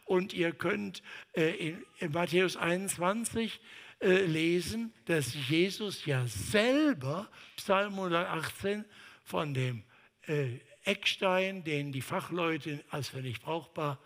und 0.05 0.33
ihr 0.33 0.51
könnt 0.51 1.03
äh, 1.33 1.51
in, 1.51 1.85
in 1.99 2.11
Matthäus 2.11 2.57
21 2.57 3.59
äh, 3.99 4.25
lesen, 4.25 4.95
dass 5.05 5.31
Jesus 5.47 6.07
ja 6.07 6.25
selber, 6.25 7.29
Psalm 7.55 7.93
118, 7.93 8.83
von 9.23 9.53
dem 9.53 9.83
äh, 10.25 10.57
Eckstein, 10.85 11.63
den 11.63 11.91
die 11.91 12.01
Fachleute 12.01 12.83
als 12.89 13.13
nicht 13.13 13.43
brauchbar 13.43 13.99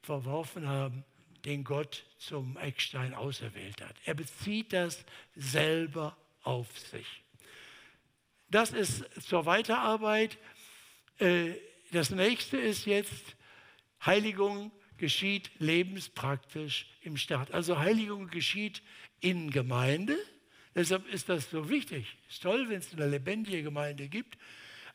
verworfen 0.00 0.68
haben, 0.68 1.04
den 1.44 1.64
Gott 1.64 2.04
zum 2.18 2.56
Eckstein 2.56 3.14
auserwählt 3.14 3.80
hat. 3.80 3.94
Er 4.04 4.14
bezieht 4.14 4.72
das 4.72 5.04
selber 5.34 6.16
auf 6.42 6.78
sich. 6.78 7.06
Das 8.50 8.72
ist 8.72 9.04
zur 9.22 9.46
Weiterarbeit. 9.46 10.38
Äh, 11.18 11.52
das 11.92 12.10
nächste 12.10 12.56
ist 12.56 12.86
jetzt 12.86 13.36
Heiligung 14.04 14.72
geschieht 14.96 15.50
lebenspraktisch 15.58 16.86
im 17.02 17.16
Staat. 17.16 17.52
Also 17.52 17.78
Heiligung 17.78 18.28
geschieht 18.28 18.82
in 19.20 19.50
Gemeinde. 19.50 20.16
Deshalb 20.74 21.08
ist 21.08 21.28
das 21.28 21.50
so 21.50 21.68
wichtig. 21.68 22.16
Es 22.28 22.34
ist 22.34 22.42
toll, 22.42 22.68
wenn 22.68 22.78
es 22.78 22.92
eine 22.92 23.08
lebendige 23.08 23.62
Gemeinde 23.62 24.08
gibt. 24.08 24.38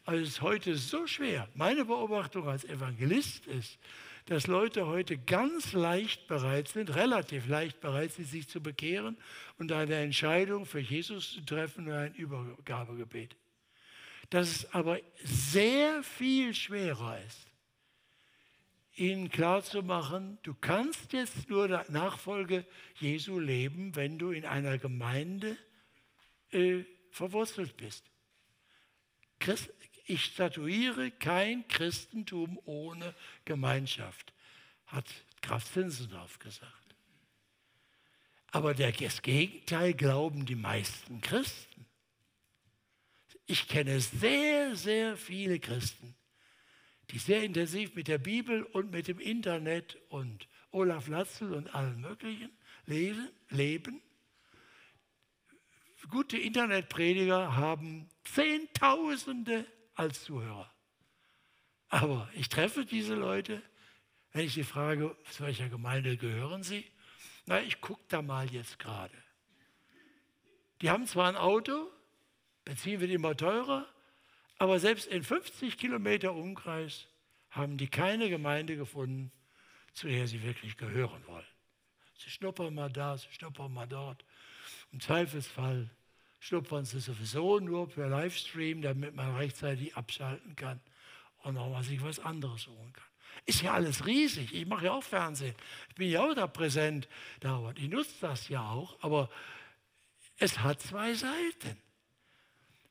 Aber 0.06 0.18
es 0.18 0.30
ist 0.30 0.42
heute 0.42 0.76
so 0.76 1.08
schwer. 1.08 1.50
Meine 1.56 1.86
Beobachtung 1.86 2.48
als 2.48 2.64
Evangelist 2.64 3.48
ist, 3.48 3.80
dass 4.26 4.48
Leute 4.48 4.88
heute 4.88 5.18
ganz 5.18 5.74
leicht 5.74 6.28
bereit 6.28 6.68
sind, 6.68 6.96
relativ 6.96 7.48
leicht 7.48 7.80
bereit 7.80 8.12
sind, 8.14 8.28
sich 8.28 8.48
zu 8.48 8.62
bekehren 8.62 9.18
und 9.60 9.72
eine 9.72 9.96
Entscheidung 9.96 10.66
für 10.66 10.80
Jesus 10.80 11.34
zu 11.34 11.46
treffen 11.46 11.88
und 11.88 11.94
ein 11.94 12.16
Übergabegebet. 12.16 13.36
Dass 14.32 14.50
es 14.50 14.74
aber 14.74 15.00
sehr 15.24 16.02
viel 16.02 16.56
schwerer 16.56 17.22
ist, 17.28 17.48
ihnen 18.96 19.30
klarzumachen, 19.30 20.40
du 20.42 20.56
kannst 20.56 21.14
jetzt 21.14 21.50
nur 21.50 21.68
Nachfolge 21.90 22.66
Jesu 22.96 23.40
leben, 23.40 23.96
wenn 23.96 24.18
du 24.18 24.32
in 24.32 24.46
einer 24.46 24.80
Gemeinde 24.80 25.56
äh, 26.52 26.84
verwurzelt 27.12 27.78
bist. 27.78 28.10
Christ, 29.40 29.72
ich 30.06 30.26
statuiere 30.26 31.12
kein 31.12 31.68
Christentum 31.68 32.60
ohne 32.66 33.14
Gemeinschaft, 33.44 34.34
hat 34.86 35.06
Graf 35.42 35.72
Zinzendorf 35.72 36.40
gesagt. 36.40 36.96
Aber 38.52 38.74
das 38.74 39.22
Gegenteil 39.22 39.94
glauben 39.94 40.46
die 40.46 40.56
meisten 40.56 41.22
Christen. 41.22 41.86
Ich 43.48 43.68
kenne 43.68 44.00
sehr, 44.00 44.76
sehr 44.76 45.18
viele 45.18 45.60
Christen, 45.60 46.16
die 47.12 47.20
sehr 47.20 47.44
intensiv 47.44 47.96
mit 47.96 48.08
der 48.08 48.18
Bibel 48.18 48.64
und 48.64 48.92
mit 48.92 49.08
dem 49.08 49.20
Internet 49.20 49.98
und 50.10 50.48
Olaf 50.72 51.08
Latzel 51.08 51.54
und 51.54 51.74
allen 51.74 52.00
möglichen 52.00 52.52
leben. 52.86 54.02
Gute 56.10 56.38
Internetprediger 56.38 57.56
haben 57.56 58.10
Zehntausende 58.24 59.66
als 59.96 60.24
Zuhörer. 60.24 60.72
Aber 61.90 62.30
ich 62.34 62.50
treffe 62.50 62.86
diese 62.86 63.16
Leute, 63.16 63.62
wenn 64.32 64.46
ich 64.46 64.54
sie 64.54 64.64
frage, 64.64 65.16
zu 65.32 65.44
welcher 65.44 65.70
Gemeinde 65.70 66.18
gehören 66.18 66.64
sie? 66.64 66.86
Na, 67.46 67.62
ich 67.62 67.80
gucke 67.80 68.04
da 68.10 68.22
mal 68.22 68.52
jetzt 68.52 68.80
gerade. 68.80 69.14
Die 70.82 70.90
haben 70.90 71.08
zwar 71.08 71.30
ein 71.30 71.38
Auto, 71.38 71.90
Benzin 72.66 73.00
wird 73.00 73.12
immer 73.12 73.38
teurer, 73.38 73.88
aber 74.58 74.80
selbst 74.80 75.08
in 75.08 75.24
50 75.24 75.78
Kilometer 75.78 76.34
Umkreis 76.34 77.08
haben 77.50 77.78
die 77.78 77.88
keine 77.88 78.30
Gemeinde 78.30 78.76
gefunden, 78.76 79.32
zu 79.94 80.08
der 80.08 80.28
sie 80.28 80.44
wirklich 80.44 80.76
gehören 80.76 81.26
wollen. 81.28 81.46
Sie 82.18 82.30
schnuppern 82.30 82.74
mal 82.74 82.92
da, 82.92 83.18
sie 83.18 83.32
schnuppern 83.32 83.74
mal 83.74 83.88
dort. 83.88 84.26
Im 84.92 85.00
Zweifelsfall 85.00 85.90
schnuppern 86.46 86.86
sie 86.86 87.00
sowieso 87.00 87.60
nur 87.60 87.90
per 87.90 88.08
Livestream, 88.08 88.84
damit 88.84 89.16
man 89.16 89.36
rechtzeitig 89.36 89.98
abschalten 89.98 90.56
kann 90.56 90.80
und 91.42 91.58
auch 91.58 91.72
mal 91.72 91.84
sich 91.84 92.04
was 92.04 92.20
anderes 92.20 92.64
suchen 92.64 92.94
kann. 92.94 93.04
Ist 93.48 93.64
ja 93.64 93.74
alles 93.74 94.06
riesig. 94.06 94.54
Ich 94.54 94.68
mache 94.68 94.86
ja 94.86 94.92
auch 94.92 95.04
Fernsehen. 95.04 95.56
Ich 95.90 95.96
bin 95.96 96.10
ja 96.10 96.24
auch 96.24 96.36
da 96.36 96.46
präsent. 96.46 97.08
Ich 97.76 97.90
nutze 97.90 98.14
das 98.22 98.48
ja 98.48 98.70
auch, 98.70 98.96
aber 99.02 99.30
es 100.38 100.60
hat 100.60 100.82
zwei 100.82 101.16
Seiten. 101.16 101.78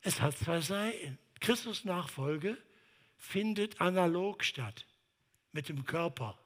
Es 0.03 0.21
hat 0.21 0.37
zwei 0.37 0.61
Seiten. 0.61 1.19
Christus 1.39 1.85
Nachfolge 1.85 2.59
findet 3.19 3.81
analog 3.81 4.43
statt 4.43 4.85
mit 5.53 5.69
dem 5.69 5.85
Körper 5.85 6.37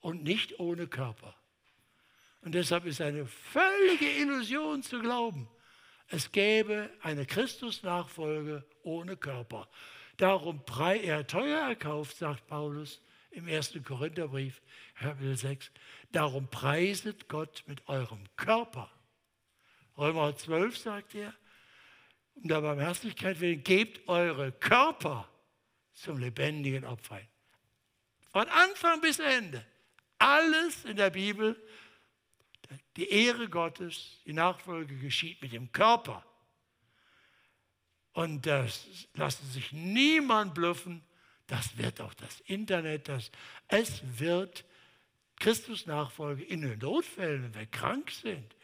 und 0.00 0.24
nicht 0.24 0.58
ohne 0.58 0.88
Körper. 0.88 1.35
Und 2.42 2.54
deshalb 2.54 2.86
ist 2.86 3.00
eine 3.00 3.26
völlige 3.26 4.08
Illusion 4.20 4.82
zu 4.82 5.00
glauben, 5.00 5.48
es 6.08 6.30
gäbe 6.30 6.90
eine 7.02 7.26
Christusnachfolge 7.26 8.64
ohne 8.84 9.16
Körper. 9.16 9.68
Darum 10.16 10.62
er 10.78 11.26
teuer 11.26 11.68
erkauft, 11.68 12.16
sagt 12.16 12.46
Paulus 12.46 13.02
im 13.32 13.48
1. 13.48 13.74
Korintherbrief, 13.84 14.62
Kapitel 14.94 15.36
6. 15.36 15.72
Darum 16.12 16.48
preiset 16.48 17.28
Gott 17.28 17.64
mit 17.66 17.86
eurem 17.88 18.24
Körper 18.36 18.88
Römer 19.98 20.36
12 20.36 20.76
sagt 20.76 21.14
er, 21.14 21.32
um 22.34 22.48
der 22.48 22.60
Barmherzigkeit 22.60 23.40
willen, 23.40 23.62
gebt 23.62 24.06
eure 24.08 24.52
Körper 24.52 25.28
zum 25.94 26.18
lebendigen 26.18 26.84
Opfer. 26.84 27.20
Von 28.30 28.46
Anfang 28.48 29.00
bis 29.00 29.18
Ende. 29.18 29.64
Alles 30.18 30.84
in 30.84 30.96
der 30.96 31.10
Bibel, 31.10 31.56
die 32.96 33.08
Ehre 33.08 33.48
Gottes, 33.48 34.20
die 34.24 34.32
Nachfolge 34.32 34.96
geschieht 34.96 35.40
mit 35.42 35.52
dem 35.52 35.72
Körper. 35.72 36.24
Und 38.12 38.46
das 38.46 38.86
lassen 39.14 39.46
sich 39.50 39.72
niemand 39.72 40.54
blüffen. 40.54 41.02
Das 41.46 41.76
wird 41.76 42.00
auch 42.00 42.14
das 42.14 42.40
Internet. 42.40 43.08
Das, 43.08 43.30
es 43.68 44.02
wird 44.18 44.64
Christus 45.38 45.86
Nachfolge 45.86 46.42
in 46.42 46.62
den 46.62 46.78
Notfällen, 46.78 47.42
wenn 47.44 47.54
wir 47.54 47.66
krank 47.66 48.10
sind 48.10 48.56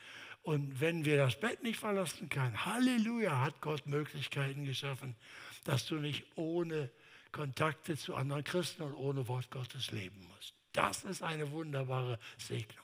und 0.43 0.81
wenn 0.81 1.05
wir 1.05 1.19
das 1.19 1.39
Bett 1.39 1.63
nicht 1.63 1.79
verlassen 1.79 2.29
können. 2.29 2.65
Halleluja, 2.65 3.41
hat 3.41 3.61
Gott 3.61 3.87
Möglichkeiten 3.87 4.65
geschaffen, 4.65 5.17
dass 5.65 5.87
du 5.87 5.97
nicht 5.97 6.25
ohne 6.35 6.91
Kontakte 7.31 7.97
zu 7.97 8.15
anderen 8.15 8.45
Christen 8.45 8.83
und 8.83 8.95
ohne 8.95 9.27
Wort 9.29 9.51
Gottes 9.51 9.91
leben 9.91 10.27
musst. 10.35 10.55
Das 10.73 11.05
ist 11.05 11.23
eine 11.23 11.51
wunderbare 11.51 12.19
Segnung. 12.39 12.82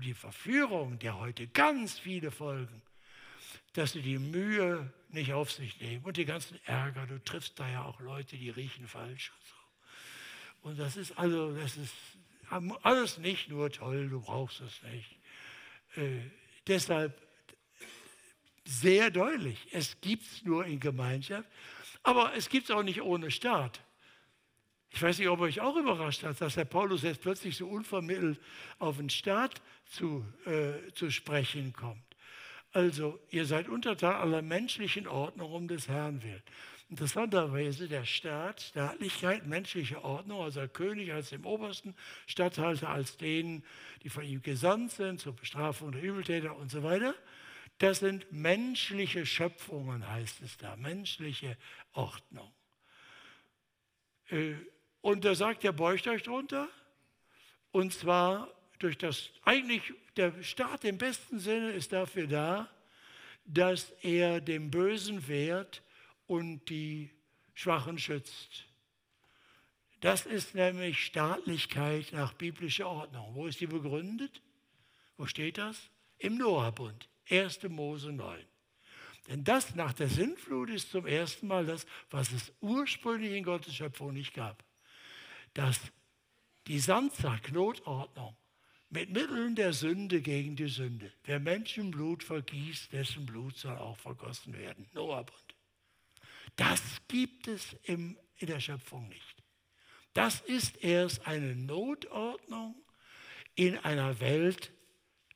Aber 0.00 0.06
die 0.06 0.14
Verführung, 0.14 0.98
der 0.98 1.18
heute 1.18 1.46
ganz 1.46 1.98
viele 1.98 2.30
folgen, 2.30 2.80
dass 3.74 3.92
sie 3.92 4.00
die 4.00 4.18
Mühe 4.18 4.90
nicht 5.10 5.34
auf 5.34 5.52
sich 5.52 5.78
nehmen 5.78 6.02
und 6.06 6.16
die 6.16 6.24
ganzen 6.24 6.58
Ärger, 6.64 7.06
du 7.06 7.22
triffst 7.22 7.60
da 7.60 7.68
ja 7.68 7.84
auch 7.84 8.00
Leute, 8.00 8.38
die 8.38 8.48
riechen 8.48 8.88
falsch 8.88 9.30
und 9.30 9.46
so. 9.46 10.68
Und 10.70 10.78
das 10.78 10.96
ist 10.96 11.18
also, 11.18 11.54
das 11.54 11.76
ist 11.76 11.92
alles 12.82 13.18
nicht 13.18 13.50
nur 13.50 13.70
toll, 13.70 14.08
du 14.08 14.22
brauchst 14.22 14.62
es 14.62 14.82
nicht. 14.84 15.18
Äh, 15.96 16.30
deshalb 16.66 17.20
sehr 18.64 19.10
deutlich, 19.10 19.66
es 19.72 20.00
gibt 20.00 20.24
es 20.24 20.42
nur 20.44 20.64
in 20.64 20.80
Gemeinschaft 20.80 21.46
aber 22.02 22.34
es 22.34 22.48
gibt 22.48 22.64
es 22.64 22.70
auch 22.70 22.82
nicht 22.82 23.02
ohne 23.02 23.30
Staat. 23.30 23.80
Ich 24.92 25.00
weiß 25.00 25.18
nicht, 25.18 25.28
ob 25.28 25.40
euch 25.40 25.60
auch 25.60 25.76
überrascht 25.76 26.24
hat, 26.24 26.40
dass 26.40 26.54
der 26.54 26.64
Paulus 26.64 27.02
jetzt 27.02 27.20
plötzlich 27.20 27.56
so 27.56 27.68
unvermittelt 27.68 28.40
auf 28.78 28.96
den 28.96 29.08
Staat 29.08 29.62
zu, 29.86 30.24
äh, 30.46 30.92
zu 30.92 31.10
sprechen 31.10 31.72
kommt. 31.72 32.02
Also, 32.72 33.18
ihr 33.30 33.46
seid 33.46 33.68
untertan 33.68 34.14
aller 34.14 34.42
menschlichen 34.42 35.08
Ordnung 35.08 35.52
um 35.52 35.68
des 35.68 35.88
Herrn 35.88 36.22
willen. 36.22 36.42
Interessanterweise 36.88 37.88
der 37.88 38.04
Staat, 38.04 38.62
Staatlichkeit, 38.62 39.46
menschliche 39.46 40.02
Ordnung, 40.02 40.42
also 40.42 40.60
der 40.60 40.68
König 40.68 41.12
als 41.12 41.30
dem 41.30 41.46
obersten 41.46 41.94
Statthalter, 42.26 42.88
als 42.88 43.16
denen, 43.16 43.64
die 44.02 44.08
von 44.08 44.24
ihm 44.24 44.42
gesandt 44.42 44.92
sind 44.92 45.20
zur 45.20 45.34
Bestrafung 45.34 45.92
der 45.92 46.02
Übeltäter 46.02 46.56
und 46.56 46.70
so 46.70 46.82
weiter. 46.82 47.14
Das 47.78 48.00
sind 48.00 48.30
menschliche 48.32 49.24
Schöpfungen, 49.24 50.08
heißt 50.08 50.42
es 50.42 50.56
da, 50.56 50.76
menschliche 50.76 51.56
Ordnung. 51.92 52.52
Äh, 54.28 54.54
und 55.00 55.24
da 55.24 55.34
sagt 55.34 55.64
er, 55.64 55.72
beugt 55.72 56.06
euch 56.06 56.22
drunter. 56.22 56.68
Und 57.72 57.92
zwar 57.92 58.52
durch 58.78 58.98
das, 58.98 59.30
eigentlich 59.44 59.92
der 60.16 60.42
Staat 60.42 60.84
im 60.84 60.98
besten 60.98 61.38
Sinne 61.38 61.72
ist 61.72 61.92
dafür 61.92 62.26
da, 62.26 62.68
dass 63.44 63.90
er 64.02 64.40
dem 64.40 64.70
Bösen 64.70 65.26
wehrt 65.28 65.82
und 66.26 66.68
die 66.68 67.10
Schwachen 67.54 67.98
schützt. 67.98 68.66
Das 70.00 70.24
ist 70.24 70.54
nämlich 70.54 71.04
Staatlichkeit 71.04 72.12
nach 72.12 72.32
biblischer 72.32 72.88
Ordnung. 72.88 73.34
Wo 73.34 73.46
ist 73.46 73.60
die 73.60 73.66
begründet? 73.66 74.40
Wo 75.16 75.26
steht 75.26 75.58
das? 75.58 75.90
Im 76.18 76.38
Noah-Bund. 76.38 77.08
1. 77.28 77.62
Mose 77.64 78.12
9. 78.12 78.44
Denn 79.28 79.44
das 79.44 79.74
nach 79.74 79.92
der 79.92 80.08
Sintflut 80.08 80.70
ist 80.70 80.90
zum 80.90 81.06
ersten 81.06 81.46
Mal 81.46 81.66
das, 81.66 81.86
was 82.10 82.32
es 82.32 82.52
ursprünglich 82.60 83.32
in 83.32 83.44
Gottes 83.44 83.74
Schöpfung 83.74 84.14
nicht 84.14 84.34
gab. 84.34 84.64
Dass 85.54 85.80
die 86.66 86.78
Sandsack-Notordnung 86.78 88.36
mit 88.90 89.10
Mitteln 89.10 89.54
der 89.54 89.72
Sünde 89.72 90.20
gegen 90.20 90.56
die 90.56 90.68
Sünde. 90.68 91.12
Wer 91.24 91.38
Menschenblut 91.38 92.24
vergießt, 92.24 92.92
dessen 92.92 93.24
Blut 93.24 93.56
soll 93.56 93.78
auch 93.78 93.96
vergossen 93.96 94.56
werden. 94.56 94.88
Noahbund. 94.92 95.54
Das 96.56 96.82
gibt 97.06 97.46
es 97.46 97.74
im, 97.84 98.18
in 98.36 98.48
der 98.48 98.60
Schöpfung 98.60 99.08
nicht. 99.08 99.42
Das 100.12 100.40
ist 100.40 100.82
erst 100.82 101.26
eine 101.26 101.54
Notordnung 101.54 102.74
in 103.54 103.78
einer 103.78 104.18
Welt 104.20 104.72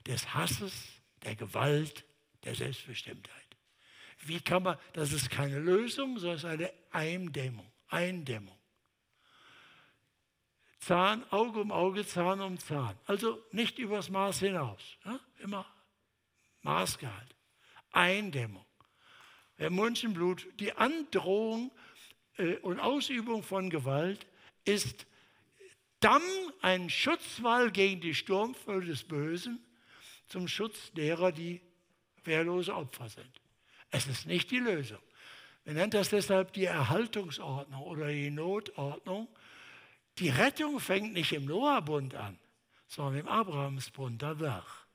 des 0.06 0.34
Hasses, 0.34 0.72
der 1.22 1.36
Gewalt, 1.36 2.04
der 2.42 2.54
Selbstbestimmtheit. 2.54 3.34
Wie 4.26 4.40
kann 4.40 4.62
man, 4.64 4.78
das 4.92 5.12
ist 5.12 5.30
keine 5.30 5.58
Lösung, 5.58 6.18
sondern 6.18 6.50
eine 6.50 6.72
Eindämmung. 6.90 7.70
Eindämmung. 7.88 8.58
Zahn, 10.84 11.24
Auge 11.32 11.60
um 11.60 11.72
Auge, 11.72 12.06
Zahn 12.06 12.40
um 12.40 12.58
Zahn. 12.58 12.94
Also 13.06 13.42
nicht 13.52 13.78
übers 13.78 14.10
Maß 14.10 14.40
hinaus. 14.40 14.82
Ja? 15.04 15.18
Immer 15.38 15.66
Maßgehalt. 16.62 17.34
Eindämmung. 17.92 18.66
Wer 19.56 19.70
Menschenblut, 19.70 20.46
die 20.58 20.72
Androhung 20.72 21.70
äh, 22.36 22.56
und 22.56 22.80
Ausübung 22.80 23.42
von 23.42 23.70
Gewalt 23.70 24.26
ist 24.64 25.06
dann 26.00 26.22
ein 26.60 26.90
Schutzwall 26.90 27.70
gegen 27.70 28.00
die 28.00 28.14
Sturmfälle 28.14 28.84
des 28.84 29.04
Bösen 29.04 29.64
zum 30.28 30.48
Schutz 30.48 30.92
derer, 30.92 31.32
die 31.32 31.60
wehrlose 32.24 32.74
Opfer 32.74 33.08
sind. 33.08 33.40
Es 33.90 34.06
ist 34.06 34.26
nicht 34.26 34.50
die 34.50 34.58
Lösung. 34.58 34.98
Wir 35.64 35.72
nennen 35.72 35.90
das 35.90 36.10
deshalb 36.10 36.52
die 36.52 36.64
Erhaltungsordnung 36.64 37.82
oder 37.82 38.08
die 38.08 38.30
Notordnung. 38.30 39.28
Die 40.18 40.28
Rettung 40.28 40.80
fängt 40.80 41.12
nicht 41.12 41.32
im 41.32 41.44
Noah-Bund 41.46 42.14
an, 42.14 42.38
sondern 42.86 43.20
im 43.20 43.28
Abrahamsbund 43.28 44.22
danach. 44.22 44.86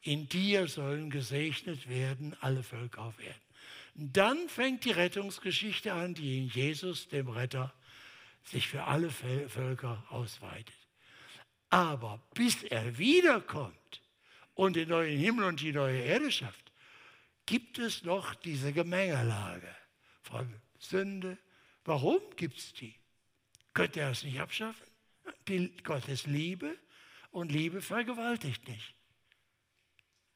In 0.00 0.28
dir 0.28 0.68
sollen 0.68 1.10
gesegnet 1.10 1.88
werden 1.88 2.36
alle 2.40 2.62
Völker 2.62 3.02
auf 3.02 3.18
Erden. 3.18 3.40
Dann 3.94 4.48
fängt 4.48 4.84
die 4.84 4.90
Rettungsgeschichte 4.90 5.92
an, 5.92 6.14
die 6.14 6.38
in 6.38 6.48
Jesus, 6.48 7.08
dem 7.08 7.28
Retter, 7.28 7.72
sich 8.42 8.68
für 8.68 8.84
alle 8.84 9.10
Völker 9.10 10.04
ausweitet. 10.10 10.74
Aber 11.70 12.20
bis 12.34 12.62
er 12.64 12.98
wiederkommt, 12.98 14.02
und 14.54 14.76
den 14.76 14.88
neuen 14.88 15.18
Himmel 15.18 15.44
und 15.44 15.60
die 15.60 15.72
neue 15.72 16.00
Erde 16.00 16.30
schafft, 16.30 16.72
gibt 17.46 17.78
es 17.78 18.04
noch 18.04 18.34
diese 18.34 18.72
Gemengelage 18.72 19.74
von 20.22 20.48
Sünde. 20.78 21.36
Warum 21.84 22.20
gibt 22.36 22.58
es 22.58 22.72
die? 22.72 22.94
Könnte 23.74 24.00
er 24.00 24.10
es 24.10 24.22
nicht 24.22 24.40
abschaffen? 24.40 24.86
Die, 25.48 25.76
Gott 25.82 26.08
ist 26.08 26.26
Liebe 26.26 26.78
und 27.30 27.50
Liebe 27.52 27.82
vergewaltigt 27.82 28.66
nicht. 28.68 28.94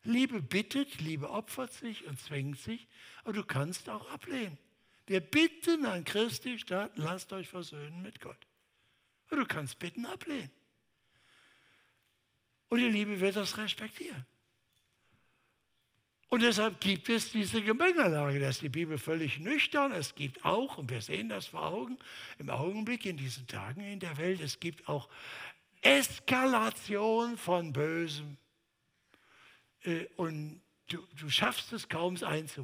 Liebe 0.03 0.43
bittet, 0.43 1.01
Liebe 1.01 1.30
opfert 1.30 1.72
sich 1.72 2.07
und 2.07 2.20
zwingt 2.20 2.59
sich, 2.59 2.89
aber 3.22 3.32
du 3.32 3.45
kannst 3.45 3.89
auch 3.89 4.11
ablehnen. 4.11 4.59
Wir 5.07 5.20
bitten 5.20 5.86
an 5.86 6.05
Christi 6.05 6.59
statt, 6.59 6.93
lasst 6.97 7.32
euch 7.32 7.49
versöhnen 7.49 8.03
mit 8.03 8.20
Gott. 8.20 8.47
Und 9.30 9.39
du 9.39 9.47
kannst 9.47 9.78
bitten 9.78 10.07
ablehnen. 10.07 10.51
Und 12.68 12.80
die 12.80 12.91
Liebe 12.91 13.20
wird 13.20 13.36
das 13.36 13.57
respektieren. 13.57 14.26
Und 16.30 16.42
deshalb 16.42 16.80
gibt 16.80 17.08
es 17.08 17.32
diese 17.32 17.62
Gemengelage. 17.62 18.38
Da 18.38 18.50
ist 18.50 18.60
die 18.60 18.68
Bibel 18.68 18.98
völlig 18.98 19.38
nüchtern. 19.38 19.92
Es 19.92 20.14
gibt 20.14 20.44
auch, 20.44 20.76
und 20.76 20.90
wir 20.90 21.00
sehen 21.00 21.30
das 21.30 21.46
vor 21.46 21.64
Augen, 21.64 21.98
im 22.38 22.50
Augenblick 22.50 23.06
in 23.06 23.16
diesen 23.16 23.46
Tagen 23.46 23.80
in 23.80 23.98
der 23.98 24.18
Welt, 24.18 24.40
es 24.40 24.60
gibt 24.60 24.88
auch 24.88 25.08
Eskalation 25.80 27.38
von 27.38 27.72
Bösem. 27.72 28.36
Äh, 29.84 30.06
und 30.16 30.60
du, 30.88 30.98
du 31.18 31.30
schaffst 31.30 31.72
es 31.72 31.88
kaum, 31.88 32.14
es. 32.14 32.60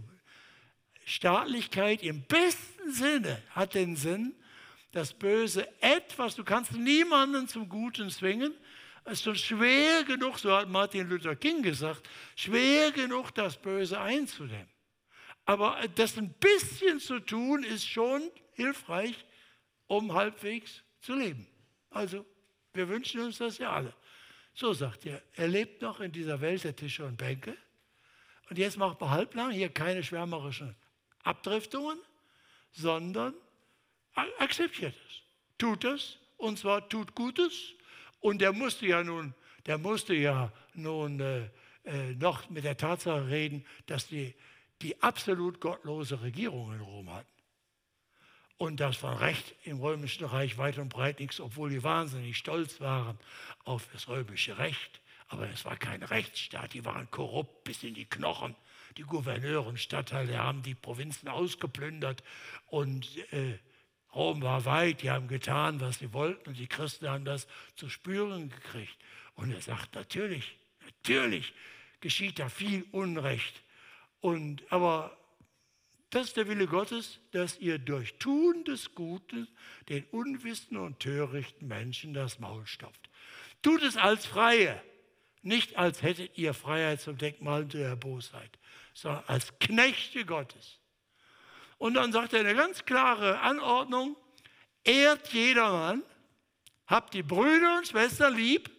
Staatlichkeit 1.06 2.02
im 2.02 2.22
besten 2.22 2.92
Sinne 2.92 3.42
hat 3.50 3.74
den 3.74 3.96
Sinn, 3.96 4.34
das 4.92 5.12
Böse 5.12 5.68
etwas, 5.82 6.36
du 6.36 6.44
kannst 6.44 6.72
niemanden 6.72 7.48
zum 7.48 7.68
Guten 7.68 8.10
zwingen, 8.10 8.54
es 9.04 9.12
ist 9.14 9.24
schon 9.24 9.36
schwer 9.36 10.02
genug, 10.04 10.38
so 10.38 10.54
hat 10.54 10.68
Martin 10.68 11.08
Luther 11.08 11.36
King 11.36 11.62
gesagt, 11.62 12.08
schwer 12.36 12.90
genug, 12.90 13.34
das 13.34 13.56
Böse 13.56 14.00
einzudämmen. 14.00 14.68
Aber 15.44 15.78
das 15.94 16.16
ein 16.16 16.32
bisschen 16.34 16.98
zu 17.00 17.20
tun, 17.20 17.64
ist 17.64 17.86
schon 17.86 18.30
hilfreich, 18.54 19.24
um 19.86 20.14
halbwegs 20.14 20.82
zu 21.00 21.14
leben. 21.14 21.46
Also, 21.90 22.24
wir 22.72 22.88
wünschen 22.88 23.20
uns 23.20 23.38
das 23.38 23.58
ja 23.58 23.72
alle. 23.72 23.94
So 24.54 24.72
sagt 24.72 25.04
er, 25.04 25.22
er 25.34 25.48
lebt 25.48 25.82
noch 25.82 26.00
in 26.00 26.10
dieser 26.10 26.40
Welt 26.40 26.64
der 26.64 26.74
Tische 26.74 27.04
und 27.04 27.18
Bänke. 27.18 27.56
Und 28.48 28.56
jetzt 28.58 28.78
macht 28.78 29.00
man 29.00 29.10
halblang 29.10 29.50
hier 29.50 29.68
keine 29.68 30.02
schwärmerischen 30.02 30.74
Abdriftungen, 31.24 31.98
sondern 32.72 33.34
akzeptiert 34.38 34.94
es. 35.08 35.22
Tut 35.58 35.84
es, 35.84 36.18
und 36.36 36.58
zwar 36.58 36.88
tut 36.88 37.14
Gutes 37.14 37.74
und 38.24 38.38
der 38.40 38.54
musste 38.54 38.86
ja 38.86 39.04
nun, 39.04 39.34
der 39.66 39.76
musste 39.76 40.14
ja 40.14 40.50
nun 40.72 41.20
äh, 41.20 41.50
äh, 41.84 42.14
noch 42.14 42.48
mit 42.48 42.64
der 42.64 42.78
Tatsache 42.78 43.28
reden, 43.28 43.66
dass 43.84 44.06
die, 44.06 44.34
die 44.80 45.02
absolut 45.02 45.60
gottlose 45.60 46.22
Regierung 46.22 46.72
in 46.72 46.80
Rom 46.80 47.12
hatten. 47.12 47.28
Und 48.56 48.80
das 48.80 49.02
war 49.02 49.20
Recht 49.20 49.54
im 49.64 49.78
Römischen 49.78 50.24
Reich 50.24 50.56
weit 50.56 50.78
und 50.78 50.88
breit 50.88 51.20
nichts, 51.20 51.38
obwohl 51.38 51.68
die 51.68 51.82
wahnsinnig 51.82 52.38
stolz 52.38 52.80
waren 52.80 53.18
auf 53.64 53.86
das 53.92 54.08
römische 54.08 54.56
Recht. 54.56 55.02
Aber 55.28 55.46
es 55.50 55.66
war 55.66 55.76
kein 55.76 56.02
Rechtsstaat, 56.02 56.72
die 56.72 56.86
waren 56.86 57.10
korrupt 57.10 57.64
bis 57.64 57.82
in 57.82 57.92
die 57.92 58.06
Knochen. 58.06 58.56
Die 58.96 59.02
Gouverneure 59.02 59.68
und 59.68 59.78
Stadtteile 59.78 60.38
haben 60.38 60.62
die 60.62 60.74
Provinzen 60.74 61.28
ausgeplündert 61.28 62.24
und 62.68 63.06
äh, 63.34 63.58
Rom 64.14 64.42
war 64.42 64.64
weit, 64.64 65.02
die 65.02 65.10
haben 65.10 65.28
getan, 65.28 65.80
was 65.80 65.98
sie 65.98 66.12
wollten 66.12 66.50
und 66.50 66.58
die 66.58 66.66
Christen 66.66 67.08
haben 67.08 67.24
das 67.24 67.46
zu 67.76 67.88
spüren 67.88 68.48
gekriegt. 68.48 68.96
Und 69.34 69.52
er 69.52 69.60
sagt, 69.60 69.94
natürlich, 69.94 70.56
natürlich 70.84 71.52
geschieht 72.00 72.38
da 72.38 72.48
viel 72.48 72.84
Unrecht. 72.92 73.62
Und, 74.20 74.62
aber 74.70 75.16
das 76.10 76.28
ist 76.28 76.36
der 76.36 76.46
Wille 76.46 76.68
Gottes, 76.68 77.18
dass 77.32 77.58
ihr 77.58 77.78
durch 77.78 78.14
Tun 78.18 78.62
des 78.64 78.94
Guten 78.94 79.48
den 79.88 80.04
unwissenden 80.12 80.78
und 80.84 81.00
törichten 81.00 81.66
Menschen 81.66 82.14
das 82.14 82.38
Maul 82.38 82.66
stopft. 82.66 83.10
Tut 83.62 83.82
es 83.82 83.96
als 83.96 84.24
Freie, 84.26 84.80
nicht 85.42 85.76
als 85.76 86.02
hättet 86.02 86.38
ihr 86.38 86.54
Freiheit 86.54 87.00
zum 87.00 87.18
Denkmal 87.18 87.66
der 87.66 87.96
Bosheit, 87.96 88.58
sondern 88.92 89.24
als 89.26 89.58
Knechte 89.58 90.24
Gottes. 90.24 90.78
Und 91.84 91.92
dann 91.92 92.12
sagt 92.12 92.32
er 92.32 92.40
eine 92.40 92.54
ganz 92.54 92.86
klare 92.86 93.40
Anordnung, 93.40 94.16
ehrt 94.84 95.34
jedermann, 95.34 96.02
habt 96.86 97.12
die 97.12 97.22
Brüder 97.22 97.76
und 97.76 97.86
Schwestern 97.86 98.34
lieb, 98.34 98.70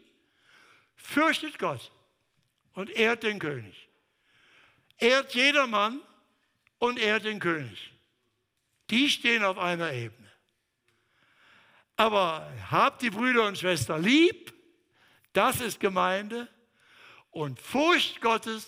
fürchtet 0.95 1.59
Gott 1.59 1.91
und 2.73 2.89
ehrt 2.89 3.21
den 3.21 3.37
König. 3.37 3.89
Ehrt 4.97 5.35
jedermann 5.35 6.01
und 6.79 6.97
ehrt 6.97 7.25
den 7.25 7.39
König. 7.39 7.91
Die 8.89 9.07
stehen 9.11 9.43
auf 9.43 9.59
einer 9.59 9.93
Ebene. 9.93 10.31
Aber 11.97 12.51
habt 12.71 13.03
die 13.03 13.11
Brüder 13.11 13.45
und 13.45 13.59
Schwestern 13.59 14.01
lieb, 14.01 14.51
das 15.31 15.61
ist 15.61 15.79
Gemeinde. 15.79 16.47
Und 17.29 17.59
Furcht 17.59 18.19
Gottes, 18.19 18.67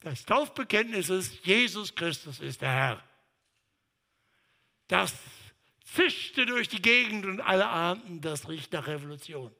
das 0.00 0.26
Taufbekenntnis 0.26 1.08
ist, 1.08 1.42
Jesus 1.46 1.94
Christus 1.94 2.40
ist 2.40 2.60
der 2.60 2.70
Herr. 2.70 3.05
Das 4.88 5.14
zischte 5.84 6.46
durch 6.46 6.68
die 6.68 6.82
Gegend 6.82 7.26
und 7.26 7.40
alle 7.40 7.66
ahnten, 7.68 8.20
das 8.20 8.48
riecht 8.48 8.72
nach 8.72 8.86
Revolution. 8.86 9.54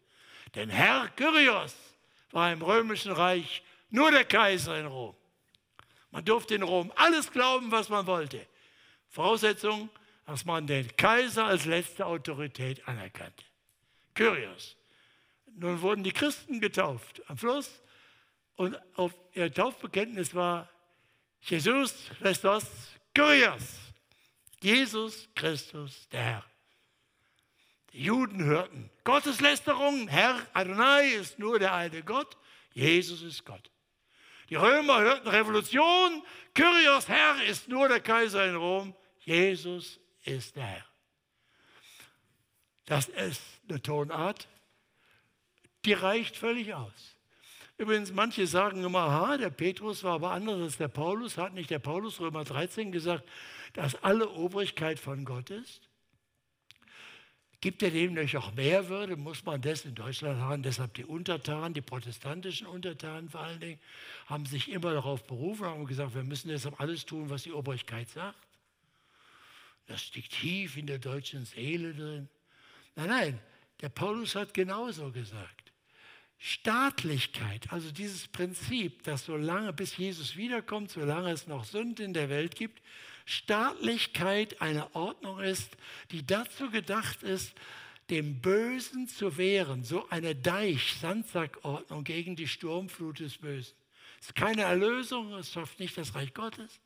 Denn 0.54 0.70
Herr 0.70 1.08
Kyrios 1.16 1.74
war 2.30 2.52
im 2.52 2.62
römischen 2.62 3.12
Reich 3.12 3.62
nur 3.90 4.10
der 4.10 4.24
Kaiser 4.24 4.78
in 4.78 4.86
Rom. 4.86 5.16
Man 6.10 6.24
durfte 6.24 6.54
in 6.54 6.62
Rom 6.62 6.92
alles 6.96 7.30
glauben, 7.30 7.70
was 7.70 7.88
man 7.88 8.06
wollte. 8.06 8.46
Voraussetzung, 9.08 9.88
dass 10.26 10.44
man 10.44 10.66
den 10.66 10.94
Kaiser 10.96 11.46
als 11.46 11.64
letzte 11.64 12.06
Autorität 12.06 12.86
anerkannte. 12.88 13.44
Kyrios. 14.14 14.76
Nun 15.46 15.80
wurden 15.80 16.04
die 16.04 16.12
Christen 16.12 16.60
getauft 16.60 17.22
am 17.28 17.38
Fluss 17.38 17.80
und 18.56 18.76
auf 18.96 19.12
ihr 19.34 19.52
Taufbekenntnis 19.52 20.34
war 20.34 20.68
Jesus 21.40 21.94
Christus 22.20 22.66
Kyrios. 23.14 23.85
Jesus 24.66 25.28
Christus, 25.36 26.08
der 26.08 26.22
Herr. 26.24 26.44
Die 27.92 28.02
Juden 28.02 28.42
hörten 28.42 28.90
Gotteslästerung, 29.04 30.08
Herr 30.08 30.44
Adonai 30.54 31.06
ist 31.10 31.38
nur 31.38 31.60
der 31.60 31.72
eine 31.72 32.02
Gott, 32.02 32.36
Jesus 32.74 33.22
ist 33.22 33.44
Gott. 33.44 33.70
Die 34.50 34.56
Römer 34.56 34.98
hörten 35.02 35.28
Revolution, 35.28 36.20
Kyrios 36.52 37.06
Herr 37.06 37.44
ist 37.44 37.68
nur 37.68 37.86
der 37.86 38.00
Kaiser 38.00 38.44
in 38.44 38.56
Rom, 38.56 38.92
Jesus 39.20 40.00
ist 40.24 40.56
der 40.56 40.64
Herr. 40.64 40.86
Das 42.86 43.06
ist 43.06 43.42
eine 43.68 43.80
Tonart, 43.80 44.48
die 45.84 45.92
reicht 45.92 46.36
völlig 46.36 46.74
aus. 46.74 47.16
Übrigens, 47.78 48.10
manche 48.12 48.48
sagen 48.48 48.82
immer, 48.82 49.00
aha, 49.00 49.36
der 49.36 49.50
Petrus 49.50 50.02
war 50.02 50.14
aber 50.14 50.32
anders 50.32 50.60
als 50.60 50.76
der 50.76 50.88
Paulus. 50.88 51.36
Hat 51.36 51.52
nicht 51.52 51.70
der 51.70 51.78
Paulus 51.78 52.18
Römer 52.18 52.42
13 52.42 52.90
gesagt, 52.90 53.22
dass 53.76 54.02
alle 54.02 54.30
Obrigkeit 54.30 54.98
von 54.98 55.24
Gott 55.24 55.50
ist? 55.50 55.82
Gibt 57.60 57.82
er 57.82 57.90
dem 57.90 58.14
nicht 58.14 58.36
auch 58.36 58.54
mehr 58.54 58.88
Würde? 58.88 59.16
Muss 59.16 59.44
man 59.44 59.60
das 59.60 59.84
in 59.84 59.94
Deutschland 59.94 60.40
haben? 60.40 60.62
Deshalb 60.62 60.94
die 60.94 61.04
Untertanen, 61.04 61.74
die 61.74 61.82
protestantischen 61.82 62.66
Untertanen 62.66 63.28
vor 63.28 63.40
allen 63.40 63.60
Dingen, 63.60 63.80
haben 64.26 64.46
sich 64.46 64.70
immer 64.70 64.94
darauf 64.94 65.26
berufen, 65.26 65.66
haben 65.66 65.86
gesagt, 65.86 66.14
wir 66.14 66.22
müssen 66.22 66.48
deshalb 66.48 66.80
alles 66.80 67.04
tun, 67.04 67.28
was 67.28 67.42
die 67.42 67.52
Obrigkeit 67.52 68.08
sagt. 68.08 68.38
Das 69.86 70.02
steckt 70.02 70.32
tief 70.32 70.76
in 70.76 70.86
der 70.86 70.98
deutschen 70.98 71.44
Seele 71.44 71.94
drin. 71.94 72.28
Nein, 72.94 73.08
nein, 73.08 73.40
der 73.82 73.90
Paulus 73.90 74.34
hat 74.34 74.54
genauso 74.54 75.10
gesagt. 75.12 75.72
Staatlichkeit, 76.38 77.72
also 77.72 77.90
dieses 77.90 78.28
Prinzip, 78.28 79.02
dass 79.04 79.26
solange 79.26 79.72
bis 79.72 79.96
Jesus 79.96 80.36
wiederkommt, 80.36 80.90
solange 80.90 81.30
es 81.30 81.46
noch 81.46 81.64
Sünde 81.64 82.04
in 82.04 82.14
der 82.14 82.28
Welt 82.30 82.54
gibt, 82.54 82.82
Staatlichkeit 83.26 84.62
eine 84.62 84.94
Ordnung 84.94 85.40
ist, 85.40 85.76
die 86.12 86.24
dazu 86.24 86.70
gedacht 86.70 87.22
ist, 87.24 87.52
dem 88.08 88.40
Bösen 88.40 89.08
zu 89.08 89.36
wehren. 89.36 89.82
So 89.82 90.08
eine 90.08 90.36
Deich-Sandsackordnung 90.36 92.04
gegen 92.04 92.36
die 92.36 92.46
Sturmflut 92.46 93.18
des 93.18 93.38
Bösen. 93.38 93.74
Es 94.20 94.28
ist 94.28 94.36
keine 94.36 94.62
Erlösung, 94.62 95.34
es 95.34 95.52
schafft 95.52 95.80
nicht 95.80 95.98
das 95.98 96.14
Reich 96.14 96.32
Gottes. 96.32 96.80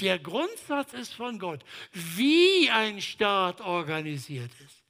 Der 0.00 0.18
Grundsatz 0.18 0.94
ist 0.94 1.14
von 1.14 1.38
Gott, 1.38 1.64
wie 1.92 2.68
ein 2.68 3.00
Staat 3.00 3.60
organisiert 3.60 4.50
ist. 4.64 4.82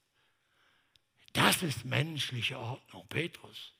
Das 1.34 1.62
ist 1.62 1.84
menschliche 1.84 2.58
Ordnung, 2.58 3.06
Petrus. 3.08 3.74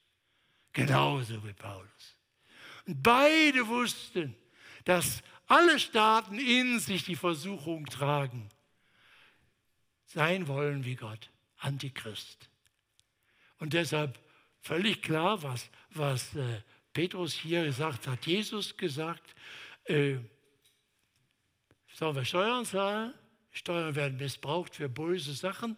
Genauso 0.74 1.43
wie 1.47 1.53
Paulus. 1.55 2.16
Und 2.86 3.03
beide 3.03 3.66
wussten, 3.66 4.34
dass 4.84 5.22
alle 5.53 5.79
Staaten 5.79 6.39
in 6.39 6.81
sich 6.81 7.05
die 7.05 7.15
Versuchung 7.15 7.85
tragen, 7.85 8.49
sein 10.07 10.49
wollen 10.49 10.87
wie 10.87 10.95
Gott, 10.95 11.29
Antichrist. 11.59 12.49
Und 13.59 13.75
deshalb 13.75 14.19
völlig 14.63 15.03
klar, 15.03 15.43
was, 15.43 15.69
was 15.91 16.35
äh, 16.37 16.63
Petrus 16.95 17.35
hier 17.35 17.65
gesagt 17.65 18.07
hat, 18.07 18.27
Jesus 18.27 18.79
gesagt, 18.79 19.35
äh, 19.85 20.17
sollen 21.93 22.17
wir 22.17 22.25
Steuern 22.25 22.65
zahlen? 22.65 23.13
Steuern 23.51 23.95
werden 23.95 24.17
missbraucht 24.17 24.77
für 24.77 24.89
böse 24.89 25.35
Sachen. 25.35 25.77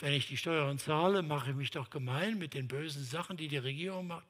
Wenn 0.00 0.14
ich 0.14 0.26
die 0.26 0.36
Steuern 0.36 0.78
zahle, 0.78 1.22
mache 1.22 1.50
ich 1.50 1.56
mich 1.56 1.70
doch 1.70 1.90
gemein 1.90 2.38
mit 2.38 2.54
den 2.54 2.66
bösen 2.66 3.04
Sachen, 3.04 3.36
die 3.36 3.46
die 3.46 3.58
Regierung 3.58 4.08
macht. 4.08 4.26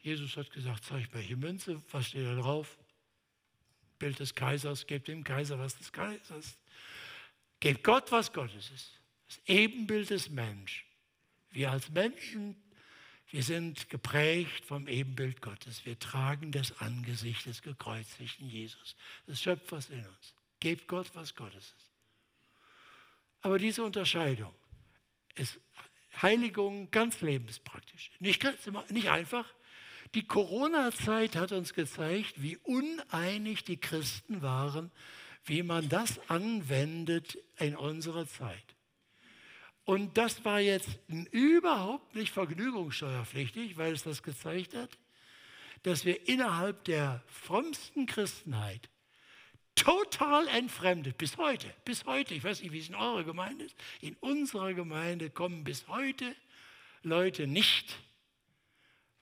Jesus 0.00 0.34
hat 0.38 0.50
gesagt, 0.50 0.82
zeig 0.84 1.12
mir 1.12 1.22
die 1.22 1.36
Münze, 1.36 1.82
was 1.90 2.06
steht 2.06 2.24
da 2.24 2.34
drauf? 2.36 2.78
Bild 4.02 4.18
des 4.18 4.34
Kaisers, 4.34 4.88
gebt 4.88 5.06
dem 5.06 5.22
Kaiser 5.22 5.60
was 5.60 5.78
des 5.78 5.92
Kaisers. 5.92 6.58
Gebt 7.60 7.84
Gott, 7.84 8.10
was 8.10 8.32
Gottes 8.32 8.72
ist. 8.72 9.00
Das 9.28 9.40
Ebenbild 9.46 10.10
des 10.10 10.28
Menschen. 10.28 10.84
Wir 11.50 11.70
als 11.70 11.88
Menschen, 11.88 12.60
wir 13.30 13.44
sind 13.44 13.88
geprägt 13.90 14.64
vom 14.64 14.88
Ebenbild 14.88 15.40
Gottes. 15.40 15.86
Wir 15.86 15.96
tragen 16.00 16.50
das 16.50 16.80
Angesicht 16.80 17.46
des 17.46 17.62
gekreuzigten 17.62 18.48
Jesus, 18.48 18.96
des 19.28 19.40
Schöpfers 19.40 19.88
in 19.88 20.04
uns. 20.04 20.34
Gebt 20.58 20.88
Gott, 20.88 21.08
was 21.14 21.36
Gottes 21.36 21.72
ist. 21.78 21.90
Aber 23.42 23.60
diese 23.60 23.84
Unterscheidung 23.84 24.52
ist 25.36 25.60
Heiligung 26.20 26.90
ganz 26.90 27.20
lebenspraktisch. 27.20 28.10
Nicht, 28.18 28.44
nicht 28.90 29.10
einfach, 29.10 29.46
die 30.14 30.26
Corona-Zeit 30.26 31.36
hat 31.36 31.52
uns 31.52 31.74
gezeigt, 31.74 32.42
wie 32.42 32.58
uneinig 32.58 33.64
die 33.64 33.78
Christen 33.78 34.42
waren, 34.42 34.90
wie 35.44 35.62
man 35.62 35.88
das 35.88 36.20
anwendet 36.28 37.38
in 37.58 37.76
unserer 37.76 38.26
Zeit. 38.26 38.76
Und 39.84 40.16
das 40.16 40.44
war 40.44 40.60
jetzt 40.60 41.00
überhaupt 41.08 42.14
nicht 42.14 42.32
vergnügungssteuerpflichtig, 42.32 43.76
weil 43.76 43.92
es 43.92 44.04
das 44.04 44.22
gezeigt 44.22 44.74
hat, 44.74 44.90
dass 45.82 46.04
wir 46.04 46.28
innerhalb 46.28 46.84
der 46.84 47.22
frommsten 47.26 48.06
Christenheit 48.06 48.88
total 49.74 50.46
entfremdet, 50.48 51.18
bis 51.18 51.36
heute, 51.38 51.74
bis 51.84 52.04
heute, 52.04 52.34
ich 52.34 52.44
weiß 52.44 52.62
nicht, 52.62 52.72
wie 52.72 52.78
es 52.78 52.88
in 52.88 52.94
eurer 52.94 53.24
Gemeinde 53.24 53.64
ist, 53.64 53.76
in 54.00 54.14
unserer 54.20 54.74
Gemeinde 54.74 55.30
kommen 55.30 55.64
bis 55.64 55.88
heute 55.88 56.36
Leute 57.02 57.48
nicht 57.48 57.98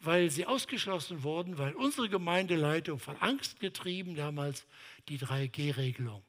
weil 0.01 0.31
sie 0.31 0.47
ausgeschlossen 0.47 1.23
wurden, 1.23 1.59
weil 1.59 1.75
unsere 1.75 2.09
Gemeindeleitung 2.09 2.99
von 2.99 3.17
Angst 3.19 3.61
getrieben 3.61 4.15
damals 4.15 4.67
die 5.09 5.19
3G-Regelung 5.19 6.23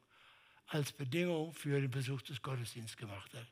als 0.67 0.91
Bedingung 0.91 1.53
für 1.53 1.80
den 1.82 1.91
Besuch 1.91 2.22
des 2.22 2.41
Gottesdienstes 2.41 2.97
gemacht 2.97 3.34
hat. 3.34 3.47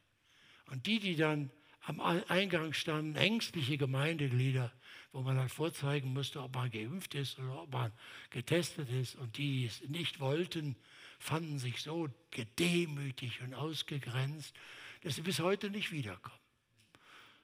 Und 0.67 0.85
die, 0.85 0.99
die 0.99 1.15
dann 1.15 1.51
am 1.81 1.99
Eingang 1.99 2.73
standen 2.73 3.15
ängstliche 3.15 3.77
Gemeindeglieder, 3.77 4.71
wo 5.11 5.21
man 5.21 5.37
halt 5.37 5.51
vorzeigen 5.51 6.13
musste, 6.13 6.41
ob 6.41 6.53
man 6.53 6.69
geimpft 6.69 7.15
ist 7.15 7.39
oder 7.39 7.63
ob 7.63 7.71
man 7.71 7.91
getestet 8.29 8.89
ist. 8.89 9.15
Und 9.15 9.37
die, 9.37 9.61
die 9.61 9.65
es 9.65 9.81
nicht 9.89 10.19
wollten, 10.19 10.75
fanden 11.17 11.59
sich 11.59 11.81
so 11.81 12.09
gedemütigt 12.31 13.41
und 13.41 13.53
ausgegrenzt, 13.53 14.53
dass 15.01 15.15
sie 15.15 15.21
bis 15.21 15.39
heute 15.39 15.69
nicht 15.69 15.91
wiederkommen. 15.91 16.38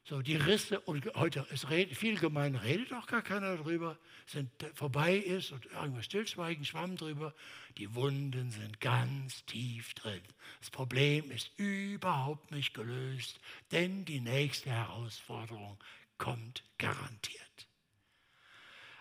So, 0.07 0.21
die 0.21 0.35
Risse, 0.35 0.79
und 0.81 1.11
heute 1.15 1.47
ist 1.51 1.65
viel 1.65 2.19
gemein, 2.19 2.55
redet 2.55 2.93
auch 2.93 3.07
gar 3.07 3.23
keiner 3.23 3.57
drüber, 3.57 3.97
sind 4.27 4.51
vorbei 4.75 5.15
ist 5.15 5.51
und 5.51 5.65
irgendwas 5.65 6.05
stillschweigen, 6.05 6.63
schwamm 6.63 6.95
drüber. 6.95 7.33
Die 7.79 7.95
Wunden 7.95 8.51
sind 8.51 8.79
ganz 8.79 9.43
tief 9.45 9.95
drin. 9.95 10.21
Das 10.59 10.69
Problem 10.69 11.31
ist 11.31 11.49
überhaupt 11.57 12.51
nicht 12.51 12.75
gelöst, 12.75 13.39
denn 13.71 14.05
die 14.05 14.19
nächste 14.19 14.69
Herausforderung 14.69 15.83
kommt 16.19 16.63
garantiert. 16.77 17.67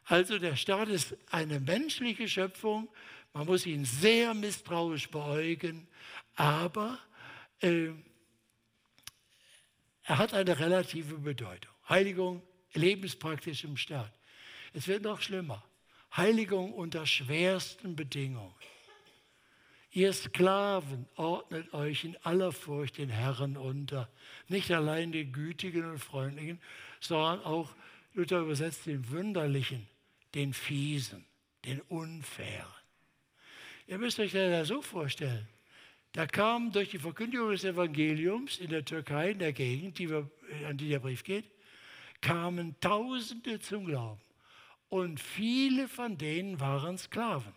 Also 0.07 0.39
der 0.39 0.57
Staat 0.57 0.89
ist 0.89 1.19
eine 1.31 1.61
menschliche 1.61 2.29
Schöpfung, 2.29 2.89
man 3.35 3.47
muss 3.47 3.67
ihn 3.67 3.85
sehr 3.85 4.33
misstrauisch 4.33 5.11
beäugen, 5.11 5.87
aber 6.35 6.99
äh, 7.61 7.91
er 10.05 10.19
hat 10.19 10.35
eine 10.35 10.59
relative 10.59 11.19
Bedeutung. 11.19 11.73
Heiligung 11.89 12.43
lebenspraktisch 12.75 13.65
im 13.65 13.77
Staat. 13.77 14.13
Es 14.73 14.89
wird 14.89 15.03
noch 15.03 15.21
schlimmer. 15.21 15.65
Heiligung 16.17 16.73
unter 16.73 17.07
schwersten 17.07 17.97
Bedingungen. 17.97 18.55
Ihr 19.91 20.13
Sklaven 20.13 21.07
ordnet 21.15 21.73
euch 21.73 22.05
in 22.05 22.17
aller 22.25 22.51
Furcht 22.51 22.99
den 22.99 23.11
Herren 23.11 23.57
unter. 23.57 24.11
Nicht 24.49 24.73
allein 24.73 25.13
den 25.13 25.33
Gütigen 25.33 25.89
und 25.89 25.99
Freundlichen, 25.99 26.61
sondern 27.01 27.41
auch, 27.45 27.75
Luther 28.13 28.41
übersetzt, 28.41 28.87
den 28.87 29.09
Wunderlichen, 29.11 29.89
den 30.35 30.53
Fiesen, 30.53 31.25
den 31.65 31.81
Unfairen. 31.83 32.67
Ihr 33.87 33.99
müsst 33.99 34.19
euch 34.19 34.33
das 34.33 34.69
so 34.69 34.83
vorstellen. 34.83 35.49
Da 36.15 36.29
kam 36.29 36.71
durch 36.71 36.91
die 36.91 37.01
Verkündigung 37.01 37.51
des 37.51 37.65
Evangeliums 37.65 38.59
in 38.59 38.71
der 38.71 38.85
Türkei, 38.85 39.33
in 39.33 39.41
der 39.41 39.53
Gegend, 39.53 39.99
die 39.99 40.09
wir, 40.09 40.31
an 40.69 40.77
die 40.77 40.89
der 40.89 41.01
Brief 41.01 41.25
geht, 41.25 41.45
kamen 42.21 42.77
Tausende 42.81 43.59
zum 43.59 43.85
Glauben. 43.85 44.21
Und 44.89 45.19
viele 45.19 45.89
von 45.89 46.17
denen 46.17 46.61
waren 46.61 46.99
Sklaven. 46.99 47.53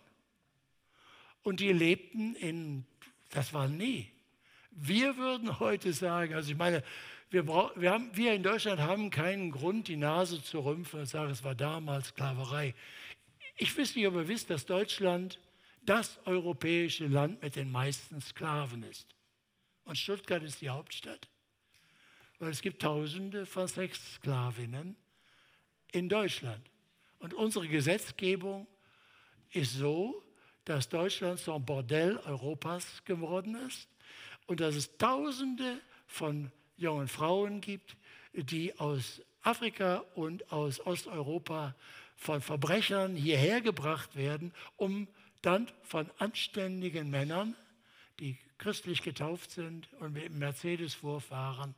Und 1.44 1.60
die 1.60 1.72
lebten 1.72 2.34
in, 2.34 2.84
das 3.30 3.54
war 3.54 3.68
nie. 3.68 4.10
Wir 4.72 5.16
würden 5.16 5.60
heute 5.60 5.92
sagen, 5.92 6.34
also 6.34 6.50
ich 6.50 6.58
meine, 6.58 6.82
wir, 7.30 7.46
wir, 7.46 7.92
haben, 7.92 8.10
wir 8.14 8.34
in 8.34 8.42
Deutschland 8.42 8.80
haben 8.80 9.10
keinen 9.10 9.52
Grund, 9.52 9.86
die 9.86 9.96
Nase 9.96 10.42
zu 10.42 10.58
rümpfen 10.58 10.98
und 10.98 11.06
sagen, 11.06 11.30
es 11.30 11.44
war 11.44 11.54
damals 11.54 12.08
Sklaverei. 12.08 12.74
Ich 13.56 13.78
weiß 13.78 13.94
nicht, 13.94 14.08
ob 14.08 14.14
ihr 14.14 14.26
wisst, 14.26 14.50
dass 14.50 14.66
Deutschland 14.66 15.38
das 15.88 16.18
europäische 16.26 17.06
Land 17.06 17.42
mit 17.42 17.56
den 17.56 17.70
meisten 17.70 18.20
Sklaven 18.20 18.82
ist. 18.82 19.06
Und 19.84 19.96
Stuttgart 19.96 20.42
ist 20.42 20.60
die 20.60 20.68
Hauptstadt. 20.68 21.28
Weil 22.38 22.50
es 22.50 22.60
gibt 22.60 22.82
Tausende 22.82 23.46
von 23.46 23.66
Sexsklavinnen 23.66 24.96
in 25.92 26.08
Deutschland. 26.08 26.60
Und 27.18 27.34
unsere 27.34 27.66
Gesetzgebung 27.66 28.66
ist 29.50 29.74
so, 29.74 30.22
dass 30.64 30.88
Deutschland 30.88 31.48
ein 31.48 31.64
Bordell 31.64 32.18
Europas 32.18 33.02
geworden 33.04 33.56
ist 33.66 33.88
und 34.46 34.60
dass 34.60 34.74
es 34.74 34.96
Tausende 34.98 35.80
von 36.06 36.52
jungen 36.76 37.08
Frauen 37.08 37.60
gibt, 37.60 37.96
die 38.34 38.78
aus 38.78 39.22
Afrika 39.42 40.04
und 40.14 40.52
aus 40.52 40.80
Osteuropa 40.80 41.74
von 42.14 42.40
Verbrechern 42.42 43.16
hierher 43.16 43.62
gebracht 43.62 44.14
werden, 44.16 44.52
um 44.76 45.08
dann 45.42 45.70
von 45.82 46.10
anständigen 46.18 47.10
Männern, 47.10 47.54
die 48.18 48.38
christlich 48.58 49.02
getauft 49.02 49.50
sind 49.50 49.92
und 49.94 50.12
mit 50.12 50.32
Mercedes 50.32 50.94
vorfahren, 50.94 51.74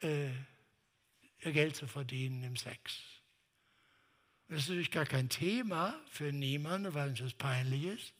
äh, 0.00 0.28
ihr 1.40 1.52
Geld 1.52 1.76
zu 1.76 1.86
verdienen 1.86 2.44
im 2.44 2.56
Sex. 2.56 3.00
Das 4.48 4.60
ist 4.60 4.68
natürlich 4.68 4.90
gar 4.90 5.06
kein 5.06 5.28
Thema 5.28 6.00
für 6.10 6.32
niemanden, 6.32 6.94
weil 6.94 7.12
es 7.12 7.34
peinlich 7.34 7.84
ist. 7.84 8.14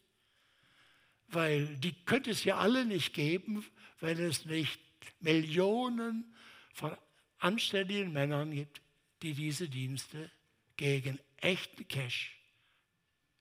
Weil 1.28 1.76
die 1.76 1.92
könnte 2.04 2.30
es 2.30 2.44
ja 2.44 2.58
alle 2.58 2.84
nicht 2.84 3.14
geben, 3.14 3.64
wenn 4.00 4.18
es 4.18 4.44
nicht 4.44 4.80
Millionen 5.20 6.34
von 6.74 6.96
anständigen 7.38 8.12
Männern 8.12 8.50
gibt, 8.50 8.82
die 9.22 9.34
diese 9.34 9.68
Dienste 9.68 10.30
gegen 10.76 11.18
echten 11.38 11.86
Cash 11.88 12.36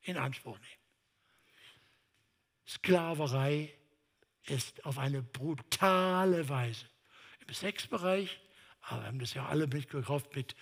in 0.02 0.18
Anspruch 0.18 0.58
nehmen. 0.60 0.77
Sklaverei 2.68 3.74
ist 4.46 4.86
auf 4.86 4.98
eine 4.98 5.22
brutale 5.22 6.50
Weise. 6.50 6.86
Im 7.46 7.54
Sexbereich, 7.54 8.40
aber 8.82 9.02
wir 9.02 9.08
haben 9.08 9.20
das 9.20 9.34
ja 9.34 9.46
alle 9.46 9.68
mitgekauft 9.68 10.36
mit, 10.36 10.56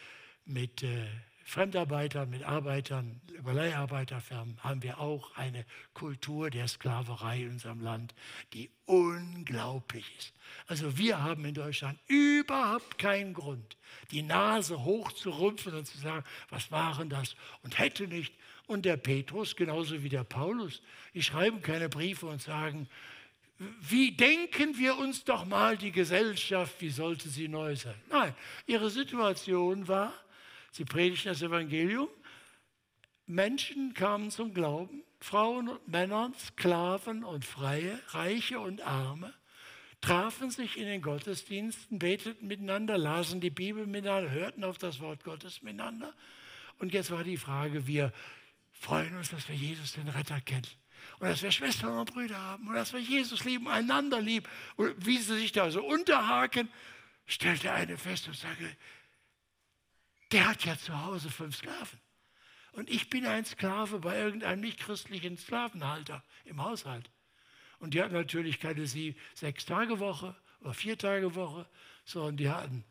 mit 0.45 0.83
äh, 0.83 1.07
Fremdarbeitern, 1.47 2.29
mit 2.31 2.43
Arbeitern, 2.43 3.21
über 3.31 3.53
Leiharbeiterfirmen, 3.53 4.63
haben 4.63 4.81
wir 4.81 4.99
auch 4.99 5.35
eine 5.35 5.63
Kultur 5.93 6.49
der 6.49 6.67
Sklaverei 6.67 7.43
in 7.43 7.51
unserem 7.51 7.81
Land, 7.81 8.15
die 8.53 8.71
unglaublich 8.85 10.11
ist. 10.17 10.33
Also 10.65 10.97
wir 10.97 11.21
haben 11.21 11.45
in 11.45 11.53
Deutschland 11.53 11.99
überhaupt 12.07 12.97
keinen 12.97 13.35
Grund, 13.35 13.77
die 14.09 14.23
Nase 14.23 14.83
hochzurümpfen 14.83 15.75
und 15.75 15.85
zu 15.85 15.99
sagen, 15.99 16.25
was 16.49 16.71
waren 16.71 17.09
das 17.09 17.35
und 17.61 17.77
hätte 17.77 18.07
nicht 18.07 18.33
und 18.67 18.85
der 18.85 18.97
Petrus, 18.97 19.55
genauso 19.55 20.01
wie 20.03 20.09
der 20.09 20.23
Paulus, 20.23 20.81
die 21.13 21.21
schreiben 21.21 21.61
keine 21.61 21.89
Briefe 21.89 22.25
und 22.25 22.41
sagen, 22.41 22.87
wie 23.57 24.11
denken 24.11 24.77
wir 24.77 24.97
uns 24.97 25.23
doch 25.23 25.45
mal 25.45 25.77
die 25.77 25.91
Gesellschaft, 25.91 26.75
wie 26.79 26.89
sollte 26.89 27.29
sie 27.29 27.47
neu 27.47 27.75
sein? 27.75 27.95
Nein, 28.09 28.35
ihre 28.67 28.89
Situation 28.89 29.87
war, 29.87 30.13
sie 30.71 30.83
predigten 30.83 31.29
das 31.29 31.41
Evangelium, 31.41 32.09
Menschen 33.27 33.93
kamen 33.93 34.29
zum 34.29 34.53
Glauben, 34.53 35.03
Frauen 35.19 35.69
und 35.69 35.87
Männer, 35.87 36.31
Sklaven 36.37 37.23
und 37.23 37.45
Freie, 37.45 37.99
Reiche 38.09 38.59
und 38.59 38.81
Arme, 38.81 39.33
trafen 40.01 40.51
sich 40.51 40.77
in 40.77 40.85
den 40.85 41.01
Gottesdiensten, 41.01 41.97
beteten 41.97 42.45
miteinander, 42.47 42.97
lasen 42.97 43.41
die 43.41 43.49
Bibel 43.49 43.87
miteinander, 43.87 44.29
hörten 44.29 44.63
auf 44.63 44.77
das 44.77 44.99
Wort 44.99 45.23
Gottes 45.23 45.63
miteinander. 45.63 46.13
Und 46.77 46.93
jetzt 46.93 47.09
war 47.09 47.23
die 47.23 47.37
Frage, 47.37 47.87
wir 47.87 48.11
freuen 48.79 49.15
uns, 49.17 49.29
dass 49.29 49.47
wir 49.49 49.55
Jesus, 49.55 49.93
den 49.93 50.07
Retter, 50.07 50.39
kennen. 50.41 50.67
Und 51.19 51.29
dass 51.29 51.41
wir 51.41 51.51
Schwestern 51.51 51.97
und 51.97 52.11
Brüder 52.11 52.37
haben. 52.37 52.67
Und 52.67 52.75
dass 52.75 52.93
wir 52.93 52.99
Jesus 52.99 53.43
lieben, 53.43 53.67
einander 53.67 54.21
lieben. 54.21 54.45
Und 54.75 55.05
wie 55.05 55.17
sie 55.17 55.37
sich 55.37 55.51
da 55.51 55.71
so 55.71 55.83
unterhaken, 55.83 56.69
stellt 57.25 57.63
der 57.63 57.73
eine 57.73 57.97
fest 57.97 58.27
und 58.27 58.35
sagt, 58.35 58.59
der 60.31 60.47
hat 60.47 60.65
ja 60.65 60.77
zu 60.77 60.99
Hause 61.05 61.29
fünf 61.29 61.55
Sklaven. 61.55 61.99
Und 62.73 62.89
ich 62.89 63.09
bin 63.09 63.25
ein 63.25 63.45
Sklave 63.45 63.99
bei 63.99 64.17
irgendeinem 64.19 64.59
nichtchristlichen 64.59 65.37
Sklavenhalter 65.37 66.23
im 66.43 66.61
Haushalt. 66.63 67.09
Und 67.79 67.93
die 67.93 68.01
hatten 68.01 68.13
natürlich 68.13 68.59
keine 68.59 68.85
sie, 68.87 69.15
sechs 69.33 69.65
Tage 69.65 69.99
Woche 69.99 70.35
oder 70.61 70.73
vier 70.73 70.97
Tage 70.97 71.35
Woche, 71.35 71.67
sondern 72.03 72.37
die 72.37 72.49
hatten 72.49 72.83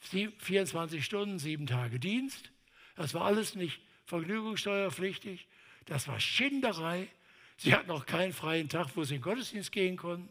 24 0.00 1.04
Stunden, 1.04 1.38
sieben 1.38 1.66
Tage 1.66 2.00
Dienst. 2.00 2.50
Das 2.96 3.14
war 3.14 3.22
alles 3.22 3.54
nicht 3.54 3.80
vergnügungssteuerpflichtig. 4.10 5.46
Das 5.86 6.06
war 6.08 6.20
Schinderei. 6.20 7.08
Sie 7.56 7.74
hatten 7.74 7.90
auch 7.90 8.06
keinen 8.06 8.32
freien 8.32 8.68
Tag, 8.68 8.88
wo 8.94 9.04
sie 9.04 9.14
in 9.14 9.20
den 9.20 9.24
Gottesdienst 9.24 9.72
gehen 9.72 9.96
konnten. 9.96 10.28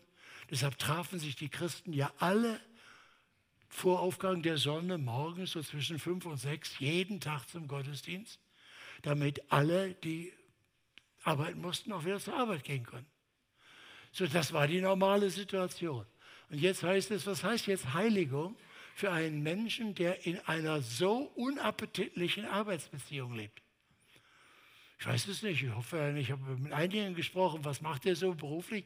Deshalb 0.52 0.78
trafen 0.78 1.20
sich 1.20 1.36
die 1.36 1.50
Christen 1.50 1.94
ja 1.94 2.12
alle 2.20 2.60
vor 3.70 4.00
Aufgang 4.00 4.42
der 4.42 4.58
Sonne 4.58 4.98
morgens 4.98 5.52
so 5.52 5.62
zwischen 5.62 6.00
fünf 6.00 6.26
und 6.26 6.38
sechs 6.38 6.80
jeden 6.80 7.20
Tag 7.20 7.48
zum 7.48 7.68
Gottesdienst, 7.68 8.40
damit 9.04 9.52
alle, 9.52 9.94
die 9.94 10.34
arbeiten 11.24 11.62
mussten, 11.62 11.94
auch 11.94 12.04
wieder 12.04 12.20
zur 12.20 12.36
Arbeit 12.36 12.64
gehen 12.64 12.86
konnten. 12.86 13.10
So, 14.12 14.26
das 14.26 14.52
war 14.54 14.68
die 14.68 14.82
normale 14.82 15.30
Situation. 15.30 16.06
Und 16.50 16.58
jetzt 16.58 16.82
heißt 16.82 17.12
es, 17.12 17.28
was 17.28 17.44
heißt 17.44 17.68
jetzt 17.68 17.94
Heiligung 17.94 18.58
für 18.96 19.12
einen 19.12 19.44
Menschen, 19.44 19.94
der 19.94 20.26
in 20.26 20.40
einer 20.40 20.82
so 20.82 21.32
unappetitlichen 21.36 22.46
Arbeitsbeziehung 22.46 23.36
lebt? 23.36 23.62
Ich 25.00 25.08
weiß 25.08 25.30
es 25.30 25.44
nicht, 25.44 25.64
ich 25.64 25.74
hoffe, 25.74 26.14
ich 26.18 26.30
habe 26.30 26.58
mit 26.58 26.74
einigen 26.74 27.16
gesprochen, 27.16 27.64
was 27.64 27.80
macht 27.80 28.04
ihr 28.04 28.18
so 28.18 28.34
beruflich? 28.34 28.84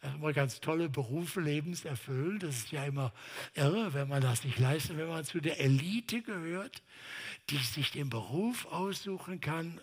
Er 0.00 0.08
hat 0.08 0.16
immer 0.16 0.32
ganz 0.32 0.58
tolle 0.58 0.88
Berufe, 0.88 1.40
lebenserfüllend. 1.40 2.42
Das 2.42 2.56
ist 2.56 2.72
ja 2.72 2.84
immer 2.84 3.12
irre, 3.54 3.94
wenn 3.94 4.08
man 4.08 4.20
das 4.20 4.42
nicht 4.42 4.58
leistet, 4.58 4.96
wenn 4.96 5.06
man 5.06 5.24
zu 5.24 5.40
der 5.40 5.60
Elite 5.60 6.20
gehört, 6.22 6.82
die 7.48 7.58
sich 7.58 7.92
den 7.92 8.10
Beruf 8.10 8.66
aussuchen 8.66 9.40
kann, 9.40 9.80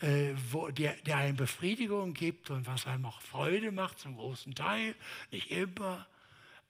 äh, 0.00 0.34
wo 0.50 0.68
der, 0.68 0.96
der 1.06 1.16
einem 1.16 1.36
Befriedigung 1.36 2.12
gibt 2.12 2.50
und 2.50 2.66
was 2.66 2.86
einem 2.86 3.06
auch 3.06 3.22
Freude 3.22 3.72
macht, 3.72 4.00
zum 4.00 4.16
großen 4.16 4.54
Teil, 4.54 4.94
nicht 5.30 5.50
immer. 5.50 6.06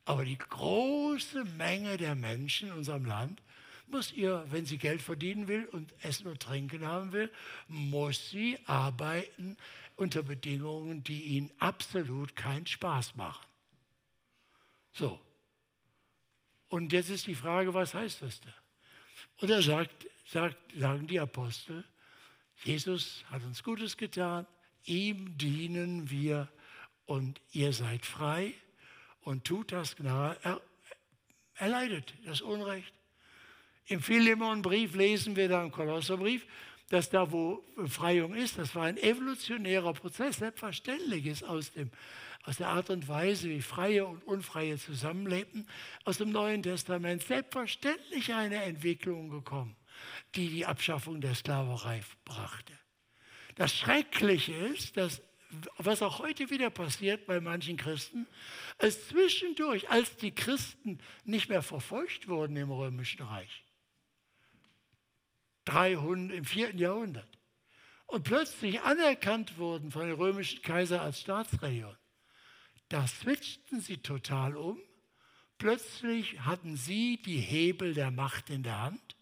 Aber 0.04 0.24
die 0.24 0.38
große 0.38 1.44
Menge 1.56 1.96
der 1.96 2.14
Menschen 2.14 2.68
in 2.68 2.74
unserem 2.74 3.06
Land 3.06 3.42
muss 3.88 4.12
ihr, 4.12 4.44
wenn 4.50 4.66
sie 4.66 4.78
Geld 4.78 5.02
verdienen 5.02 5.48
will 5.48 5.66
und 5.66 5.92
Essen 6.02 6.26
und 6.26 6.40
Trinken 6.40 6.86
haben 6.86 7.12
will, 7.12 7.30
muss 7.68 8.30
sie 8.30 8.58
arbeiten 8.66 9.56
unter 9.96 10.22
Bedingungen, 10.22 11.04
die 11.04 11.22
ihnen 11.22 11.50
absolut 11.58 12.34
keinen 12.34 12.66
Spaß 12.66 13.16
machen. 13.16 13.46
So. 14.92 15.20
Und 16.68 16.92
jetzt 16.92 17.10
ist 17.10 17.26
die 17.26 17.34
Frage, 17.34 17.74
was 17.74 17.94
heißt 17.94 18.22
das 18.22 18.40
da? 18.40 18.54
Und 19.40 19.50
da 19.50 19.60
sagt, 19.60 20.06
sagt, 20.26 20.56
sagen 20.76 21.06
die 21.06 21.20
Apostel, 21.20 21.84
Jesus 22.64 23.24
hat 23.30 23.42
uns 23.42 23.62
Gutes 23.62 23.96
getan, 23.96 24.46
ihm 24.84 25.36
dienen 25.36 26.10
wir 26.10 26.48
und 27.06 27.40
ihr 27.50 27.72
seid 27.72 28.06
frei 28.06 28.54
und 29.22 29.44
tut 29.44 29.72
das 29.72 29.96
Gnade. 29.96 30.38
Er, 30.42 30.60
er 31.56 31.68
leidet 31.68 32.14
das 32.24 32.40
Unrecht. 32.40 32.92
Im 33.86 34.00
Philemonbrief 34.00 34.94
lesen 34.94 35.36
wir 35.36 35.48
da 35.48 35.62
im 35.62 35.70
Kolosserbrief, 35.70 36.46
dass 36.88 37.08
da, 37.08 37.30
wo 37.32 37.64
Befreiung 37.76 38.34
ist, 38.34 38.58
das 38.58 38.74
war 38.74 38.84
ein 38.84 38.98
evolutionärer 38.98 39.94
Prozess, 39.94 40.36
selbstverständlich 40.36 41.26
ist 41.26 41.42
aus, 41.42 41.72
dem, 41.72 41.90
aus 42.44 42.58
der 42.58 42.68
Art 42.68 42.90
und 42.90 43.08
Weise, 43.08 43.48
wie 43.48 43.62
Freie 43.62 44.06
und 44.06 44.22
Unfreie 44.24 44.76
zusammenlebten, 44.76 45.66
aus 46.04 46.18
dem 46.18 46.30
Neuen 46.30 46.62
Testament 46.62 47.22
selbstverständlich 47.22 48.34
eine 48.34 48.62
Entwicklung 48.62 49.30
gekommen, 49.30 49.74
die 50.34 50.48
die 50.48 50.66
Abschaffung 50.66 51.20
der 51.20 51.34
Sklaverei 51.34 52.02
brachte. 52.24 52.74
Das 53.54 53.74
Schreckliche 53.74 54.52
ist, 54.52 54.96
dass 54.96 55.22
was 55.78 56.02
auch 56.02 56.18
heute 56.20 56.50
wieder 56.50 56.70
passiert 56.70 57.26
bei 57.26 57.40
manchen 57.40 57.76
Christen, 57.76 58.26
als 58.78 59.08
zwischendurch, 59.08 59.90
als 59.90 60.16
die 60.16 60.34
Christen 60.34 60.98
nicht 61.24 61.48
mehr 61.48 61.62
verfolgt 61.62 62.28
wurden 62.28 62.56
im 62.56 62.70
Römischen 62.70 63.22
Reich, 63.22 63.61
300, 65.64 66.36
im 66.36 66.44
4. 66.44 66.76
Jahrhundert, 66.76 67.38
und 68.06 68.24
plötzlich 68.24 68.80
anerkannt 68.82 69.56
wurden 69.58 69.90
von 69.90 70.06
den 70.06 70.16
römischen 70.16 70.62
Kaiser 70.62 71.00
als 71.00 71.20
Staatsreligion, 71.20 71.96
da 72.88 73.06
switchten 73.06 73.80
sie 73.80 73.98
total 73.98 74.56
um. 74.56 74.78
Plötzlich 75.56 76.40
hatten 76.40 76.76
sie 76.76 77.22
die 77.22 77.38
Hebel 77.38 77.94
der 77.94 78.10
Macht 78.10 78.50
in 78.50 78.62
der 78.62 78.82
Hand 78.82 79.16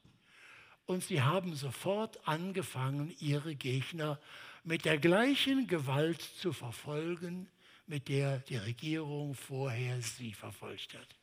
und 0.86 1.05
sie 1.05 1.22
haben 1.22 1.55
sofort 1.55 2.26
angefangen, 2.26 3.14
ihre 3.20 3.55
Gegner 3.55 4.18
mit 4.64 4.84
der 4.84 4.99
gleichen 4.99 5.68
Gewalt 5.68 6.20
zu 6.20 6.53
verfolgen, 6.53 7.49
mit 7.86 8.09
der 8.09 8.38
die 8.41 8.57
Regierung 8.57 9.34
vorher 9.34 10.03
sie 10.03 10.32
verfolgt 10.32 10.95
hat. 10.95 11.16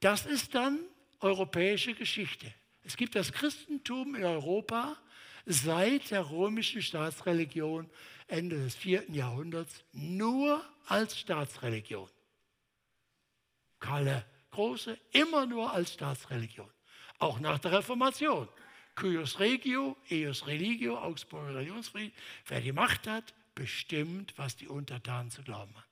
Das 0.00 0.26
ist 0.26 0.54
dann 0.54 0.78
europäische 1.20 1.94
Geschichte. 1.94 2.52
Es 2.82 2.96
gibt 2.96 3.14
das 3.14 3.32
Christentum 3.32 4.14
in 4.14 4.24
Europa 4.24 4.96
seit 5.44 6.10
der 6.10 6.30
römischen 6.30 6.82
Staatsreligion 6.82 7.88
Ende 8.28 8.56
des 8.56 8.74
vierten 8.74 9.14
Jahrhunderts 9.14 9.84
nur 9.92 10.64
als 10.86 11.18
Staatsreligion. 11.18 12.08
Karl 13.78 14.04
der 14.04 14.26
Große 14.50 14.98
immer 15.12 15.46
nur 15.46 15.72
als 15.72 15.94
Staatsreligion. 15.94 16.70
Auch 17.18 17.40
nach 17.40 17.58
der 17.58 17.72
Reformation. 17.72 18.48
Cuius 18.94 19.38
regio, 19.38 19.96
eius 20.10 20.46
religio, 20.46 20.98
Augsburger 20.98 21.54
Religionsfrieden. 21.56 22.12
Wer 22.46 22.60
die 22.60 22.72
Macht 22.72 23.06
hat, 23.06 23.34
bestimmt, 23.54 24.32
was 24.36 24.56
die 24.56 24.68
Untertanen 24.68 25.30
zu 25.30 25.42
glauben 25.42 25.74
haben. 25.74 25.85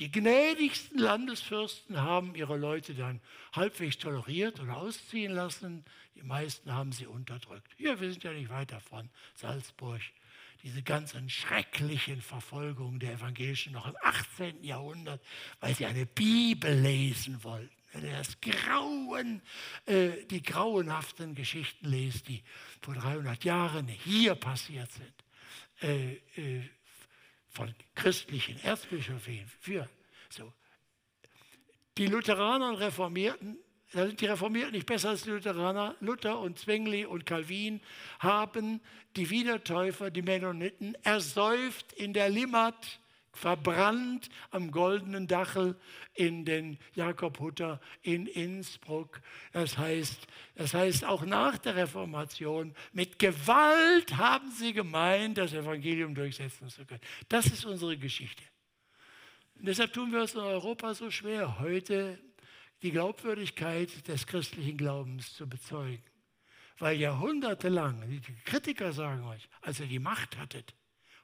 Die 0.00 0.10
gnädigsten 0.10 0.98
Landesfürsten 0.98 2.00
haben 2.00 2.34
ihre 2.34 2.56
Leute 2.56 2.94
dann 2.94 3.20
halbwegs 3.52 3.96
toleriert 3.98 4.58
oder 4.60 4.76
ausziehen 4.76 5.32
lassen. 5.32 5.84
Die 6.16 6.22
meisten 6.22 6.72
haben 6.72 6.90
sie 6.90 7.06
unterdrückt. 7.06 7.68
Ja, 7.78 8.00
wir 8.00 8.10
sind 8.10 8.24
ja 8.24 8.32
nicht 8.32 8.50
weit 8.50 8.72
davon. 8.72 9.08
Salzburg, 9.36 10.00
diese 10.64 10.82
ganzen 10.82 11.30
schrecklichen 11.30 12.20
Verfolgungen 12.22 12.98
der 12.98 13.12
Evangelischen 13.12 13.72
noch 13.72 13.86
im 13.86 13.96
18. 14.02 14.64
Jahrhundert, 14.64 15.22
weil 15.60 15.74
sie 15.74 15.86
eine 15.86 16.06
Bibel 16.06 16.74
lesen 16.74 17.44
wollten. 17.44 17.70
Wenn 17.92 18.06
ihr 18.06 18.16
das 18.16 18.40
Grauen, 18.40 19.42
äh, 19.86 20.24
die 20.28 20.42
grauenhaften 20.42 21.36
Geschichten 21.36 21.86
lest, 21.86 22.26
die 22.26 22.42
vor 22.80 22.94
300 22.94 23.44
Jahren 23.44 23.86
hier 23.86 24.34
passiert 24.34 24.90
sind, 24.90 25.14
äh, 25.82 26.14
äh, 26.36 26.62
von 27.54 27.74
christlichen 27.94 28.60
Erzbischöfen 28.62 29.50
für 29.60 29.88
so. 30.28 30.52
Die 31.96 32.06
Lutheraner 32.06 32.70
und 32.70 32.76
Reformierten, 32.76 33.58
da 33.92 34.06
sind 34.06 34.20
die 34.20 34.26
Reformierten 34.26 34.72
nicht 34.72 34.86
besser 34.86 35.10
als 35.10 35.22
die 35.22 35.30
Lutheraner, 35.30 35.94
Luther 36.00 36.40
und 36.40 36.58
Zwingli 36.58 37.04
und 37.04 37.24
Calvin 37.24 37.80
haben 38.18 38.80
die 39.14 39.30
Wiedertäufer, 39.30 40.10
die 40.10 40.22
Mennoniten, 40.22 40.96
ersäuft 41.04 41.92
in 41.92 42.12
der 42.12 42.28
Limmat 42.28 42.98
verbrannt 43.36 44.28
am 44.50 44.70
goldenen 44.70 45.26
Dachel 45.26 45.76
in 46.14 46.44
den 46.44 46.78
Jakob 46.94 47.40
Hutter 47.40 47.80
in 48.02 48.26
Innsbruck. 48.26 49.20
Das 49.52 49.78
heißt, 49.78 50.26
das 50.54 50.74
heißt, 50.74 51.04
auch 51.04 51.24
nach 51.24 51.58
der 51.58 51.76
Reformation, 51.76 52.74
mit 52.92 53.18
Gewalt 53.18 54.16
haben 54.16 54.50
sie 54.50 54.72
gemeint, 54.72 55.38
das 55.38 55.52
Evangelium 55.52 56.14
durchsetzen 56.14 56.68
zu 56.68 56.84
können. 56.84 57.00
Das 57.28 57.46
ist 57.46 57.64
unsere 57.64 57.96
Geschichte. 57.96 58.42
Und 59.56 59.66
deshalb 59.66 59.92
tun 59.92 60.12
wir 60.12 60.20
es 60.20 60.34
in 60.34 60.40
Europa 60.40 60.94
so 60.94 61.10
schwer, 61.10 61.58
heute 61.60 62.18
die 62.82 62.90
Glaubwürdigkeit 62.90 64.06
des 64.08 64.26
christlichen 64.26 64.76
Glaubens 64.76 65.32
zu 65.34 65.48
bezeugen. 65.48 66.02
Weil 66.78 66.98
jahrhundertelang, 66.98 68.08
die 68.08 68.20
Kritiker 68.44 68.92
sagen 68.92 69.24
euch, 69.24 69.48
als 69.62 69.80
ihr 69.80 69.86
die 69.86 70.00
Macht 70.00 70.36
hattet, 70.36 70.74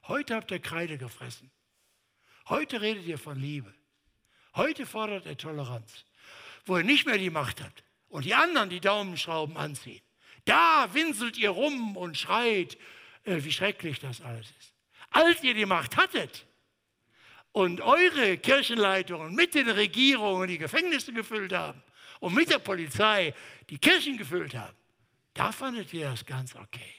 heute 0.07 0.35
habt 0.35 0.51
ihr 0.51 0.59
Kreide 0.59 0.97
gefressen. 0.97 1.51
Heute 2.51 2.81
redet 2.81 3.05
ihr 3.05 3.17
von 3.17 3.39
Liebe. 3.39 3.73
Heute 4.55 4.85
fordert 4.85 5.25
er 5.25 5.37
Toleranz. 5.37 6.03
Wo 6.65 6.77
ihr 6.77 6.83
nicht 6.83 7.05
mehr 7.05 7.17
die 7.17 7.29
Macht 7.29 7.61
habt 7.61 7.81
und 8.09 8.25
die 8.25 8.35
anderen 8.35 8.69
die 8.69 8.81
Daumenschrauben 8.81 9.55
anziehen. 9.55 10.01
Da 10.43 10.93
winselt 10.93 11.37
ihr 11.37 11.51
rum 11.51 11.95
und 11.95 12.17
schreit, 12.17 12.77
äh, 13.23 13.41
wie 13.41 13.53
schrecklich 13.53 13.99
das 13.99 14.19
alles 14.19 14.47
ist. 14.59 14.73
Als 15.11 15.41
ihr 15.43 15.53
die 15.53 15.65
Macht 15.65 15.95
hattet 15.95 16.45
und 17.53 17.79
eure 17.79 18.37
Kirchenleitungen 18.37 19.33
mit 19.33 19.55
den 19.55 19.69
Regierungen 19.69 20.49
die 20.49 20.57
Gefängnisse 20.57 21.13
gefüllt 21.13 21.53
haben 21.53 21.81
und 22.19 22.33
mit 22.33 22.49
der 22.49 22.59
Polizei 22.59 23.33
die 23.69 23.77
Kirchen 23.77 24.17
gefüllt 24.17 24.55
haben, 24.55 24.75
da 25.35 25.53
fandet 25.53 25.93
ihr 25.93 26.09
das 26.09 26.25
ganz 26.25 26.53
okay. 26.55 26.95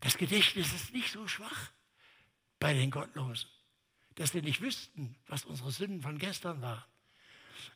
Das 0.00 0.16
Gedächtnis 0.16 0.72
ist 0.72 0.94
nicht 0.94 1.12
so 1.12 1.28
schwach 1.28 1.72
bei 2.60 2.74
den 2.74 2.92
Gottlosen, 2.92 3.50
dass 4.14 4.34
wir 4.34 4.42
nicht 4.42 4.60
wüssten, 4.60 5.16
was 5.26 5.44
unsere 5.44 5.72
Sünden 5.72 6.02
von 6.02 6.18
gestern 6.18 6.62
waren. 6.62 6.84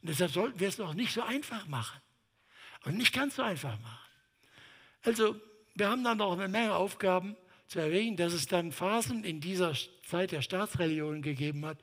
Und 0.00 0.08
deshalb 0.10 0.30
sollten 0.30 0.60
wir 0.60 0.68
es 0.68 0.78
noch 0.78 0.94
nicht 0.94 1.12
so 1.12 1.22
einfach 1.22 1.66
machen 1.66 2.00
und 2.84 2.96
nicht 2.96 3.12
ganz 3.12 3.36
so 3.36 3.42
einfach 3.42 3.80
machen. 3.80 4.10
Also, 5.02 5.40
wir 5.74 5.88
haben 5.88 6.04
dann 6.04 6.18
noch 6.18 6.32
eine 6.32 6.48
Menge 6.48 6.74
Aufgaben 6.74 7.36
zu 7.66 7.80
erwähnen, 7.80 8.16
dass 8.16 8.32
es 8.32 8.46
dann 8.46 8.72
Phasen 8.72 9.24
in 9.24 9.40
dieser 9.40 9.74
Zeit 10.06 10.32
der 10.32 10.42
Staatsreligion 10.42 11.22
gegeben 11.22 11.66
hat, 11.66 11.78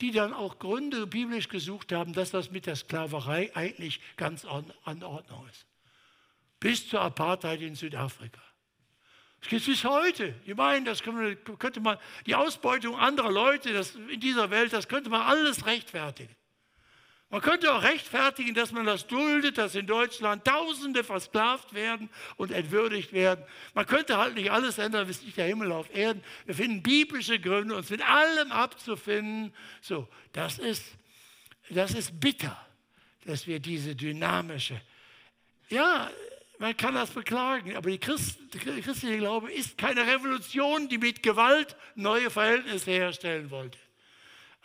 die 0.00 0.10
dann 0.10 0.32
auch 0.32 0.58
Gründe 0.58 1.06
biblisch 1.06 1.48
gesucht 1.48 1.92
haben, 1.92 2.12
dass 2.12 2.30
das 2.30 2.50
mit 2.50 2.66
der 2.66 2.76
Sklaverei 2.76 3.54
eigentlich 3.54 4.00
ganz 4.16 4.44
an 4.44 5.02
Ordnung 5.02 5.48
ist. 5.48 5.66
Bis 6.58 6.88
zur 6.88 7.00
Apartheid 7.00 7.60
in 7.62 7.74
Südafrika. 7.74 8.42
Es 9.42 9.64
bis 9.64 9.84
heute. 9.84 10.34
Die 10.46 10.54
meinen, 10.54 10.84
das 10.84 11.02
könnte 11.02 11.80
man, 11.80 11.98
die 12.26 12.34
Ausbeutung 12.34 12.96
anderer 12.96 13.32
Leute 13.32 13.72
das, 13.72 13.94
in 13.94 14.20
dieser 14.20 14.50
Welt, 14.50 14.72
das 14.72 14.86
könnte 14.86 15.10
man 15.10 15.22
alles 15.22 15.66
rechtfertigen. 15.66 16.34
Man 17.30 17.42
könnte 17.42 17.72
auch 17.72 17.82
rechtfertigen, 17.84 18.54
dass 18.54 18.72
man 18.72 18.86
das 18.86 19.06
duldet, 19.06 19.56
dass 19.56 19.76
in 19.76 19.86
Deutschland 19.86 20.44
Tausende 20.44 21.04
versklavt 21.04 21.72
werden 21.72 22.10
und 22.36 22.50
entwürdigt 22.50 23.12
werden. 23.12 23.44
Man 23.72 23.86
könnte 23.86 24.18
halt 24.18 24.34
nicht 24.34 24.50
alles 24.50 24.78
ändern, 24.78 25.06
bis 25.06 25.22
nicht 25.22 25.36
der 25.36 25.46
Himmel 25.46 25.70
auf 25.70 25.94
Erden. 25.94 26.24
Wir 26.44 26.56
finden 26.56 26.82
biblische 26.82 27.38
Gründe, 27.38 27.76
uns 27.76 27.88
mit 27.88 28.02
allem 28.02 28.50
abzufinden. 28.50 29.54
So, 29.80 30.08
das 30.32 30.58
ist, 30.58 30.84
das 31.70 31.94
ist 31.94 32.18
bitter, 32.18 32.60
dass 33.24 33.46
wir 33.46 33.60
diese 33.60 33.94
dynamische, 33.94 34.80
ja, 35.68 36.10
man 36.60 36.76
kann 36.76 36.94
das 36.94 37.10
beklagen, 37.10 37.74
aber 37.74 37.90
die 37.90 37.98
Christ, 37.98 38.38
der 38.52 38.60
christliche 38.60 39.16
Glaube 39.16 39.50
ist 39.50 39.78
keine 39.78 40.06
Revolution, 40.06 40.90
die 40.90 40.98
mit 40.98 41.22
Gewalt 41.22 41.74
neue 41.94 42.28
Verhältnisse 42.28 42.90
herstellen 42.90 43.50
wollte. 43.50 43.78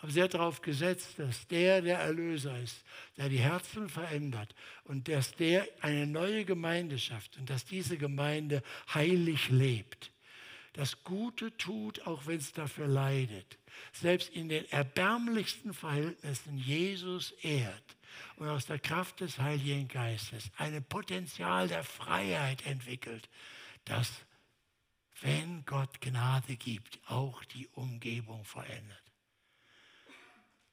Aber 0.02 0.12
sie 0.12 0.22
hat 0.22 0.34
darauf 0.34 0.62
gesetzt, 0.62 1.18
dass 1.18 1.48
der 1.48 1.82
der 1.82 2.00
Erlöser 2.00 2.60
ist, 2.60 2.84
der 3.16 3.30
die 3.30 3.40
Herzen 3.40 3.88
verändert 3.88 4.54
und 4.84 5.08
dass 5.08 5.36
der 5.36 5.66
eine 5.80 6.06
neue 6.06 6.44
Gemeinde 6.44 7.00
schafft 7.00 7.38
und 7.38 7.50
dass 7.50 7.64
diese 7.64 7.98
Gemeinde 7.98 8.62
heilig 8.94 9.50
lebt. 9.50 10.12
Das 10.74 11.02
Gute 11.06 11.56
tut, 11.56 12.06
auch 12.06 12.28
wenn 12.28 12.40
es 12.40 12.52
dafür 12.52 12.88
leidet. 12.88 13.58
selbst 13.94 14.30
in 14.32 14.50
den 14.50 14.70
erbärmlichsten 14.70 15.74
Verhältnissen 15.74 16.58
Jesus 16.58 17.32
ehrt 17.42 17.96
und 18.38 18.48
aus 18.48 18.66
der 18.66 18.80
Kraft 18.80 19.22
des 19.22 19.40
Heiligen 19.40 19.88
Geistes 19.88 20.52
ein 20.58 20.84
Potenzial 20.84 21.68
der 21.68 21.84
Freiheit 21.84 22.66
entwickelt, 22.66 23.30
das, 23.86 24.12
wenn 25.22 25.66
Gott 25.66 26.02
Gnade 26.02 26.56
gibt, 26.56 27.00
auch 27.08 27.44
die 27.46 27.68
Umgebung 27.70 28.44
verändert. 28.46 29.02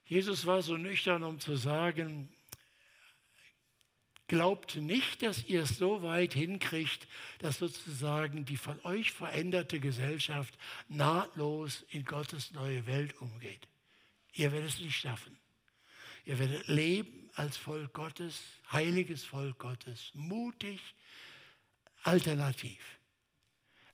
Jesus 0.04 0.46
war 0.46 0.62
so 0.62 0.76
nüchtern, 0.76 1.22
um 1.22 1.40
zu 1.40 1.56
sagen, 1.56 2.28
Glaubt 4.32 4.76
nicht, 4.76 5.20
dass 5.20 5.44
ihr 5.44 5.64
es 5.64 5.76
so 5.76 6.02
weit 6.02 6.32
hinkriegt, 6.32 7.06
dass 7.40 7.58
sozusagen 7.58 8.46
die 8.46 8.56
von 8.56 8.80
euch 8.82 9.12
veränderte 9.12 9.78
Gesellschaft 9.78 10.56
nahtlos 10.88 11.84
in 11.90 12.06
Gottes 12.06 12.50
neue 12.52 12.86
Welt 12.86 13.20
umgeht. 13.20 13.68
Ihr 14.32 14.50
werdet 14.50 14.70
es 14.70 14.80
nicht 14.80 14.98
schaffen. 14.98 15.38
Ihr 16.24 16.38
werdet 16.38 16.66
leben 16.66 17.21
als 17.34 17.56
Volk 17.56 17.92
Gottes, 17.92 18.40
heiliges 18.70 19.24
Volk 19.24 19.58
Gottes, 19.58 20.10
mutig, 20.14 20.80
alternativ. 22.02 22.98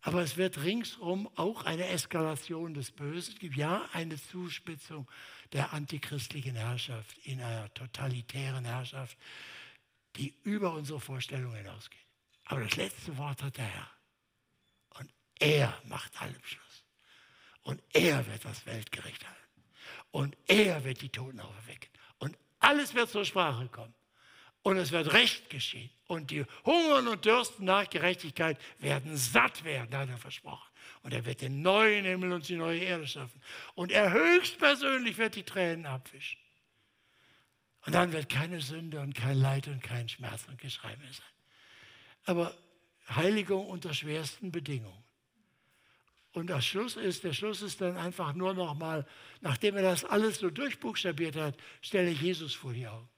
Aber 0.00 0.22
es 0.22 0.36
wird 0.36 0.62
ringsum 0.62 1.28
auch 1.36 1.64
eine 1.64 1.88
Eskalation 1.88 2.72
des 2.72 2.90
Bösen 2.90 3.34
geben, 3.38 3.56
ja, 3.56 3.88
eine 3.92 4.16
Zuspitzung 4.16 5.10
der 5.52 5.72
antichristlichen 5.72 6.54
Herrschaft 6.54 7.18
in 7.24 7.42
einer 7.42 7.72
totalitären 7.74 8.64
Herrschaft 8.64 9.18
die 10.18 10.34
über 10.42 10.72
unsere 10.72 11.00
Vorstellung 11.00 11.54
hinausgeht. 11.54 12.04
Aber 12.46 12.62
das 12.62 12.76
letzte 12.76 13.16
Wort 13.16 13.42
hat 13.42 13.56
der 13.56 13.66
Herr. 13.66 13.90
Und 14.98 15.10
er 15.38 15.80
macht 15.84 16.20
allem 16.20 16.42
Schluss. 16.44 16.84
Und 17.62 17.82
er 17.92 18.26
wird 18.26 18.44
das 18.44 18.66
Weltgericht 18.66 19.26
halten. 19.26 19.64
Und 20.10 20.36
er 20.46 20.82
wird 20.84 21.02
die 21.02 21.10
Toten 21.10 21.40
auferwecken. 21.40 21.90
Alles 22.58 22.94
wird 22.94 23.10
zur 23.10 23.24
Sprache 23.24 23.68
kommen. 23.68 23.94
Und 24.62 24.76
es 24.76 24.92
wird 24.92 25.12
Recht 25.12 25.50
geschehen. 25.50 25.90
Und 26.06 26.30
die 26.30 26.44
hungern 26.64 27.08
und 27.08 27.24
dürsten 27.24 27.64
nach 27.64 27.88
Gerechtigkeit 27.88 28.58
werden 28.78 29.16
satt 29.16 29.64
werden, 29.64 29.96
hat 29.96 30.08
er 30.08 30.18
versprochen. 30.18 30.68
Und 31.02 31.14
er 31.14 31.24
wird 31.24 31.40
den 31.40 31.62
neuen 31.62 32.04
Himmel 32.04 32.32
und 32.32 32.48
die 32.48 32.56
neue 32.56 32.80
Erde 32.80 33.06
schaffen. 33.06 33.40
Und 33.74 33.92
er 33.92 34.12
höchstpersönlich 34.12 35.16
wird 35.18 35.36
die 35.36 35.44
Tränen 35.44 35.86
abwischen. 35.86 36.38
Und 37.86 37.94
dann 37.94 38.12
wird 38.12 38.28
keine 38.28 38.60
Sünde 38.60 39.00
und 39.00 39.14
kein 39.14 39.38
Leid 39.38 39.68
und 39.68 39.82
kein 39.82 40.08
Schmerz 40.08 40.46
und 40.48 40.58
Geschrei 40.58 40.96
mehr 40.96 41.12
sein. 41.12 41.26
Aber 42.24 42.54
Heiligung 43.08 43.66
unter 43.66 43.94
schwersten 43.94 44.52
Bedingungen. 44.52 45.04
Und 46.32 46.48
der 46.48 46.60
Schluss 46.60 46.96
ist, 46.96 47.24
der 47.24 47.32
Schluss 47.32 47.62
ist 47.62 47.80
dann 47.80 47.96
einfach 47.96 48.34
nur 48.34 48.54
noch 48.54 48.74
mal, 48.74 49.06
nachdem 49.40 49.76
er 49.76 49.82
das 49.82 50.04
alles 50.04 50.38
so 50.38 50.50
durchbuchstabiert 50.50 51.36
hat, 51.36 51.56
stelle 51.80 52.10
Jesus 52.10 52.54
vor 52.54 52.72
die 52.72 52.86
Augen. 52.86 53.08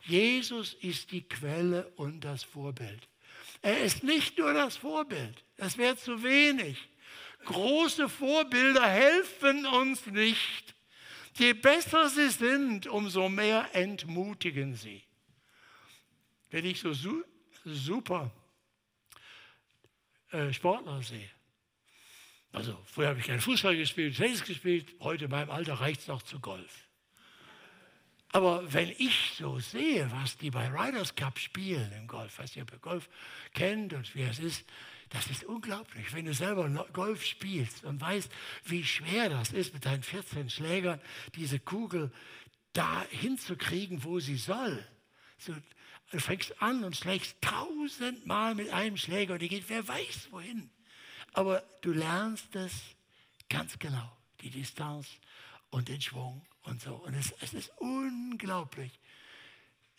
Jesus 0.00 0.74
ist 0.74 1.12
die 1.12 1.26
Quelle 1.26 1.88
und 1.96 2.20
das 2.20 2.42
Vorbild. 2.42 3.08
Er 3.62 3.82
ist 3.82 4.02
nicht 4.02 4.38
nur 4.38 4.52
das 4.52 4.76
Vorbild, 4.76 5.44
das 5.56 5.78
wäre 5.78 5.96
zu 5.96 6.22
wenig. 6.22 6.88
Große 7.44 8.08
Vorbilder 8.08 8.86
helfen 8.88 9.66
uns 9.66 10.06
nicht. 10.06 10.74
Je 11.38 11.54
besser 11.54 12.08
sie 12.08 12.30
sind, 12.30 12.86
umso 12.86 13.28
mehr 13.28 13.68
entmutigen 13.72 14.74
sie. 14.74 15.02
Wenn 16.50 16.66
ich 16.66 16.80
so 16.80 16.92
su 16.92 17.24
super 17.64 18.30
äh, 20.30 20.52
Sportler 20.52 21.02
sehe, 21.02 21.30
also 22.52 22.78
früher 22.84 23.08
habe 23.08 23.18
ich 23.18 23.26
keinen 23.26 23.40
Fußball 23.40 23.76
gespielt, 23.76 24.16
Tennis 24.16 24.44
gespielt, 24.44 24.94
heute 25.00 25.24
in 25.24 25.30
meinem 25.30 25.50
Alter 25.50 25.74
reicht 25.74 26.02
es 26.02 26.06
noch 26.06 26.22
zu 26.22 26.38
Golf. 26.38 26.88
Aber 28.32 28.72
wenn 28.72 28.90
ich 28.90 29.34
so 29.36 29.58
sehe, 29.58 30.10
was 30.10 30.38
die 30.38 30.50
bei 30.50 30.68
Riders 30.68 31.14
Cup 31.14 31.38
spielen 31.38 31.92
im 31.92 32.06
Golf, 32.06 32.38
was 32.38 32.56
ihr 32.56 32.64
Golf 32.80 33.08
kennt 33.52 33.92
und 33.92 34.14
wie 34.14 34.22
es 34.22 34.38
ist, 34.38 34.64
das 35.10 35.26
ist 35.26 35.44
unglaublich, 35.44 36.14
wenn 36.14 36.24
du 36.24 36.32
selber 36.32 36.66
Golf 36.94 37.24
spielst 37.24 37.84
und 37.84 38.00
weißt, 38.00 38.32
wie 38.64 38.82
schwer 38.84 39.28
das 39.28 39.52
ist, 39.52 39.74
mit 39.74 39.84
deinen 39.84 40.02
14 40.02 40.48
Schlägern 40.48 41.00
diese 41.34 41.58
Kugel 41.58 42.10
da 42.72 43.04
hinzukriegen, 43.10 44.04
wo 44.04 44.20
sie 44.20 44.36
soll. 44.36 44.82
So, 45.36 45.54
du 46.10 46.18
fängst 46.18 46.62
an 46.62 46.84
und 46.84 46.96
schlägst 46.96 47.36
tausendmal 47.42 48.54
mit 48.54 48.70
einem 48.70 48.96
Schläger 48.96 49.34
und 49.34 49.42
die 49.42 49.48
geht 49.48 49.68
wer 49.68 49.86
weiß 49.86 50.28
wohin. 50.30 50.70
Aber 51.32 51.62
du 51.80 51.92
lernst 51.92 52.54
es 52.54 52.72
ganz 53.48 53.78
genau, 53.78 54.10
die 54.40 54.50
Distanz 54.50 55.08
und 55.70 55.88
den 55.88 56.00
Schwung 56.00 56.44
und 56.62 56.80
so. 56.80 56.94
Und 56.96 57.14
es, 57.14 57.32
es 57.40 57.54
ist 57.54 57.72
unglaublich, 57.78 58.98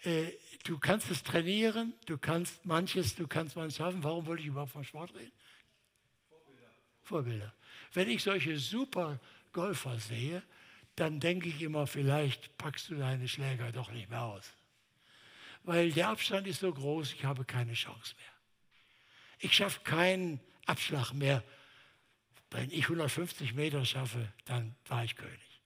äh, 0.03 0.31
du 0.65 0.77
kannst 0.77 1.09
es 1.09 1.23
trainieren, 1.23 1.93
du 2.05 2.17
kannst 2.17 2.65
manches, 2.65 3.15
du 3.15 3.27
kannst 3.27 3.55
manches 3.55 3.77
schaffen. 3.77 4.03
Warum 4.03 4.25
wollte 4.25 4.41
ich 4.41 4.47
überhaupt 4.47 4.71
vom 4.71 4.83
Sport 4.83 5.13
reden? 5.15 5.31
Vorbilder. 6.29 6.71
Vorbilder. 7.03 7.53
Wenn 7.93 8.09
ich 8.09 8.23
solche 8.23 8.57
super 8.59 9.19
Golfer 9.53 9.97
sehe, 9.99 10.43
dann 10.95 11.19
denke 11.19 11.49
ich 11.49 11.61
immer, 11.61 11.87
vielleicht 11.87 12.55
packst 12.57 12.89
du 12.89 12.95
deine 12.95 13.27
Schläger 13.27 13.71
doch 13.71 13.91
nicht 13.91 14.09
mehr 14.09 14.21
aus. 14.21 14.53
Weil 15.63 15.91
der 15.91 16.09
Abstand 16.09 16.47
ist 16.47 16.59
so 16.59 16.73
groß, 16.73 17.13
ich 17.13 17.23
habe 17.23 17.45
keine 17.45 17.73
Chance 17.73 18.15
mehr. 18.17 18.33
Ich 19.39 19.53
schaffe 19.53 19.79
keinen 19.81 20.39
Abschlag 20.65 21.13
mehr. 21.13 21.43
Wenn 22.51 22.69
ich 22.71 22.83
150 22.83 23.53
Meter 23.53 23.83
schaffe, 23.85 24.31
dann 24.45 24.75
war 24.87 25.03
ich 25.03 25.15
König. 25.15 25.61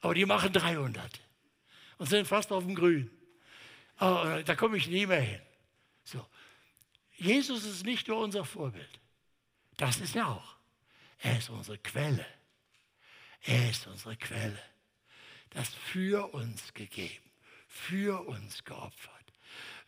Aber 0.00 0.14
die 0.14 0.26
machen 0.26 0.52
300 0.52 1.20
und 1.98 2.08
sind 2.08 2.26
fast 2.26 2.52
auf 2.52 2.64
dem 2.64 2.74
Grün 2.74 3.10
oh, 4.00 4.42
da 4.44 4.54
komme 4.54 4.76
ich 4.76 4.88
nie 4.88 5.06
mehr 5.06 5.20
hin. 5.20 5.40
So. 6.04 6.24
Jesus 7.16 7.64
ist 7.64 7.84
nicht 7.84 8.08
nur 8.08 8.18
unser 8.18 8.44
Vorbild. 8.44 9.00
Das 9.76 9.98
ist 9.98 10.16
er 10.16 10.28
auch. 10.28 10.56
Er 11.18 11.38
ist 11.38 11.48
unsere 11.50 11.78
Quelle. 11.78 12.26
Er 13.42 13.70
ist 13.70 13.86
unsere 13.86 14.16
Quelle. 14.16 14.62
Das 15.50 15.68
für 15.68 16.32
uns 16.34 16.74
gegeben, 16.74 17.30
für 17.68 18.26
uns 18.26 18.64
geopfert. 18.64 19.12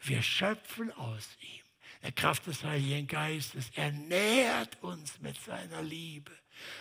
Wir 0.01 0.22
schöpfen 0.22 0.93
aus 0.93 1.28
ihm. 1.41 1.65
Der 2.07 2.12
Kraft 2.12 2.46
des 2.46 2.62
Heiligen 2.62 3.09
Geistes. 3.09 3.68
Er 3.74 3.90
nährt 3.90 4.80
uns 4.80 5.20
mit 5.20 5.36
seiner 5.40 5.82
Liebe. 5.82 6.30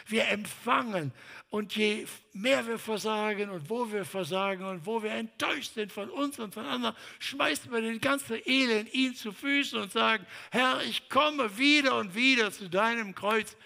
Wir 0.06 0.28
empfangen 0.28 1.12
und 1.50 1.76
je 1.76 2.06
mehr 2.34 2.68
wir 2.68 2.78
versagen 2.78 3.50
und 3.50 3.68
wo 3.68 3.92
wir 3.92 4.06
versagen 4.06 4.64
und 4.66 4.86
wo 4.86 5.02
wir 5.02 5.14
enttäuscht 5.14 5.74
sind 5.74 5.92
von 5.92 6.12
uns 6.12 6.38
und 6.38 6.54
von 6.54 6.68
anderen, 6.68 6.96
schmeißen 7.18 7.72
wir 7.72 7.82
den 7.82 8.00
ganzen 8.00 8.40
Elend 8.46 8.94
ihm 8.94 9.16
zu 9.16 9.32
Füßen 9.32 9.82
und 9.82 9.92
sagen, 9.92 10.24
Herr, 10.52 10.84
ich 10.84 11.10
komme 11.10 11.58
wieder 11.58 11.98
und 11.98 12.14
wieder 12.14 12.52
zu 12.52 12.70
deinem 12.70 13.16
Kreuz. 13.16 13.58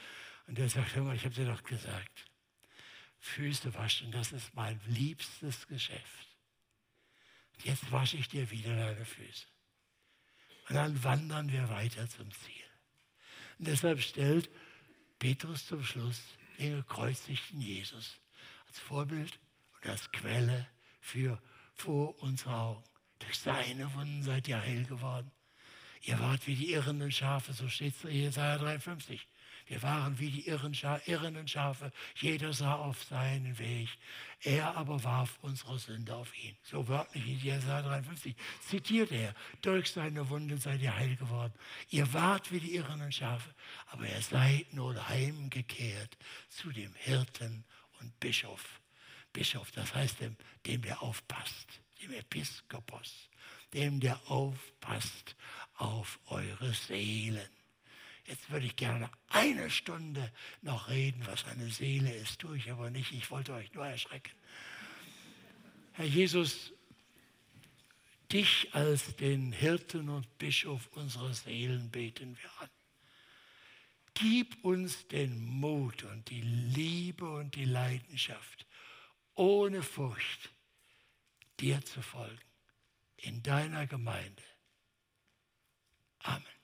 Und 0.47 0.57
er 0.57 0.69
sagt, 0.69 0.95
hör 0.95 1.03
mal, 1.03 1.17
ich 1.17 1.25
habe 1.25 1.35
dir 1.35 1.45
doch 1.45 1.63
gesagt, 1.63 2.25
Füße 3.19 3.73
waschen, 3.73 4.13
das 4.13 4.31
ist 4.31 4.55
mein 4.55 4.79
liebstes 4.87 5.67
Geschäft. 5.67 6.29
Jetzt 7.65 7.91
wasche 7.91 8.15
ich 8.15 8.29
dir 8.29 8.49
wieder 8.49 8.73
deine 8.73 9.03
Füße. 9.03 9.45
Und 10.69 10.75
dann 10.75 11.03
wandern 11.03 11.51
wir 11.51 11.67
weiter 11.69 12.07
zum 12.07 12.31
Ziel. 12.31 12.63
Und 13.57 13.67
deshalb 13.67 14.01
stellt 14.01 14.49
Petrus 15.17 15.65
zum 15.65 15.83
Schluss 15.83 16.21
den 16.59 16.75
gekreuzigten 16.75 17.59
Jesus 17.59 18.19
als 18.67 18.79
Vorbild 18.79 19.39
und 19.81 19.89
als 19.89 20.11
Quelle 20.11 20.67
für 21.01 21.41
vor 21.73 22.21
unsere 22.21 22.55
Augen. 22.55 22.83
Durch 23.19 23.39
seine 23.39 23.93
Wunden 23.95 24.23
seid 24.23 24.47
ihr 24.47 24.61
heil 24.61 24.85
geworden. 24.85 25.31
Ihr 26.03 26.19
wart 26.19 26.45
wie 26.47 26.55
die 26.55 26.71
irrenden 26.71 27.11
Schafe, 27.11 27.51
so 27.51 27.67
steht 27.67 27.95
es 27.95 28.03
in 28.03 28.11
Jesaja 28.11 28.57
53. 28.57 29.27
Wir 29.69 29.83
waren 29.83 30.17
wie 30.17 30.31
die 30.31 30.47
irren 30.47 30.75
irrenden 31.05 31.47
Schafe. 31.47 31.91
Jeder 32.15 32.53
sah 32.53 32.73
auf 32.73 33.03
seinen 33.03 33.59
Weg. 33.59 33.87
Er 34.41 34.75
aber 34.75 35.03
warf 35.03 35.37
unsere 35.43 35.77
Sünde 35.77 36.15
auf 36.15 36.35
ihn. 36.43 36.57
So 36.63 36.87
wörtlich 36.87 37.27
in 37.27 37.39
Jesaja 37.39 37.83
53 37.83 38.35
zitiert 38.67 39.11
er. 39.11 39.35
Durch 39.61 39.91
seine 39.91 40.27
Wunden 40.27 40.57
seid 40.57 40.81
ihr 40.81 40.95
heil 40.95 41.15
geworden. 41.17 41.53
Ihr 41.91 42.11
wart 42.13 42.51
wie 42.51 42.59
die 42.59 42.73
irrenden 42.73 43.11
Schafe, 43.11 43.53
aber 43.91 44.09
ihr 44.09 44.21
seid 44.23 44.73
nun 44.73 45.07
heimgekehrt 45.07 46.17
zu 46.49 46.71
dem 46.71 46.95
Hirten 46.95 47.63
und 47.99 48.19
Bischof. 48.19 48.81
Bischof, 49.33 49.69
das 49.71 49.93
heißt 49.93 50.21
dem, 50.21 50.35
dem 50.65 50.81
der 50.81 51.03
aufpasst, 51.03 51.79
dem 52.01 52.13
Episkopos, 52.13 53.29
dem 53.75 53.99
der 53.99 54.19
aufpasst 54.31 55.35
auf 55.75 56.19
eure 56.25 56.73
Seelen. 56.73 57.58
Jetzt 58.29 58.51
würde 58.51 58.67
ich 58.67 58.75
gerne 58.75 59.09
eine 59.29 59.71
Stunde 59.71 60.31
noch 60.61 60.87
reden, 60.87 61.25
was 61.25 61.45
eine 61.45 61.67
Seele 61.71 62.13
ist. 62.13 62.37
Tue 62.37 62.57
ich 62.57 62.69
aber 62.71 62.91
nicht. 62.91 63.11
Ich 63.11 63.31
wollte 63.31 63.53
euch 63.53 63.73
nur 63.73 63.87
erschrecken. 63.87 64.31
Herr 65.93 66.05
Jesus, 66.05 66.71
dich 68.31 68.69
als 68.73 69.15
den 69.15 69.51
Hirten 69.51 70.09
und 70.09 70.37
Bischof 70.37 70.87
unserer 70.91 71.33
Seelen 71.33 71.89
beten 71.89 72.37
wir 72.39 72.51
an. 72.61 72.69
Gib 74.13 74.63
uns 74.63 75.07
den 75.07 75.43
Mut 75.43 76.03
und 76.03 76.29
die 76.29 76.41
Liebe 76.41 77.27
und 77.27 77.55
die 77.55 77.65
Leidenschaft, 77.65 78.67
ohne 79.33 79.81
Furcht 79.81 80.51
dir 81.59 81.83
zu 81.83 82.03
folgen 82.03 82.37
in 83.17 83.41
deiner 83.41 83.87
Gemeinde. 83.87 84.43
Amen. 86.19 86.58